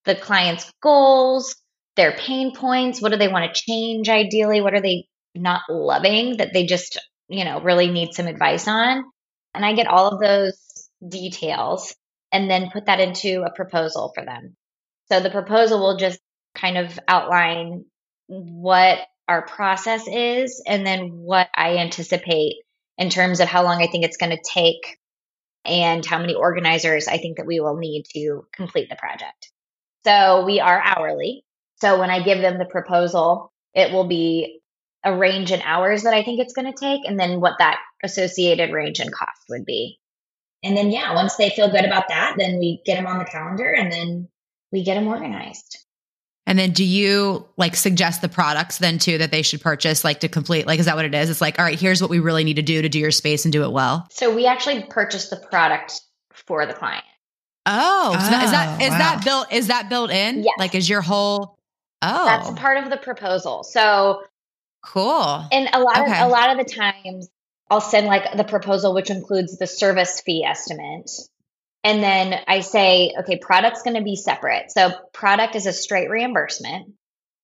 the 0.05 0.17
client's 0.17 0.69
goals, 0.83 1.55
their 1.95 2.13
pain 2.13 2.53
points, 2.55 3.01
what 3.01 3.13
do 3.13 3.19
they 3.19 3.29
want 3.29 3.55
to 3.55 3.63
change 3.63 4.09
ideally, 4.09 4.61
what 4.61 4.75
are 4.75 4.81
they 4.81 5.07
not 5.35 5.63
loving 5.69 6.39
that 6.39 6.53
they 6.53 6.67
just, 6.67 6.99
you 7.33 7.45
know, 7.45 7.61
really 7.61 7.91
need 7.91 8.15
some 8.15 8.27
advice 8.27 8.69
on. 8.69 9.05
And 9.55 9.65
I 9.65 9.73
get 9.73 9.87
all 9.87 10.09
of 10.09 10.21
those 10.21 10.57
details 11.07 11.95
and 12.31 12.51
then 12.51 12.71
put 12.71 12.87
that 12.87 13.01
into 13.01 13.43
a 13.43 13.55
proposal 13.55 14.13
for 14.15 14.25
them. 14.25 14.57
So 15.11 15.21
the 15.21 15.31
proposal 15.31 15.81
will 15.81 15.97
just 15.97 16.21
kind 16.55 16.79
of 16.79 16.99
outline 17.09 17.85
what 18.27 18.99
our 19.29 19.43
process 19.43 20.07
is 20.09 20.63
and 20.67 20.87
then 20.87 21.11
what 21.13 21.49
I 21.55 21.79
anticipate 21.79 22.57
in 22.99 23.11
terms 23.11 23.41
of 23.41 23.49
how 23.49 23.63
long 23.63 23.83
I 23.83 23.87
think 23.87 24.05
it's 24.05 24.17
going 24.17 24.37
to 24.37 24.43
take 24.43 24.99
and 25.65 26.05
how 26.05 26.19
many 26.19 26.35
organizers 26.35 27.09
I 27.09 27.19
think 27.19 27.37
that 27.37 27.47
we 27.47 27.61
will 27.61 27.77
need 27.77 28.05
to 28.15 28.47
complete 28.55 28.89
the 28.91 28.97
project. 28.97 29.51
So 30.05 30.45
we 30.45 30.61
are 30.61 30.81
hourly. 30.81 31.45
So 31.81 31.99
when 31.99 32.11
I 32.11 32.23
give 32.23 32.41
them 32.41 32.59
the 32.59 32.65
proposal, 32.65 33.53
it 33.75 33.93
will 33.93 34.07
be 34.07 34.62
a 35.05 35.15
range 35.17 35.51
in 35.51 35.61
hours 35.63 36.03
that 36.03 36.15
I 36.15 36.23
think 36.23 36.41
it's 36.41 36.53
going 36.53 36.73
to 36.73 36.79
take 36.79 37.03
and 37.05 37.19
then 37.19 37.41
what 37.41 37.55
that 37.59 37.79
associated 38.03 38.73
range 38.73 39.01
and 39.01 39.13
cost 39.13 39.43
would 39.49 39.65
be. 39.65 39.99
And 40.63 40.77
then, 40.77 40.91
yeah, 40.91 41.15
once 41.15 41.37
they 41.37 41.51
feel 41.51 41.71
good 41.71 41.85
about 41.85 42.09
that, 42.09 42.37
then 42.39 42.59
we 42.59 42.83
get 42.87 42.97
them 42.97 43.07
on 43.07 43.19
the 43.19 43.25
calendar 43.25 43.69
and 43.69 43.91
then 43.91 44.29
we 44.71 44.85
get 44.85 44.95
them 44.95 45.09
organized. 45.09 45.79
And 46.47 46.59
then 46.59 46.73
do 46.73 46.85
you 46.85 47.47
like 47.57 47.77
suggest 47.77 48.21
the 48.21 48.29
products 48.29 48.79
then 48.79 48.99
too 48.99 49.19
that 49.19 49.31
they 49.31 49.43
should 49.43 49.61
purchase 49.61 50.05
like 50.05 50.21
to 50.21 50.29
complete? 50.29 50.67
Like, 50.67 50.81
is 50.81 50.87
that 50.87 50.97
what 50.97 51.05
it 51.05 51.15
is? 51.15 51.31
It's 51.31 51.41
like, 51.41 51.59
all 51.59 51.65
right, 51.65 51.79
here's 51.79 52.01
what 52.01 52.11
we 52.11 52.19
really 52.19 52.45
need 52.45 52.57
to 52.57 52.63
do 52.63 52.83
to 52.83 52.89
do 52.89 52.99
your 52.99 53.11
space 53.13 53.45
and 53.45 53.53
do 53.53 53.65
it 53.65 53.73
well. 53.73 54.07
So 54.11 54.35
we 54.35 54.47
actually 54.47 54.85
purchase 54.85 55.29
the 55.31 55.37
product 55.37 56.01
for 56.33 56.67
the 56.67 56.75
client. 56.75 57.05
Oh, 57.65 58.13
so 58.13 58.31
that, 58.31 58.45
is 58.45 58.51
that 58.51 58.81
Oh, 58.81 58.85
is 58.85 58.91
wow. 58.91 58.99
that 58.99 59.25
built 59.25 59.53
is 59.53 59.67
that 59.69 59.89
built 59.89 60.11
in? 60.11 60.43
Yes. 60.43 60.55
Like 60.59 60.75
is 60.75 60.89
your 60.89 61.01
whole 61.01 61.59
Oh. 62.03 62.25
That's 62.25 62.51
part 62.59 62.79
of 62.83 62.91
the 62.91 62.97
proposal. 62.97 63.63
So 63.63 64.23
cool. 64.83 65.47
And 65.51 65.69
a 65.73 65.81
lot 65.81 66.01
Okay. 66.01 66.21
of 66.21 66.27
a 66.27 66.31
lot 66.31 66.51
of 66.51 66.59
the 66.59 66.73
times 66.73 67.29
I'll 67.71 67.81
send 67.81 68.07
like 68.07 68.37
the 68.37 68.45
proposal 68.45 68.95
which 68.95 69.11
includes 69.11 69.57
the 69.59 69.67
service 69.67 70.21
fee 70.21 70.45
estimate. 70.45 71.11
And 71.85 72.03
then 72.03 72.35
I 72.47 72.61
say, 72.61 73.13
okay, 73.21 73.39
product's 73.39 73.83
going 73.83 73.97
to 73.97 74.03
be 74.03 74.15
separate. 74.15 74.71
So 74.71 74.93
product 75.13 75.57
is 75.57 75.67
a 75.67 75.73
straight 75.73 76.11
reimbursement. 76.11 76.95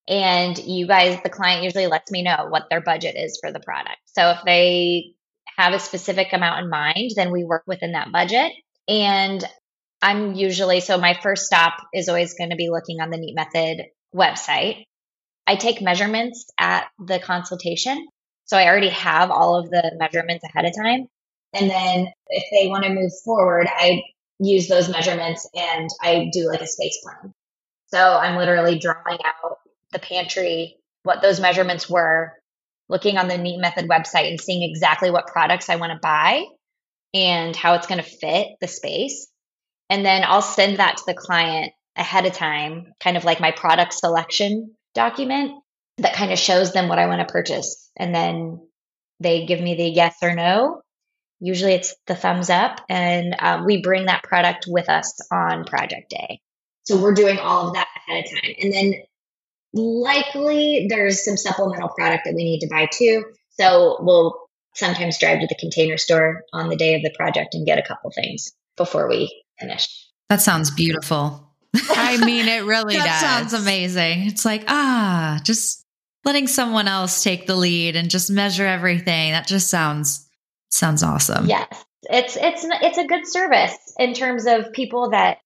And 0.07 0.57
you 0.57 0.87
guys, 0.87 1.21
the 1.23 1.29
client 1.29 1.65
usually 1.65 1.87
lets 1.87 2.11
me 2.11 2.23
know 2.23 2.47
what 2.49 2.71
their 2.71 2.81
budget 2.81 3.17
is 3.17 3.39
for 3.43 3.53
the 3.53 3.61
product. 3.61 3.99
So 4.07 4.31
if 4.31 4.39
they 4.45 5.15
have 5.57 5.75
a 5.75 5.79
specific 5.79 6.33
amount 6.33 6.65
in 6.65 6.71
mind, 6.71 7.11
then 7.17 7.33
we 7.33 7.45
work 7.45 7.65
within 7.67 7.93
that 7.93 8.13
budget. 8.13 8.53
And 8.87 9.45
I'm 10.01 10.35
usually, 10.35 10.81
so 10.81 10.99
my 10.99 11.19
first 11.21 11.47
stop 11.47 11.75
is 11.93 12.09
always 12.09 12.35
going 12.35 12.51
to 12.51 12.57
be 12.57 12.71
looking 12.71 13.01
on 13.01 13.11
the 13.11 13.19
Neat 13.19 13.35
Method 13.35 13.87
website. 14.15 14.85
I 15.49 15.57
take 15.57 15.81
measurements 15.81 16.51
at 16.59 16.89
the 16.99 17.19
consultation. 17.19 18.07
So 18.45 18.59
I 18.59 18.67
already 18.67 18.91
have 18.91 19.31
all 19.31 19.59
of 19.59 19.71
the 19.71 19.93
measurements 19.99 20.45
ahead 20.45 20.67
of 20.67 20.77
time. 20.77 21.07
And 21.55 21.71
then 21.71 22.13
if 22.29 22.45
they 22.53 22.69
want 22.69 22.85
to 22.85 22.91
move 22.91 23.13
forward, 23.25 23.67
I 23.67 24.03
use 24.39 24.69
those 24.69 24.91
measurements 24.91 25.49
and 25.55 25.89
I 26.03 26.29
do 26.35 26.47
like 26.49 26.61
a 26.61 26.67
space 26.67 26.99
plan. 27.03 27.33
So 27.87 27.99
I'm 27.99 28.37
literally 28.37 28.79
drawing 28.79 29.19
out 29.25 29.57
the 29.91 29.99
pantry, 29.99 30.77
what 31.03 31.23
those 31.23 31.41
measurements 31.41 31.89
were, 31.89 32.35
looking 32.91 33.17
on 33.17 33.29
the 33.29 33.39
Neat 33.39 33.59
Method 33.59 33.89
website 33.89 34.29
and 34.29 34.39
seeing 34.39 34.63
exactly 34.63 35.11
what 35.11 35.29
products 35.29 35.71
I 35.71 35.77
want 35.77 35.93
to 35.93 35.99
buy 36.03 36.45
and 37.15 37.57
how 37.57 37.73
it's 37.75 37.87
going 37.87 38.03
to 38.03 38.09
fit 38.09 38.49
the 38.61 38.69
space. 38.69 39.29
And 39.89 40.05
then 40.05 40.25
I'll 40.27 40.43
send 40.43 40.77
that 40.77 40.99
to 40.99 41.05
the 41.07 41.15
client 41.15 41.73
ahead 41.97 42.27
of 42.27 42.35
time, 42.35 42.93
kind 43.01 43.17
of 43.17 43.25
like 43.25 43.41
my 43.41 43.51
product 43.51 43.95
selection 43.95 44.75
document 44.99 45.53
that 45.99 46.15
kind 46.15 46.33
of 46.33 46.39
shows 46.39 46.73
them 46.73 46.89
what 46.89 46.99
I 46.99 47.07
want 47.07 47.27
to 47.27 47.33
purchase. 47.33 47.91
And 47.97 48.15
then 48.15 48.61
they 49.21 49.47
give 49.47 49.61
me 49.61 49.75
the 49.77 49.89
yes 49.89 50.17
or 50.23 50.35
no. 50.35 50.83
Usually 51.41 51.73
it's 51.73 51.95
the 52.09 52.17
thumbs 52.17 52.51
up, 52.51 52.81
and 52.89 53.37
um, 53.39 53.65
we 53.65 53.81
bring 53.81 54.07
that 54.07 54.25
product 54.25 54.65
with 54.67 54.89
us 54.89 55.21
on 55.31 55.65
project 55.65 56.11
day. 56.11 56.41
So 56.83 57.01
we're 57.01 57.15
doing 57.15 57.39
all 57.39 57.69
of 57.69 57.75
that 57.75 57.87
ahead 57.97 58.25
of 58.25 58.31
time. 58.31 58.55
And 58.61 58.73
then 58.73 58.95
likely 59.73 60.87
there's 60.89 61.25
some 61.25 61.37
supplemental 61.37 61.91
product 61.91 62.25
that 62.25 62.35
we 62.35 62.43
need 62.43 62.61
to 62.61 62.69
buy 62.69 62.89
too. 62.91 63.25
So 63.51 63.99
we'll 64.01 64.37
sometimes 64.75 65.19
drive 65.19 65.41
to 65.41 65.47
the 65.47 65.55
container 65.55 65.97
store 65.97 66.43
on 66.53 66.71
the 66.71 66.77
day 66.77 66.95
of 66.95 67.03
the 67.03 67.15
project 67.17 67.55
and 67.55 67.67
get 67.67 67.79
a 67.79 67.83
couple 67.87 68.11
things 68.11 68.53
before 68.77 69.09
we 69.09 69.45
finish. 69.61 69.87
That 70.29 70.41
sounds 70.41 70.73
beautiful. 70.73 71.48
I 71.75 72.25
mean 72.25 72.49
it 72.49 72.65
really 72.65 72.97
that 72.97 73.07
does. 73.07 73.21
sounds 73.21 73.53
amazing. 73.55 74.27
It's 74.27 74.45
like, 74.45 74.65
ah, 74.69 75.41
just 75.45 75.85
letting 76.25 76.47
someone 76.47 76.89
else 76.89 77.23
take 77.23 77.47
the 77.47 77.57
lead 77.57 77.97
and 77.97 78.11
just 78.11 78.31
measure 78.31 78.67
everything. 78.67 79.33
That 79.33 79.47
just 79.47 79.69
sounds 79.69 80.27
sounds 80.71 81.03
awesome. 81.03 81.47
Yes, 81.47 81.85
it's 82.05 82.37
it's 82.37 82.67
it's 82.83 82.99
a 82.99 83.07
good 83.07 83.27
service 83.27 83.77
in 83.99 84.15
terms 84.15 84.47
of 84.47 84.73
people 84.73 85.11
that 85.11 85.39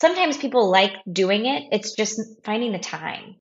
sometimes 0.00 0.36
people 0.36 0.70
like 0.70 0.92
doing 1.10 1.46
it. 1.46 1.64
It's 1.72 1.94
just 1.94 2.20
finding 2.44 2.72
the 2.72 2.78
time, 2.78 3.36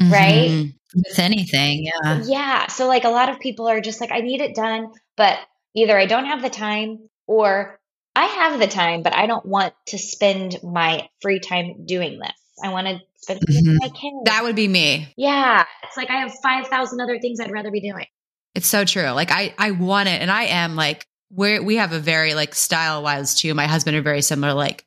right? 0.00 0.50
Mhm. 0.50 0.74
With 0.94 1.18
anything, 1.18 1.84
yeah. 1.84 2.22
Yeah. 2.24 2.66
So 2.68 2.86
like 2.86 3.04
a 3.04 3.10
lot 3.10 3.28
of 3.28 3.40
people 3.40 3.68
are 3.68 3.80
just 3.80 4.00
like, 4.00 4.12
I 4.12 4.20
need 4.20 4.40
it 4.40 4.54
done, 4.54 4.92
but 5.16 5.38
either 5.74 5.98
I 5.98 6.06
don't 6.06 6.26
have 6.26 6.42
the 6.42 6.48
time 6.50 7.08
or 7.26 7.78
I 8.16 8.24
have 8.24 8.58
the 8.58 8.66
time, 8.66 9.02
but 9.02 9.14
I 9.14 9.26
don't 9.26 9.44
want 9.46 9.74
to 9.88 9.98
spend 9.98 10.56
my 10.62 11.08
free 11.20 11.38
time 11.38 11.84
doing 11.86 12.18
this. 12.18 12.32
I 12.64 12.70
want 12.70 12.86
to 12.86 12.98
spend 13.18 13.40
it 13.42 13.48
with 13.48 13.64
Mhm. 13.66 13.76
my 13.80 13.88
kids. 13.88 14.16
That 14.24 14.42
would 14.44 14.56
be 14.56 14.66
me. 14.68 15.12
yeah. 15.16 15.64
It's 15.84 15.96
like 15.96 16.10
I 16.10 16.20
have 16.20 16.32
5,000 16.42 17.00
other 17.00 17.18
things 17.18 17.38
I'd 17.40 17.50
rather 17.50 17.70
be 17.70 17.80
doing. 17.80 18.06
It's 18.54 18.66
so 18.66 18.84
true. 18.86 19.10
Like 19.10 19.30
I, 19.30 19.54
I 19.58 19.72
want 19.72 20.08
it, 20.08 20.22
and 20.22 20.30
I 20.30 20.44
am 20.44 20.76
like 20.76 21.06
we 21.30 21.58
we 21.58 21.76
have 21.76 21.92
a 21.92 21.98
very 21.98 22.32
like 22.34 22.54
style 22.54 23.02
wise 23.02 23.34
too. 23.34 23.52
My 23.52 23.66
husband 23.66 23.96
are 23.96 24.02
very 24.02 24.22
similar. 24.22 24.54
Like 24.54 24.86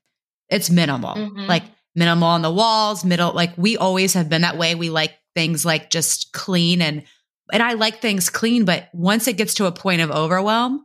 it's 0.50 0.70
minimal, 0.72 1.14
Mhm. 1.16 1.48
like 1.48 1.64
minimal 1.94 2.30
on 2.30 2.42
the 2.42 2.52
walls, 2.52 3.06
middle. 3.06 3.32
Like 3.34 3.52
we 3.58 3.78
always 3.78 4.14
have 4.16 4.28
been 4.30 4.42
that 4.42 4.58
way. 4.58 4.74
We 4.74 4.90
like 4.90 5.14
things 5.36 5.66
like 5.66 5.92
just 5.92 6.34
clean 6.34 6.82
and 6.82 7.04
and 7.54 7.62
I 7.62 7.74
like 7.74 8.02
things 8.02 8.30
clean. 8.32 8.66
But 8.66 8.90
once 8.94 9.28
it 9.28 9.38
gets 9.38 9.54
to 9.56 9.66
a 9.68 9.72
point 9.72 10.02
of 10.02 10.10
overwhelm, 10.10 10.84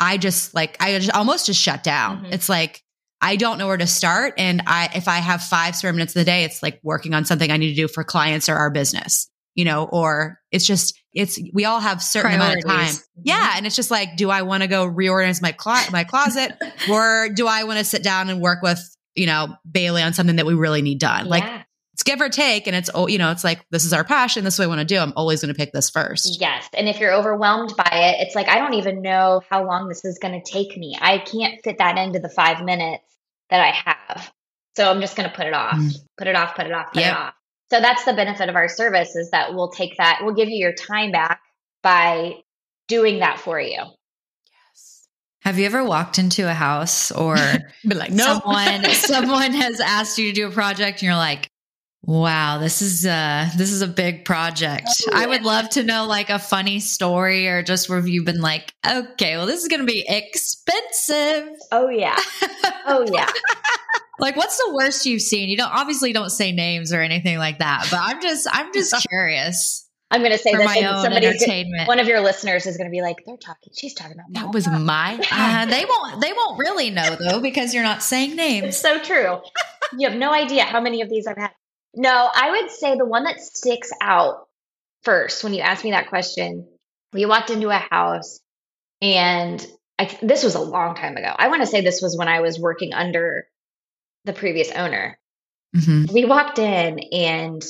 I 0.00 0.16
just 0.16 0.54
like 0.54 0.76
I 0.80 0.98
just 0.98 1.12
almost 1.12 1.46
just 1.46 1.60
shut 1.60 1.82
down. 1.82 2.24
Mhm. 2.24 2.32
It's 2.32 2.48
like 2.48 2.82
I 3.20 3.36
don't 3.36 3.58
know 3.58 3.66
where 3.66 3.76
to 3.76 3.86
start, 3.86 4.34
and 4.38 4.62
I 4.66 4.88
if 4.94 5.06
I 5.06 5.18
have 5.18 5.42
five 5.42 5.76
spare 5.76 5.92
minutes 5.92 6.16
of 6.16 6.20
the 6.20 6.24
day, 6.24 6.44
it's 6.44 6.62
like 6.62 6.80
working 6.82 7.12
on 7.12 7.26
something 7.26 7.50
I 7.50 7.58
need 7.58 7.70
to 7.70 7.82
do 7.82 7.86
for 7.88 8.02
clients 8.02 8.48
or 8.48 8.54
our 8.56 8.70
business, 8.70 9.28
you 9.54 9.64
know, 9.66 9.84
or 9.84 10.38
it's 10.50 10.66
just 10.66 10.98
it's 11.12 11.38
we 11.52 11.64
all 11.66 11.80
have 11.80 12.02
certain 12.02 12.32
amount 12.34 12.56
of 12.58 12.64
time. 12.64 12.76
Priorities. 12.76 13.08
Yeah, 13.22 13.52
and 13.56 13.66
it's 13.66 13.76
just 13.76 13.90
like, 13.90 14.16
do 14.16 14.30
I 14.30 14.42
want 14.42 14.62
to 14.62 14.68
go 14.68 14.86
reorganize 14.86 15.42
my 15.42 15.52
clo- 15.52 15.90
my 15.92 16.04
closet, 16.04 16.52
or 16.90 17.28
do 17.28 17.46
I 17.46 17.64
want 17.64 17.78
to 17.78 17.84
sit 17.84 18.02
down 18.02 18.30
and 18.30 18.40
work 18.40 18.62
with 18.62 18.80
you 19.14 19.26
know 19.26 19.54
Bailey 19.70 20.02
on 20.02 20.14
something 20.14 20.36
that 20.36 20.46
we 20.46 20.54
really 20.54 20.80
need 20.80 20.98
done? 20.98 21.26
Like 21.26 21.44
yeah. 21.44 21.62
It's 22.00 22.10
give 22.10 22.20
or 22.22 22.30
take, 22.30 22.66
and 22.66 22.74
it's 22.74 22.88
oh 22.94 23.08
you 23.08 23.18
know 23.18 23.30
it's 23.30 23.44
like 23.44 23.60
this 23.70 23.84
is 23.84 23.92
our 23.92 24.04
passion, 24.04 24.42
this 24.42 24.54
is 24.54 24.58
what 24.60 24.64
I 24.64 24.68
want 24.68 24.78
to 24.80 24.84
do. 24.86 24.98
I'm 24.98 25.12
always 25.16 25.42
going 25.42 25.52
to 25.52 25.58
pick 25.58 25.72
this 25.72 25.90
first. 25.90 26.40
Yes. 26.40 26.66
And 26.74 26.88
if 26.88 26.98
you're 26.98 27.12
overwhelmed 27.12 27.74
by 27.76 27.90
it, 27.92 28.26
it's 28.26 28.34
like, 28.34 28.48
I 28.48 28.58
don't 28.58 28.74
even 28.74 29.02
know 29.02 29.42
how 29.50 29.66
long 29.66 29.86
this 29.88 30.02
is 30.04 30.18
going 30.18 30.40
to 30.40 30.50
take 30.50 30.76
me. 30.78 30.96
I 30.98 31.18
can't 31.18 31.62
fit 31.62 31.76
that 31.78 31.98
into 31.98 32.18
the 32.18 32.30
five 32.30 32.64
minutes 32.64 33.04
that 33.50 33.60
I 33.60 33.72
have. 33.90 34.32
So 34.76 34.90
I'm 34.90 35.00
just 35.02 35.14
going 35.16 35.28
to 35.28 35.34
put 35.34 35.46
it 35.46 35.52
off, 35.52 35.74
Mm. 35.76 35.92
put 36.16 36.26
it 36.26 36.36
off, 36.36 36.54
put 36.56 36.66
it 36.66 36.72
off, 36.72 36.92
put 36.94 37.02
Yep. 37.02 37.12
it 37.12 37.18
off. 37.18 37.34
So 37.70 37.80
that's 37.80 38.04
the 38.04 38.14
benefit 38.14 38.48
of 38.48 38.56
our 38.56 38.68
service 38.68 39.14
is 39.14 39.30
that 39.32 39.52
we'll 39.54 39.70
take 39.70 39.96
that, 39.98 40.20
we'll 40.22 40.34
give 40.34 40.48
you 40.48 40.56
your 40.56 40.72
time 40.72 41.12
back 41.12 41.40
by 41.82 42.34
doing 42.88 43.18
that 43.18 43.38
for 43.38 43.60
you. 43.60 43.76
Yes. 43.76 45.06
Have 45.42 45.58
you 45.58 45.66
ever 45.66 45.84
walked 45.84 46.18
into 46.18 46.48
a 46.48 46.54
house 46.54 47.12
or 47.12 47.36
like 47.84 48.10
no, 48.10 48.24
someone 48.24 48.84
someone 48.94 49.52
has 49.52 49.80
asked 49.80 50.18
you 50.18 50.28
to 50.28 50.32
do 50.32 50.48
a 50.48 50.50
project 50.50 50.98
and 51.00 51.02
you're 51.02 51.14
like, 51.16 51.50
wow, 52.02 52.58
this 52.58 52.82
is 52.82 53.04
uh 53.06 53.48
this 53.56 53.70
is 53.72 53.82
a 53.82 53.86
big 53.88 54.24
project. 54.24 54.88
Oh, 55.08 55.12
I 55.14 55.26
would 55.26 55.42
love 55.42 55.68
to 55.70 55.82
know 55.82 56.06
like 56.06 56.30
a 56.30 56.38
funny 56.38 56.80
story 56.80 57.48
or 57.48 57.62
just 57.62 57.88
where 57.88 58.04
you've 58.06 58.24
been 58.24 58.40
like, 58.40 58.72
okay, 58.86 59.36
well 59.36 59.46
this 59.46 59.62
is 59.62 59.68
gonna 59.68 59.84
be 59.84 60.04
expensive. 60.08 61.48
Oh, 61.72 61.88
yeah. 61.88 62.18
Oh, 62.86 63.06
yeah. 63.12 63.28
Like 64.18 64.36
what's 64.36 64.58
the 64.58 64.74
worst 64.74 65.06
you've 65.06 65.22
seen? 65.22 65.48
You 65.48 65.56
don't 65.56 65.72
obviously 65.72 66.12
don't 66.12 66.28
say 66.28 66.52
names 66.52 66.92
or 66.92 67.00
anything 67.00 67.38
like 67.38 67.58
that, 67.60 67.86
but 67.90 68.00
I'm 68.02 68.20
just 68.20 68.46
I'm 68.52 68.70
just 68.74 68.94
curious 69.08 69.88
I'm 70.10 70.20
going 70.20 70.32
to 70.32 70.38
say 70.38 70.50
for 70.52 70.58
this 70.58 70.66
my 70.66 70.76
and 70.76 71.14
entertainment. 71.14 71.86
one 71.88 72.00
of 72.00 72.06
your 72.06 72.20
listeners 72.20 72.66
is 72.66 72.76
going 72.76 72.88
to 72.88 72.90
be 72.90 73.00
like, 73.00 73.16
they're 73.24 73.36
talking, 73.36 73.72
she's 73.74 73.94
talking 73.94 74.14
about 74.14 74.26
that 74.32 74.52
was 74.52 74.66
my. 74.68 75.18
Uh, 75.32 75.64
they 75.66 75.86
won't 75.86 76.20
they 76.20 76.32
won't 76.34 76.58
really 76.58 76.90
know 76.90 77.16
though 77.16 77.40
because 77.40 77.72
you're 77.72 77.82
not 77.84 78.02
saying 78.02 78.32
It's 78.32 78.36
names. 78.36 78.76
so 78.76 78.98
true. 79.02 79.38
you 79.96 80.06
have 80.08 80.18
no 80.18 80.32
idea 80.34 80.64
how 80.64 80.80
many 80.82 81.00
of 81.00 81.08
these 81.08 81.26
I've 81.26 81.38
had. 81.38 81.52
No, 81.94 82.28
I 82.32 82.50
would 82.52 82.70
say 82.70 82.96
the 82.96 83.04
one 83.06 83.24
that 83.24 83.40
sticks 83.40 83.90
out 84.00 84.46
first 85.02 85.42
when 85.42 85.54
you 85.54 85.60
ask 85.60 85.84
me 85.84 85.90
that 85.90 86.08
question, 86.08 86.68
we 87.12 87.26
walked 87.26 87.50
into 87.50 87.68
a 87.68 87.74
house 87.78 88.40
and 89.02 89.64
I, 89.98 90.18
this 90.22 90.44
was 90.44 90.54
a 90.54 90.60
long 90.60 90.94
time 90.94 91.16
ago. 91.16 91.32
I 91.36 91.48
want 91.48 91.62
to 91.62 91.66
say 91.66 91.80
this 91.80 92.00
was 92.00 92.16
when 92.16 92.28
I 92.28 92.40
was 92.40 92.58
working 92.58 92.94
under 92.94 93.46
the 94.24 94.32
previous 94.32 94.70
owner. 94.70 95.18
Mhm. 95.76 96.10
We 96.12 96.24
walked 96.24 96.58
in 96.58 96.98
and 97.12 97.62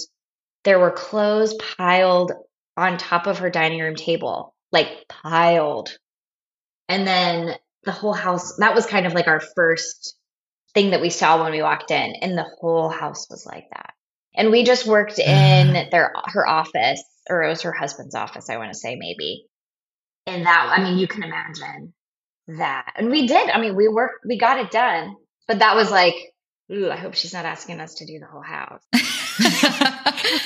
there 0.65 0.79
were 0.79 0.91
clothes 0.91 1.55
piled 1.55 2.33
on 2.77 2.99
top 2.99 3.27
of 3.27 3.39
her 3.39 3.51
dining 3.51 3.81
room 3.81 3.97
table, 3.97 4.55
like 4.73 5.07
piled. 5.09 5.97
And 6.89 7.07
then 7.07 7.57
the 7.85 7.93
whole 7.93 8.13
house, 8.13 8.57
that 8.57 8.75
was 8.75 8.87
kind 8.87 9.07
of 9.07 9.15
like 9.15 9.27
our 9.27 9.41
first 9.41 10.17
thing 10.75 10.91
that 10.91 11.01
we 11.01 11.11
saw 11.11 11.43
when 11.43 11.53
we 11.53 11.63
walked 11.63 11.91
in, 11.91 12.15
and 12.21 12.37
the 12.37 12.47
whole 12.61 12.89
house 12.89 13.29
was 13.31 13.47
like 13.47 13.69
that. 13.71 13.95
And 14.35 14.51
we 14.51 14.65
just 14.65 14.87
worked 14.87 15.19
in 15.19 15.89
their 15.91 16.13
her 16.27 16.47
office, 16.49 17.03
or 17.29 17.43
it 17.43 17.49
was 17.49 17.63
her 17.63 17.73
husband's 17.73 18.15
office, 18.15 18.49
I 18.51 18.57
want 18.57 18.73
to 18.73 18.79
say 18.79 18.97
maybe. 18.97 19.47
And 20.27 20.47
that, 20.47 20.75
I 20.77 20.83
mean, 20.83 20.99
you 20.99 21.09
can 21.09 21.23
imagine 21.23 21.95
that. 22.49 22.93
And 22.97 23.11
we 23.11 23.27
did. 23.27 23.51
I 23.51 23.61
mean, 23.61 23.75
we 23.75 23.89
worked, 23.89 24.25
we 24.27 24.39
got 24.39 24.59
it 24.59 24.71
done. 24.71 25.17
But 25.49 25.59
that 25.61 25.75
was 25.75 25.91
like, 25.91 26.15
ooh, 26.73 26.91
I 26.91 26.97
hope 26.97 27.15
she's 27.15 27.33
not 27.33 27.45
asking 27.45 27.81
us 27.81 27.95
to 27.97 28.07
do 28.07 28.21
the 28.21 28.27
whole 28.27 28.43
house. 28.43 28.83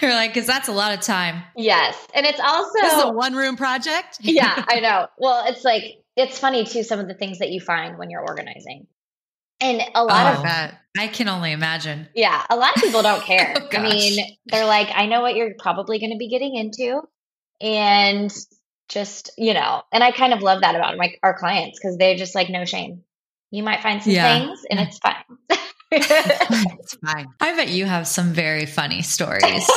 You're 0.00 0.14
like, 0.14 0.34
because 0.34 0.46
that's 0.46 0.68
a 0.68 0.72
lot 0.72 0.92
of 0.92 1.00
time. 1.00 1.42
Yes. 1.56 1.96
And 2.14 2.26
it's 2.26 2.38
This 2.38 2.92
is 2.92 3.02
a 3.04 3.12
one 3.12 3.34
room 3.34 3.56
project. 3.56 4.18
yeah, 4.20 4.64
I 4.68 4.80
know. 4.80 5.06
Well, 5.18 5.44
it's 5.46 5.64
like, 5.64 5.84
it's 6.16 6.38
funny 6.38 6.64
too, 6.64 6.82
some 6.82 7.00
of 7.00 7.08
the 7.08 7.14
things 7.14 7.38
that 7.38 7.50
you 7.50 7.60
find 7.60 7.98
when 7.98 8.10
you're 8.10 8.20
organizing. 8.20 8.86
And 9.60 9.82
a 9.94 10.04
lot 10.04 10.34
Oh. 10.34 10.36
of, 10.38 10.42
that 10.44 10.80
I 10.98 11.08
can 11.08 11.28
only 11.28 11.52
imagine. 11.52 12.08
yeah, 12.14 12.44
a 12.50 12.56
lot 12.56 12.76
of 12.76 12.82
people 12.82 13.02
don't 13.02 13.20
oh, 13.22 13.24
care. 13.24 13.54
Oh, 13.58 13.68
I 13.76 13.82
mean, 13.82 14.36
they're 14.46 14.66
like, 14.66 14.88
I 14.94 15.06
know 15.06 15.20
what 15.22 15.34
you're 15.36 15.54
probably 15.58 15.98
going 15.98 16.12
to 16.12 16.18
be 16.18 16.28
getting 16.28 16.54
into. 16.56 17.00
And 17.60 18.32
just, 18.88 19.30
you 19.38 19.54
know, 19.54 19.82
and 19.92 20.04
I 20.04 20.10
kind 20.10 20.32
of 20.34 20.42
love 20.42 20.60
that 20.60 20.74
about 20.74 20.96
my, 20.98 21.14
our 21.22 21.36
clients 21.38 21.78
because 21.80 21.96
they're 21.96 22.16
just 22.16 22.34
like, 22.34 22.50
no 22.50 22.64
shame. 22.64 23.02
You 23.50 23.62
might 23.62 23.80
find 23.82 24.02
some 24.02 24.12
Yeah. 24.12 24.38
things 24.40 24.60
and 24.68 24.78
mm. 24.80 24.86
it's 24.88 24.98
fine. 24.98 25.24
It's 25.96 26.96
fine. 26.96 27.26
I 27.40 27.54
bet 27.54 27.68
you 27.68 27.84
have 27.86 28.08
some 28.08 28.32
very 28.32 28.66
funny 28.66 29.02
stories. 29.02 29.70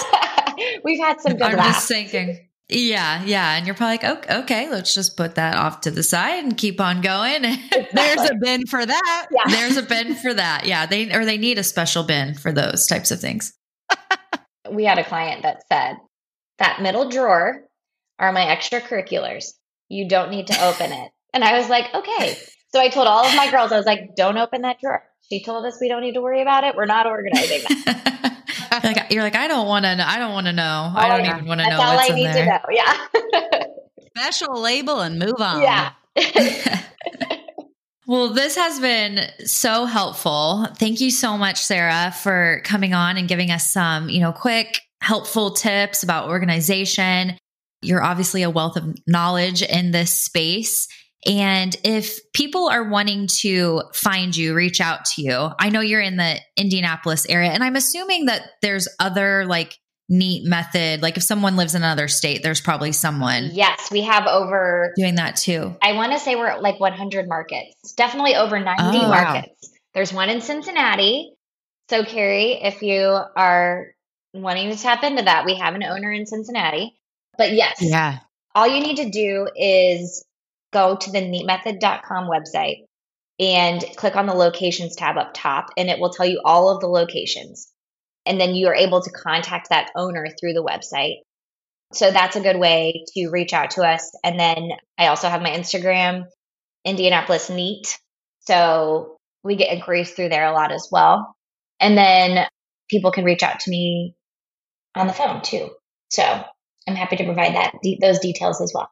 We've 0.83 0.99
had 0.99 1.21
some 1.21 1.33
good 1.33 1.43
I'm 1.43 1.57
laughs. 1.57 1.75
just 1.77 1.87
thinking. 1.87 2.47
Yeah, 2.69 3.23
yeah. 3.23 3.55
And 3.55 3.65
you're 3.65 3.75
probably 3.75 3.93
like, 3.93 4.17
okay, 4.17 4.37
okay, 4.39 4.69
let's 4.69 4.93
just 4.93 5.15
put 5.15 5.35
that 5.35 5.55
off 5.55 5.81
to 5.81 5.91
the 5.91 6.03
side 6.03 6.43
and 6.43 6.57
keep 6.57 6.81
on 6.81 6.99
going. 6.99 7.41
There's 7.93 8.29
a 8.29 8.35
bin 8.41 8.65
for 8.67 8.85
that. 8.85 9.27
Yeah. 9.31 9.43
There's 9.55 9.77
a 9.77 9.83
bin 9.83 10.15
for 10.15 10.33
that. 10.33 10.65
Yeah, 10.65 10.85
they 10.85 11.13
or 11.15 11.23
they 11.23 11.37
need 11.37 11.57
a 11.59 11.63
special 11.63 12.03
bin 12.03 12.33
for 12.33 12.51
those 12.51 12.85
types 12.85 13.09
of 13.11 13.21
things. 13.21 13.53
we 14.71 14.83
had 14.83 14.97
a 14.97 15.05
client 15.05 15.43
that 15.43 15.63
said 15.71 15.97
that 16.59 16.81
middle 16.81 17.09
drawer 17.09 17.63
are 18.19 18.33
my 18.33 18.45
extracurriculars. 18.45 19.53
You 19.87 20.09
don't 20.09 20.31
need 20.31 20.47
to 20.47 20.65
open 20.65 20.91
it. 20.91 21.11
And 21.33 21.45
I 21.45 21.57
was 21.57 21.69
like, 21.69 21.93
okay. 21.93 22.37
So 22.73 22.81
I 22.81 22.89
told 22.89 23.07
all 23.07 23.25
of 23.25 23.35
my 23.35 23.49
girls, 23.49 23.71
I 23.71 23.77
was 23.77 23.85
like, 23.85 24.15
don't 24.17 24.37
open 24.37 24.63
that 24.63 24.81
drawer. 24.81 25.03
She 25.29 25.41
told 25.41 25.65
us 25.65 25.77
we 25.79 25.87
don't 25.87 26.01
need 26.01 26.15
to 26.15 26.21
worry 26.21 26.41
about 26.41 26.65
it. 26.65 26.75
We're 26.75 26.85
not 26.85 27.05
organizing 27.05 27.61
that. 27.85 28.36
You're, 28.83 28.93
like, 28.93 29.11
you're 29.11 29.23
like, 29.23 29.35
I 29.35 29.47
don't 29.47 29.67
want 29.67 29.85
to. 29.85 29.95
know. 29.95 30.03
I 30.05 30.17
don't 30.19 30.33
want 30.33 30.47
to 30.47 30.53
know. 30.53 30.91
I 30.95 31.05
Oh, 31.07 31.17
don't 31.17 31.25
yeah. 31.25 31.35
even 31.35 31.47
want 31.47 31.59
to 31.61 31.65
That's 31.65 31.77
know 31.77 31.83
all 31.85 31.95
what's 31.95 32.09
I 32.09 32.13
in 32.13 32.15
need 32.15 32.25
there. 32.27 32.45
to 32.45 32.45
know. 32.45 32.59
Yeah. 32.71 33.63
Special 34.17 34.59
label 34.59 35.01
and 35.01 35.19
move 35.19 35.39
on. 35.39 35.61
yeah. 35.61 35.91
Well, 38.09 38.29
this 38.29 38.55
has 38.55 38.79
been 38.79 39.19
so 39.45 39.83
helpful. 39.83 40.65
Thank 40.79 41.01
you 41.01 41.11
so 41.11 41.37
much, 41.37 41.57
Sarah, 41.61 42.13
for 42.23 42.61
coming 42.63 42.93
on 42.93 43.17
and 43.17 43.27
giving 43.27 43.51
us 43.51 43.69
some, 43.69 44.07
you 44.09 44.21
know, 44.21 44.31
quick, 44.31 44.79
helpful 45.01 45.51
tips 45.51 46.03
about 46.03 46.29
organization. 46.29 47.37
You're 47.81 48.01
obviously 48.01 48.43
a 48.43 48.49
wealth 48.49 48.77
of 48.77 48.95
knowledge 49.07 49.61
in 49.61 49.91
this 49.91 50.21
space. 50.21 50.87
And 51.25 51.75
if 51.83 52.19
people 52.33 52.69
are 52.69 52.87
wanting 52.89 53.27
to 53.41 53.81
find 53.93 54.35
you, 54.35 54.53
reach 54.53 54.79
out 54.79 55.05
to 55.15 55.21
you, 55.21 55.49
I 55.59 55.69
know 55.69 55.81
you're 55.81 56.01
in 56.01 56.17
the 56.17 56.39
Indianapolis 56.55 57.25
area, 57.27 57.49
and 57.51 57.63
I'm 57.63 57.75
assuming 57.75 58.25
that 58.25 58.43
there's 58.61 58.87
other 58.99 59.45
like 59.45 59.75
neat 60.09 60.47
method. 60.47 61.01
Like 61.01 61.17
if 61.17 61.23
someone 61.23 61.55
lives 61.57 61.75
in 61.75 61.81
another 61.81 62.07
state, 62.07 62.43
there's 62.43 62.61
probably 62.61 62.91
someone 62.91 63.49
yes. 63.51 63.91
We 63.91 64.03
have 64.03 64.25
over, 64.27 64.93
doing 64.95 65.15
that 65.15 65.35
too. 65.35 65.75
I 65.81 65.93
want 65.93 66.13
to 66.13 66.19
say 66.19 66.35
we're 66.35 66.47
at 66.47 66.61
like 66.61 66.79
100 66.79 67.27
markets, 67.27 67.93
definitely 67.97 68.35
over 68.35 68.59
90 68.59 68.83
Oh, 68.83 69.09
wow. 69.09 69.23
markets. 69.33 69.71
There's 69.93 70.13
one 70.13 70.29
in 70.29 70.41
Cincinnati. 70.41 71.33
So, 71.89 72.03
Carrie, 72.03 72.53
if 72.61 72.81
you 72.83 73.17
are 73.35 73.87
wanting 74.33 74.71
to 74.71 74.77
tap 74.81 75.03
into 75.03 75.23
that, 75.23 75.45
we 75.45 75.55
have 75.55 75.73
an 75.73 75.83
owner 75.83 76.11
in 76.11 76.25
Cincinnati. 76.25 76.93
But 77.37 77.53
yes, 77.53 77.77
Yeah. 77.81 78.19
all 78.53 78.67
you 78.67 78.81
need 78.81 78.97
to 78.97 79.09
do 79.09 79.47
is 79.55 80.23
go 80.71 80.95
to 80.95 81.11
the 81.11 81.19
neatmethod.com 81.19 82.29
website 82.29 82.85
and 83.39 83.83
click 83.95 84.15
on 84.15 84.25
the 84.25 84.33
locations 84.33 84.95
tab 84.95 85.17
up 85.17 85.31
top, 85.33 85.67
and 85.77 85.89
it 85.89 85.99
will 85.99 86.09
tell 86.09 86.25
you 86.25 86.41
all 86.43 86.69
of 86.69 86.81
the 86.81 86.87
locations. 86.87 87.71
And 88.25 88.41
then 88.41 88.55
you 88.55 88.67
are 88.67 88.75
able 88.75 89.01
to 89.01 89.11
contact 89.11 89.69
that 89.69 89.91
owner 89.95 90.27
through 90.27 90.53
the 90.53 90.63
website. 90.63 91.17
So 91.93 92.11
that's 92.11 92.35
a 92.35 92.41
good 92.41 92.59
way 92.59 93.05
to 93.13 93.29
reach 93.29 93.53
out 93.53 93.71
to 93.71 93.83
us. 93.83 94.11
And 94.23 94.39
then 94.39 94.71
I 94.97 95.07
also 95.07 95.29
have 95.29 95.41
my 95.41 95.51
Instagram, 95.51 96.25
Indianapolis 96.83 97.49
Neat. 97.49 97.97
So 98.41 99.17
we 99.43 99.55
get 99.55 99.71
inquiries 99.71 100.11
through 100.11 100.29
there 100.29 100.45
a 100.45 100.53
lot 100.53 100.71
as 100.71 100.89
well. 100.91 101.35
And 101.79 101.97
then 101.97 102.45
people 102.89 103.11
can 103.11 103.23
reach 103.23 103.43
out 103.43 103.61
to 103.61 103.69
me 103.69 104.15
on 104.95 105.07
the 105.07 105.13
phone 105.13 105.41
too. 105.41 105.69
So 106.09 106.23
I'm 106.87 106.95
happy 106.95 107.17
to 107.17 107.23
provide 107.23 107.55
that 107.55 107.73
those 108.01 108.19
details 108.19 108.59
as 108.61 108.73
well. 108.73 108.89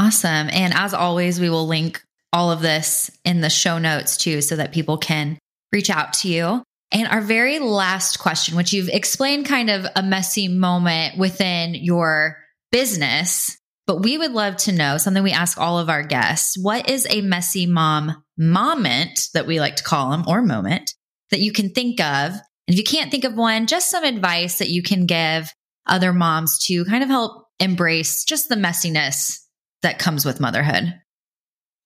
Awesome. 0.00 0.48
And 0.50 0.72
as 0.72 0.94
always, 0.94 1.38
we 1.38 1.50
will 1.50 1.66
link 1.66 2.02
all 2.32 2.50
of 2.50 2.62
this 2.62 3.10
in 3.22 3.42
the 3.42 3.50
show 3.50 3.76
notes 3.78 4.16
too, 4.16 4.40
so 4.40 4.56
that 4.56 4.72
people 4.72 4.96
can 4.96 5.38
reach 5.72 5.90
out 5.90 6.14
to 6.14 6.28
you. 6.28 6.62
And 6.90 7.06
our 7.06 7.20
very 7.20 7.58
last 7.58 8.18
question, 8.18 8.56
which 8.56 8.72
you've 8.72 8.88
explained 8.88 9.44
kind 9.44 9.68
of 9.68 9.86
a 9.94 10.02
messy 10.02 10.48
moment 10.48 11.18
within 11.18 11.74
your 11.74 12.38
business, 12.72 13.58
but 13.86 14.00
we 14.00 14.16
would 14.16 14.32
love 14.32 14.56
to 14.58 14.72
know 14.72 14.96
something 14.96 15.22
we 15.22 15.32
ask 15.32 15.60
all 15.60 15.78
of 15.78 15.90
our 15.90 16.02
guests. 16.02 16.56
What 16.56 16.88
is 16.88 17.06
a 17.10 17.20
messy 17.20 17.66
mom 17.66 18.24
moment 18.38 19.28
that 19.34 19.46
we 19.46 19.60
like 19.60 19.76
to 19.76 19.84
call 19.84 20.12
them 20.12 20.24
or 20.26 20.40
moment 20.40 20.94
that 21.30 21.40
you 21.40 21.52
can 21.52 21.72
think 21.72 22.00
of? 22.00 22.32
And 22.32 22.40
if 22.68 22.78
you 22.78 22.84
can't 22.84 23.10
think 23.10 23.24
of 23.24 23.34
one, 23.34 23.66
just 23.66 23.90
some 23.90 24.04
advice 24.04 24.60
that 24.60 24.70
you 24.70 24.82
can 24.82 25.04
give 25.04 25.52
other 25.86 26.14
moms 26.14 26.58
to 26.68 26.86
kind 26.86 27.02
of 27.02 27.10
help 27.10 27.48
embrace 27.58 28.24
just 28.24 28.48
the 28.48 28.54
messiness 28.54 29.40
that 29.82 29.98
comes 29.98 30.24
with 30.24 30.40
motherhood? 30.40 30.94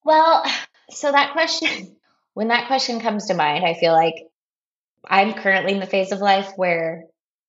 Well, 0.05 0.45
so 0.90 1.11
that 1.11 1.32
question, 1.32 1.97
when 2.34 2.49
that 2.49 2.66
question 2.66 3.01
comes 3.01 3.26
to 3.26 3.34
mind, 3.34 3.64
I 3.64 3.74
feel 3.74 3.92
like 3.92 4.14
I'm 5.07 5.34
currently 5.34 5.72
in 5.72 5.80
the 5.80 5.86
phase 5.86 6.12
of 6.12 6.20
life 6.20 6.53
where 6.57 7.05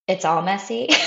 it's 0.07 0.25
all 0.25 0.41
messy. 0.41 0.89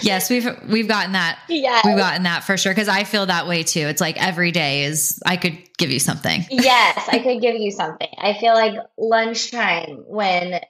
Yes, 0.00 0.30
we've 0.30 0.46
we've 0.68 0.88
gotten 0.88 1.12
that. 1.12 1.38
yeah. 1.48 1.80
We've 1.84 1.96
gotten 1.96 2.22
that 2.22 2.44
for 2.44 2.56
sure 2.56 2.72
because 2.72 2.88
I 2.88 3.04
feel 3.04 3.26
that 3.26 3.46
way 3.46 3.62
too. 3.62 3.80
It's 3.80 4.00
like 4.00 4.16
every 4.22 4.52
day 4.52 4.84
is 4.84 5.20
I 5.26 5.36
could 5.36 5.58
give 5.76 5.90
you 5.90 5.98
something. 5.98 6.44
yes, 6.50 7.08
I 7.10 7.18
could 7.18 7.40
give 7.40 7.56
you 7.56 7.70
something. 7.76 8.08
I 8.16 8.34
feel 8.34 8.54
like 8.54 8.74
lunchtime 8.96 10.04
when 10.06 10.60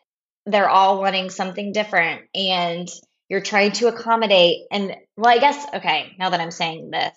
they're 0.47 0.69
all 0.69 0.99
wanting 1.01 1.31
something 1.31 1.73
different 1.73 2.23
and 2.35 2.89
you're 3.33 3.41
trying 3.41 3.73
to 3.73 3.89
accommodate. 3.89 4.67
And 4.71 4.95
well, 5.17 5.35
I 5.35 5.39
guess, 5.39 5.67
okay, 5.73 6.15
now 6.19 6.29
that 6.29 6.41
I'm 6.41 6.51
saying 6.51 6.91
this, 6.91 7.17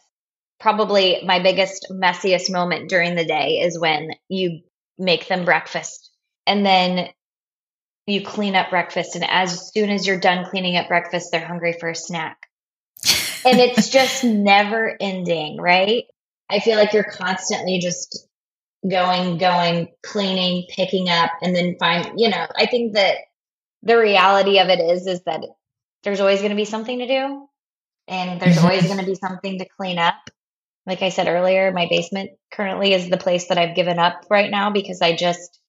probably 0.62 1.22
my 1.26 1.40
biggest, 1.40 1.88
messiest 1.92 2.50
moment 2.50 2.88
during 2.88 3.16
the 3.16 3.26
day 3.26 3.60
is 3.60 3.78
when 3.78 4.12
you 4.30 4.62
make 4.98 5.28
them 5.28 5.44
breakfast 5.44 6.10
and 6.48 6.66
then 6.66 7.10
you 8.08 8.24
clean 8.24 8.56
up 8.56 8.70
breakfast. 8.70 9.16
And 9.16 9.26
as 9.30 9.74
soon 9.74 9.90
as 9.90 10.08
you're 10.08 10.18
done 10.18 10.46
cleaning 10.50 10.78
up 10.78 10.88
breakfast, 10.88 11.34
they're 11.34 11.46
hungry 11.46 11.76
for 11.78 11.90
a 11.90 11.96
snack. 11.96 12.38
And 13.44 13.60
it's 13.60 13.90
just 13.90 14.24
never 14.24 14.96
ending, 14.98 15.58
right? 15.58 16.06
I 16.50 16.62
feel 16.62 16.78
like 16.78 16.94
you're 16.94 17.04
constantly 17.04 17.80
just 17.80 18.26
going, 18.90 19.38
going, 19.38 19.90
cleaning, 20.02 20.66
picking 20.70 21.10
up, 21.10 21.32
and 21.42 21.54
then 21.54 21.76
find, 21.78 22.18
you 22.18 22.30
know, 22.30 22.48
I 22.56 22.68
think 22.68 22.94
that 22.94 23.18
the 23.84 23.98
reality 23.98 24.60
of 24.60 24.70
it 24.70 24.80
is, 24.80 25.08
is 25.08 25.22
that 25.24 25.42
there's 26.06 26.22
always 26.22 26.40
going 26.40 26.52
to 26.52 26.58
be 26.58 26.66
something 26.66 27.00
to 27.00 27.08
do 27.08 27.50
and 28.08 28.42
there's 28.42 28.58
Mhm. 28.58 28.64
always 28.64 28.86
going 28.86 29.00
to 29.00 29.06
be 29.06 29.16
something 29.16 29.60
to 29.60 29.68
clean 29.78 30.00
up. 30.00 30.16
Like 30.88 31.04
I 31.04 31.10
said 31.10 31.28
earlier, 31.28 31.72
my 31.74 31.88
basement 31.90 32.32
currently 32.54 32.94
is 32.94 33.10
the 33.10 33.18
place 33.18 33.48
that 33.50 33.60
I've 33.60 33.76
given 33.76 34.00
up 34.00 34.26
right 34.30 34.52
now 34.52 34.72
because 34.72 35.02
I 35.02 35.16
just, 35.16 35.60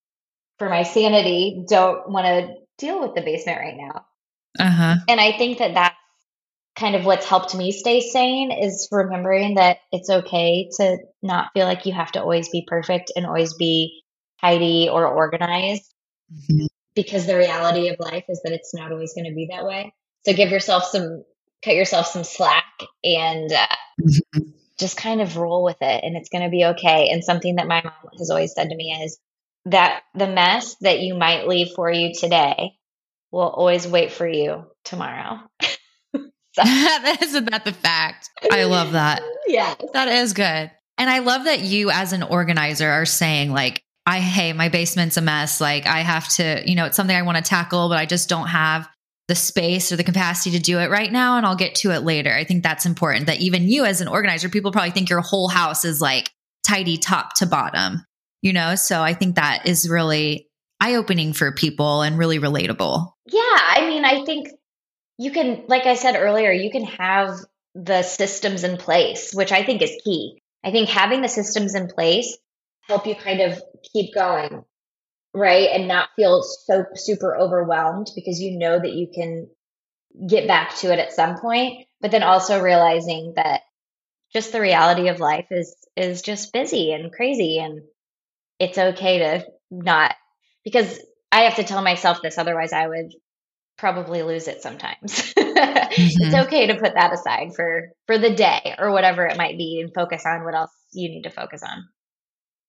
for 0.58 0.68
my 0.68 0.84
sanity, 0.84 1.64
don't 1.68 2.10
want 2.10 2.26
to 2.26 2.54
deal 2.78 3.00
with 3.00 3.14
the 3.14 3.22
basement 3.22 3.58
right 3.60 3.76
now. 3.76 4.06
Uh 4.58 4.70
huh. 4.70 4.94
And 5.08 5.20
I 5.20 5.32
think 5.32 5.58
that 5.58 5.74
that's 5.74 5.96
kind 6.76 6.96
of 6.96 7.04
what's 7.06 7.26
helped 7.26 7.54
me 7.54 7.72
stay 7.72 8.00
sane 8.00 8.52
is 8.52 8.88
remembering 8.92 9.54
that 9.56 9.78
it's 9.92 10.10
okay 10.10 10.70
to 10.78 10.98
not 11.22 11.50
feel 11.54 11.66
like 11.66 11.86
you 11.86 11.92
have 11.94 12.12
to 12.12 12.20
always 12.20 12.50
be 12.50 12.66
perfect 12.68 13.12
and 13.16 13.26
always 13.26 13.54
be 13.54 14.02
tidy 14.40 14.88
or 14.90 15.06
organized 15.06 15.92
Mhm. 16.32 16.66
because 16.94 17.26
the 17.26 17.36
reality 17.36 17.88
of 17.88 17.96
life 18.00 18.24
is 18.28 18.42
that 18.44 18.52
it's 18.52 18.74
not 18.74 18.92
always 18.92 19.14
going 19.14 19.26
to 19.28 19.34
be 19.34 19.48
that 19.50 19.64
way. 19.64 19.92
So 20.26 20.32
give 20.32 20.50
yourself 20.50 20.86
some, 20.86 21.22
cut 21.64 21.76
yourself 21.76 22.08
some 22.08 22.24
slack 22.24 22.64
and 23.04 23.52
uh, 23.52 23.66
just 24.76 24.96
kind 24.96 25.20
of 25.20 25.36
roll 25.36 25.62
with 25.62 25.76
it 25.80 26.02
and 26.02 26.16
it's 26.16 26.30
going 26.30 26.42
to 26.42 26.50
be 26.50 26.64
okay. 26.64 27.10
And 27.10 27.22
something 27.22 27.56
that 27.56 27.68
my 27.68 27.80
mom 27.80 27.92
has 28.18 28.28
always 28.28 28.52
said 28.52 28.70
to 28.70 28.74
me 28.74 28.90
is 29.04 29.20
that 29.66 30.02
the 30.14 30.26
mess 30.26 30.74
that 30.80 30.98
you 30.98 31.14
might 31.14 31.46
leave 31.46 31.68
for 31.76 31.88
you 31.88 32.12
today 32.12 32.72
will 33.30 33.42
always 33.42 33.86
wait 33.86 34.10
for 34.10 34.26
you 34.26 34.64
tomorrow. 34.82 35.38
Isn't 37.22 37.50
that 37.50 37.62
the 37.64 37.72
fact? 37.72 38.28
I 38.50 38.64
love 38.64 38.92
that. 38.92 39.22
yeah. 39.46 39.76
That 39.92 40.08
is 40.08 40.32
good. 40.32 40.72
And 40.98 41.10
I 41.10 41.20
love 41.20 41.44
that 41.44 41.60
you, 41.60 41.90
as 41.90 42.12
an 42.12 42.24
organizer, 42.24 42.90
are 42.90 43.04
saying, 43.04 43.52
like, 43.52 43.84
I, 44.06 44.18
hey, 44.18 44.54
my 44.54 44.70
basement's 44.70 45.18
a 45.18 45.20
mess. 45.20 45.60
Like, 45.60 45.86
I 45.86 46.00
have 46.00 46.28
to, 46.36 46.62
you 46.64 46.74
know, 46.74 46.86
it's 46.86 46.96
something 46.96 47.14
I 47.14 47.22
want 47.22 47.36
to 47.36 47.44
tackle, 47.44 47.90
but 47.90 47.98
I 47.98 48.06
just 48.06 48.28
don't 48.28 48.46
have 48.46 48.88
the 49.28 49.34
space 49.34 49.90
or 49.90 49.96
the 49.96 50.04
capacity 50.04 50.56
to 50.56 50.62
do 50.62 50.78
it 50.78 50.90
right 50.90 51.10
now. 51.10 51.36
And 51.36 51.44
I'll 51.44 51.56
get 51.56 51.76
to 51.76 51.90
it 51.90 52.04
later. 52.04 52.32
I 52.32 52.44
think 52.44 52.62
that's 52.62 52.86
important 52.86 53.26
that 53.26 53.40
even 53.40 53.68
you, 53.68 53.84
as 53.84 54.00
an 54.00 54.08
organizer, 54.08 54.48
people 54.48 54.72
probably 54.72 54.92
think 54.92 55.10
your 55.10 55.20
whole 55.20 55.48
house 55.48 55.84
is 55.84 56.00
like 56.00 56.30
tidy 56.64 56.96
top 56.96 57.34
to 57.36 57.46
bottom, 57.46 58.04
you 58.42 58.52
know? 58.52 58.74
So 58.76 59.02
I 59.02 59.14
think 59.14 59.36
that 59.36 59.66
is 59.66 59.88
really 59.88 60.48
eye 60.80 60.94
opening 60.94 61.32
for 61.32 61.52
people 61.52 62.02
and 62.02 62.18
really 62.18 62.38
relatable. 62.38 63.10
Yeah. 63.26 63.40
I 63.42 63.86
mean, 63.88 64.04
I 64.04 64.24
think 64.24 64.48
you 65.18 65.32
can, 65.32 65.64
like 65.66 65.86
I 65.86 65.94
said 65.94 66.16
earlier, 66.16 66.52
you 66.52 66.70
can 66.70 66.84
have 66.84 67.38
the 67.74 68.02
systems 68.02 68.64
in 68.64 68.76
place, 68.76 69.32
which 69.32 69.52
I 69.52 69.64
think 69.64 69.82
is 69.82 69.96
key. 70.04 70.40
I 70.62 70.70
think 70.70 70.88
having 70.88 71.22
the 71.22 71.28
systems 71.28 71.74
in 71.74 71.88
place 71.88 72.36
help 72.82 73.06
you 73.06 73.14
kind 73.14 73.40
of 73.40 73.60
keep 73.92 74.14
going, 74.14 74.64
right? 75.36 75.68
And 75.72 75.86
not 75.86 76.08
feel 76.16 76.42
so 76.42 76.86
super 76.94 77.36
overwhelmed 77.36 78.08
because 78.14 78.40
you 78.40 78.58
know 78.58 78.78
that 78.78 78.92
you 78.92 79.08
can 79.14 79.48
get 80.26 80.48
back 80.48 80.74
to 80.76 80.92
it 80.92 80.98
at 80.98 81.12
some 81.12 81.38
point, 81.38 81.86
but 82.00 82.10
then 82.10 82.22
also 82.22 82.60
realizing 82.60 83.34
that 83.36 83.60
just 84.32 84.52
the 84.52 84.60
reality 84.60 85.08
of 85.08 85.20
life 85.20 85.46
is 85.50 85.76
is 85.96 86.22
just 86.22 86.52
busy 86.52 86.92
and 86.92 87.12
crazy 87.12 87.58
and 87.58 87.82
it's 88.58 88.76
okay 88.76 89.18
to 89.18 89.46
not 89.70 90.14
because 90.64 90.98
I 91.30 91.42
have 91.42 91.56
to 91.56 91.64
tell 91.64 91.82
myself 91.82 92.22
this 92.22 92.38
otherwise 92.38 92.72
I 92.72 92.86
would 92.86 93.12
probably 93.78 94.22
lose 94.22 94.48
it 94.48 94.62
sometimes. 94.62 95.34
mm-hmm. 95.38 96.22
It's 96.24 96.46
okay 96.46 96.66
to 96.68 96.74
put 96.74 96.94
that 96.94 97.12
aside 97.12 97.54
for 97.54 97.90
for 98.06 98.18
the 98.18 98.34
day 98.34 98.74
or 98.78 98.90
whatever 98.90 99.26
it 99.26 99.36
might 99.36 99.58
be 99.58 99.80
and 99.80 99.94
focus 99.94 100.24
on 100.26 100.44
what 100.44 100.54
else 100.54 100.72
you 100.92 101.08
need 101.08 101.22
to 101.22 101.30
focus 101.30 101.62
on. 101.62 101.84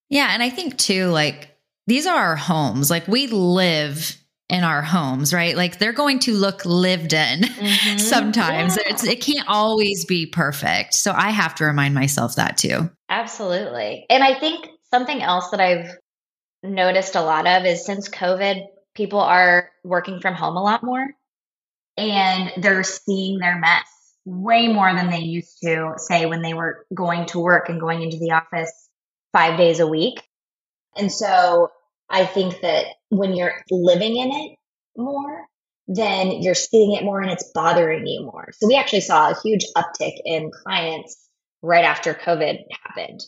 Yeah, 0.09 0.29
and 0.31 0.43
I 0.43 0.49
think 0.49 0.77
too 0.77 1.07
like 1.07 1.56
these 1.87 2.05
are 2.05 2.15
our 2.15 2.35
homes. 2.35 2.89
Like 2.89 3.07
we 3.07 3.27
live 3.27 4.15
in 4.49 4.63
our 4.63 4.81
homes, 4.81 5.33
right? 5.33 5.57
Like 5.57 5.77
they're 5.77 5.93
going 5.93 6.19
to 6.19 6.33
look 6.33 6.65
lived 6.65 7.13
in 7.13 7.41
mm-hmm. 7.41 7.97
sometimes. 7.97 8.77
Yeah. 8.77 9.11
it 9.11 9.21
can't 9.21 9.47
always 9.47 10.05
be 10.05 10.25
perfect. 10.25 10.93
So 10.93 11.11
I 11.11 11.31
have 11.31 11.55
to 11.55 11.65
remind 11.65 11.95
myself 11.95 12.35
that 12.35 12.57
too. 12.57 12.89
Absolutely. 13.09 14.05
And 14.09 14.23
I 14.23 14.39
think 14.39 14.69
something 14.91 15.21
else 15.21 15.49
that 15.49 15.59
I've 15.59 15.97
noticed 16.63 17.15
a 17.15 17.21
lot 17.21 17.45
of 17.47 17.65
is 17.65 17.85
since 17.85 18.09
COVID, 18.09 18.65
people 18.95 19.19
are 19.19 19.69
working 19.83 20.21
from 20.21 20.33
home 20.33 20.55
a 20.55 20.63
lot 20.63 20.83
more 20.83 21.07
and 21.97 22.51
they're 22.57 22.83
seeing 22.83 23.39
their 23.39 23.59
mess 23.59 23.85
way 24.25 24.67
more 24.67 24.93
than 24.93 25.09
they 25.09 25.19
used 25.19 25.57
to, 25.63 25.93
say, 25.97 26.25
when 26.25 26.41
they 26.41 26.53
were 26.53 26.85
going 26.93 27.25
to 27.27 27.39
work 27.39 27.69
and 27.69 27.79
going 27.79 28.01
into 28.01 28.17
the 28.17 28.31
office 28.31 28.71
five 29.33 29.57
days 29.57 29.79
a 29.79 29.87
week. 29.87 30.21
And 30.97 31.11
so 31.11 31.69
I 32.09 32.25
think 32.25 32.61
that 32.61 32.85
when 33.09 33.35
you're 33.35 33.61
living 33.69 34.17
in 34.17 34.31
it 34.31 34.57
more, 34.95 35.45
then 35.87 36.41
you're 36.41 36.55
seeing 36.55 36.93
it 36.93 37.03
more 37.03 37.21
and 37.21 37.31
it's 37.31 37.51
bothering 37.53 38.05
you 38.05 38.23
more. 38.23 38.49
So 38.53 38.67
we 38.67 38.75
actually 38.75 39.01
saw 39.01 39.29
a 39.29 39.39
huge 39.41 39.65
uptick 39.75 40.15
in 40.25 40.51
clients 40.51 41.17
right 41.61 41.85
after 41.85 42.13
COVID 42.13 42.59
happened 42.83 43.21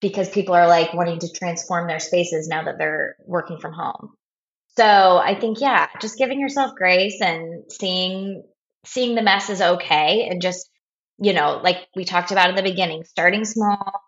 because 0.00 0.28
people 0.30 0.54
are 0.54 0.68
like 0.68 0.94
wanting 0.94 1.18
to 1.20 1.32
transform 1.32 1.88
their 1.88 2.00
spaces 2.00 2.48
now 2.48 2.64
that 2.64 2.78
they're 2.78 3.16
working 3.26 3.58
from 3.58 3.72
home. 3.72 4.14
So 4.76 4.84
I 5.18 5.34
think, 5.34 5.60
yeah, 5.60 5.88
just 6.00 6.16
giving 6.16 6.40
yourself 6.40 6.74
grace 6.76 7.20
and 7.20 7.64
seeing, 7.70 8.44
seeing 8.84 9.14
the 9.14 9.22
mess 9.22 9.50
is 9.50 9.60
okay. 9.60 10.28
And 10.30 10.40
just, 10.40 10.70
you 11.18 11.32
know, 11.32 11.60
like 11.62 11.88
we 11.94 12.04
talked 12.04 12.30
about 12.30 12.50
in 12.50 12.56
the 12.56 12.62
beginning, 12.62 13.04
starting 13.04 13.44
small 13.44 14.00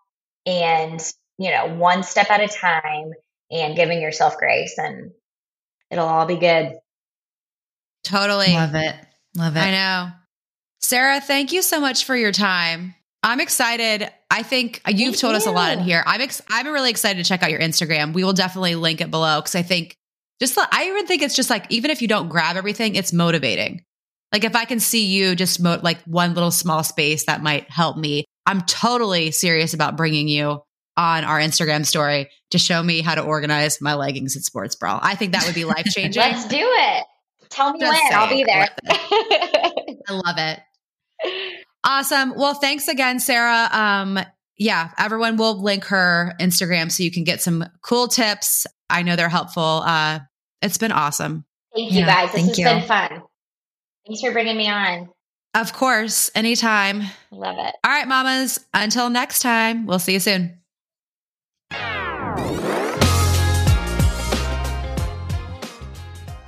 and, 0.45 0.99
you 1.37 1.51
know, 1.51 1.75
one 1.75 2.03
step 2.03 2.31
at 2.31 2.41
a 2.41 2.47
time 2.47 3.11
and 3.51 3.75
giving 3.75 4.01
yourself 4.01 4.37
grace 4.37 4.75
and 4.77 5.11
it'll 5.91 6.07
all 6.07 6.25
be 6.25 6.37
good. 6.37 6.73
Totally. 8.03 8.53
Love 8.53 8.75
it. 8.75 8.95
Love 9.37 9.55
it. 9.55 9.59
I 9.59 9.71
know. 9.71 10.11
Sarah, 10.79 11.21
thank 11.21 11.53
you 11.53 11.61
so 11.61 11.79
much 11.79 12.05
for 12.05 12.15
your 12.15 12.31
time. 12.31 12.95
I'm 13.23 13.39
excited. 13.39 14.09
I 14.29 14.43
think 14.43 14.81
you've 14.87 14.97
thank 14.97 15.17
told 15.17 15.31
you. 15.31 15.37
us 15.37 15.47
a 15.47 15.51
lot 15.51 15.71
in 15.71 15.79
here. 15.79 16.03
I'm 16.05 16.19
ex- 16.19 16.41
I'm 16.49 16.67
really 16.67 16.89
excited 16.89 17.23
to 17.23 17.27
check 17.27 17.41
out 17.41 17.51
your 17.51 17.61
Instagram. 17.61 18.13
We 18.13 18.23
will 18.23 18.33
definitely 18.33 18.75
link 18.75 18.99
it 18.99 19.09
below 19.09 19.39
because 19.39 19.55
I 19.55 19.61
think 19.61 19.95
just 20.41 20.57
I 20.57 20.87
even 20.89 21.07
think 21.07 21.21
it's 21.21 21.35
just 21.35 21.49
like 21.49 21.65
even 21.69 21.89
if 21.89 22.01
you 22.01 22.09
don't 22.09 22.27
grab 22.27 22.57
everything, 22.57 22.95
it's 22.95 23.13
motivating. 23.13 23.85
Like 24.33 24.43
if 24.43 24.55
I 24.55 24.65
can 24.65 24.81
see 24.81 25.05
you 25.05 25.35
just 25.35 25.61
mo- 25.61 25.79
like 25.81 26.01
one 26.03 26.33
little 26.33 26.51
small 26.51 26.83
space 26.83 27.25
that 27.25 27.41
might 27.41 27.69
help 27.69 27.95
me. 27.95 28.25
I'm 28.45 28.61
totally 28.61 29.31
serious 29.31 29.73
about 29.73 29.95
bringing 29.95 30.27
you 30.27 30.61
on 30.95 31.23
our 31.23 31.39
Instagram 31.39 31.85
story 31.85 32.29
to 32.51 32.59
show 32.59 32.81
me 32.81 33.01
how 33.01 33.15
to 33.15 33.21
organize 33.21 33.81
my 33.81 33.95
leggings 33.95 34.35
and 34.35 34.45
sports 34.45 34.75
bra. 34.75 34.99
I 35.01 35.15
think 35.15 35.31
that 35.33 35.45
would 35.45 35.55
be 35.55 35.65
life 35.65 35.85
changing. 35.85 36.21
Let's 36.21 36.47
do 36.47 36.57
it. 36.59 37.05
Tell 37.49 37.73
me 37.73 37.79
Just 37.79 37.91
when. 37.91 38.01
Saying. 38.01 38.13
I'll 38.13 38.29
be 38.29 38.43
there. 38.43 38.69
I 40.07 40.11
love 40.11 40.35
it. 40.37 40.59
Awesome. 41.83 42.35
Well, 42.35 42.53
thanks 42.53 42.87
again, 42.87 43.19
Sarah. 43.19 43.69
Um, 43.71 44.19
yeah, 44.57 44.91
everyone 44.97 45.37
will 45.37 45.61
link 45.61 45.85
her 45.85 46.33
Instagram 46.39 46.91
so 46.91 47.03
you 47.03 47.11
can 47.11 47.23
get 47.23 47.41
some 47.41 47.65
cool 47.81 48.07
tips. 48.07 48.65
I 48.89 49.03
know 49.03 49.15
they're 49.15 49.29
helpful. 49.29 49.63
Uh, 49.63 50.19
it's 50.61 50.77
been 50.77 50.91
awesome. 50.91 51.45
Thank 51.75 51.91
you 51.91 52.01
yeah, 52.01 52.25
guys. 52.25 52.31
This 52.33 52.47
has 52.47 52.59
you. 52.59 52.65
been 52.65 52.83
fun. 52.83 53.23
Thanks 54.05 54.21
for 54.21 54.31
bringing 54.31 54.57
me 54.57 54.69
on. 54.69 55.09
Of 55.55 55.73
course, 55.73 56.31
anytime. 56.33 57.03
Love 57.31 57.57
it. 57.59 57.75
All 57.83 57.91
right, 57.91 58.07
mamas. 58.07 58.59
Until 58.73 59.09
next 59.09 59.39
time, 59.39 59.85
we'll 59.85 59.99
see 59.99 60.13
you 60.13 60.19
soon. 60.19 60.62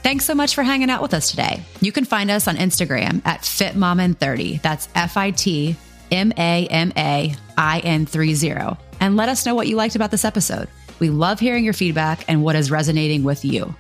Thanks 0.06 0.26
so 0.26 0.36
much 0.36 0.54
for 0.54 0.62
hanging 0.62 0.92
out 0.92 1.02
with 1.02 1.16
us 1.16 1.32
today. 1.32 1.64
You 1.82 1.92
can 1.92 2.06
find 2.06 2.30
us 2.30 2.48
on 2.48 2.58
Instagram 2.58 3.26
at 3.26 3.42
FitMamain30. 3.42 4.62
That's 4.62 4.88
F 4.94 5.18
I 5.18 5.32
T 5.32 5.76
M 6.12 6.32
A 6.38 6.68
M 6.68 6.94
A 6.96 7.34
I 7.58 7.80
N 7.80 8.06
30. 8.06 8.52
And 9.00 9.18
let 9.18 9.30
us 9.30 9.48
know 9.48 9.56
what 9.56 9.68
you 9.68 9.76
liked 9.76 9.96
about 9.96 10.12
this 10.12 10.24
episode. 10.24 10.68
We 11.00 11.10
love 11.10 11.40
hearing 11.40 11.64
your 11.64 11.74
feedback 11.74 12.24
and 12.28 12.44
what 12.44 12.56
is 12.56 12.70
resonating 12.70 13.24
with 13.24 13.44
you. 13.44 13.74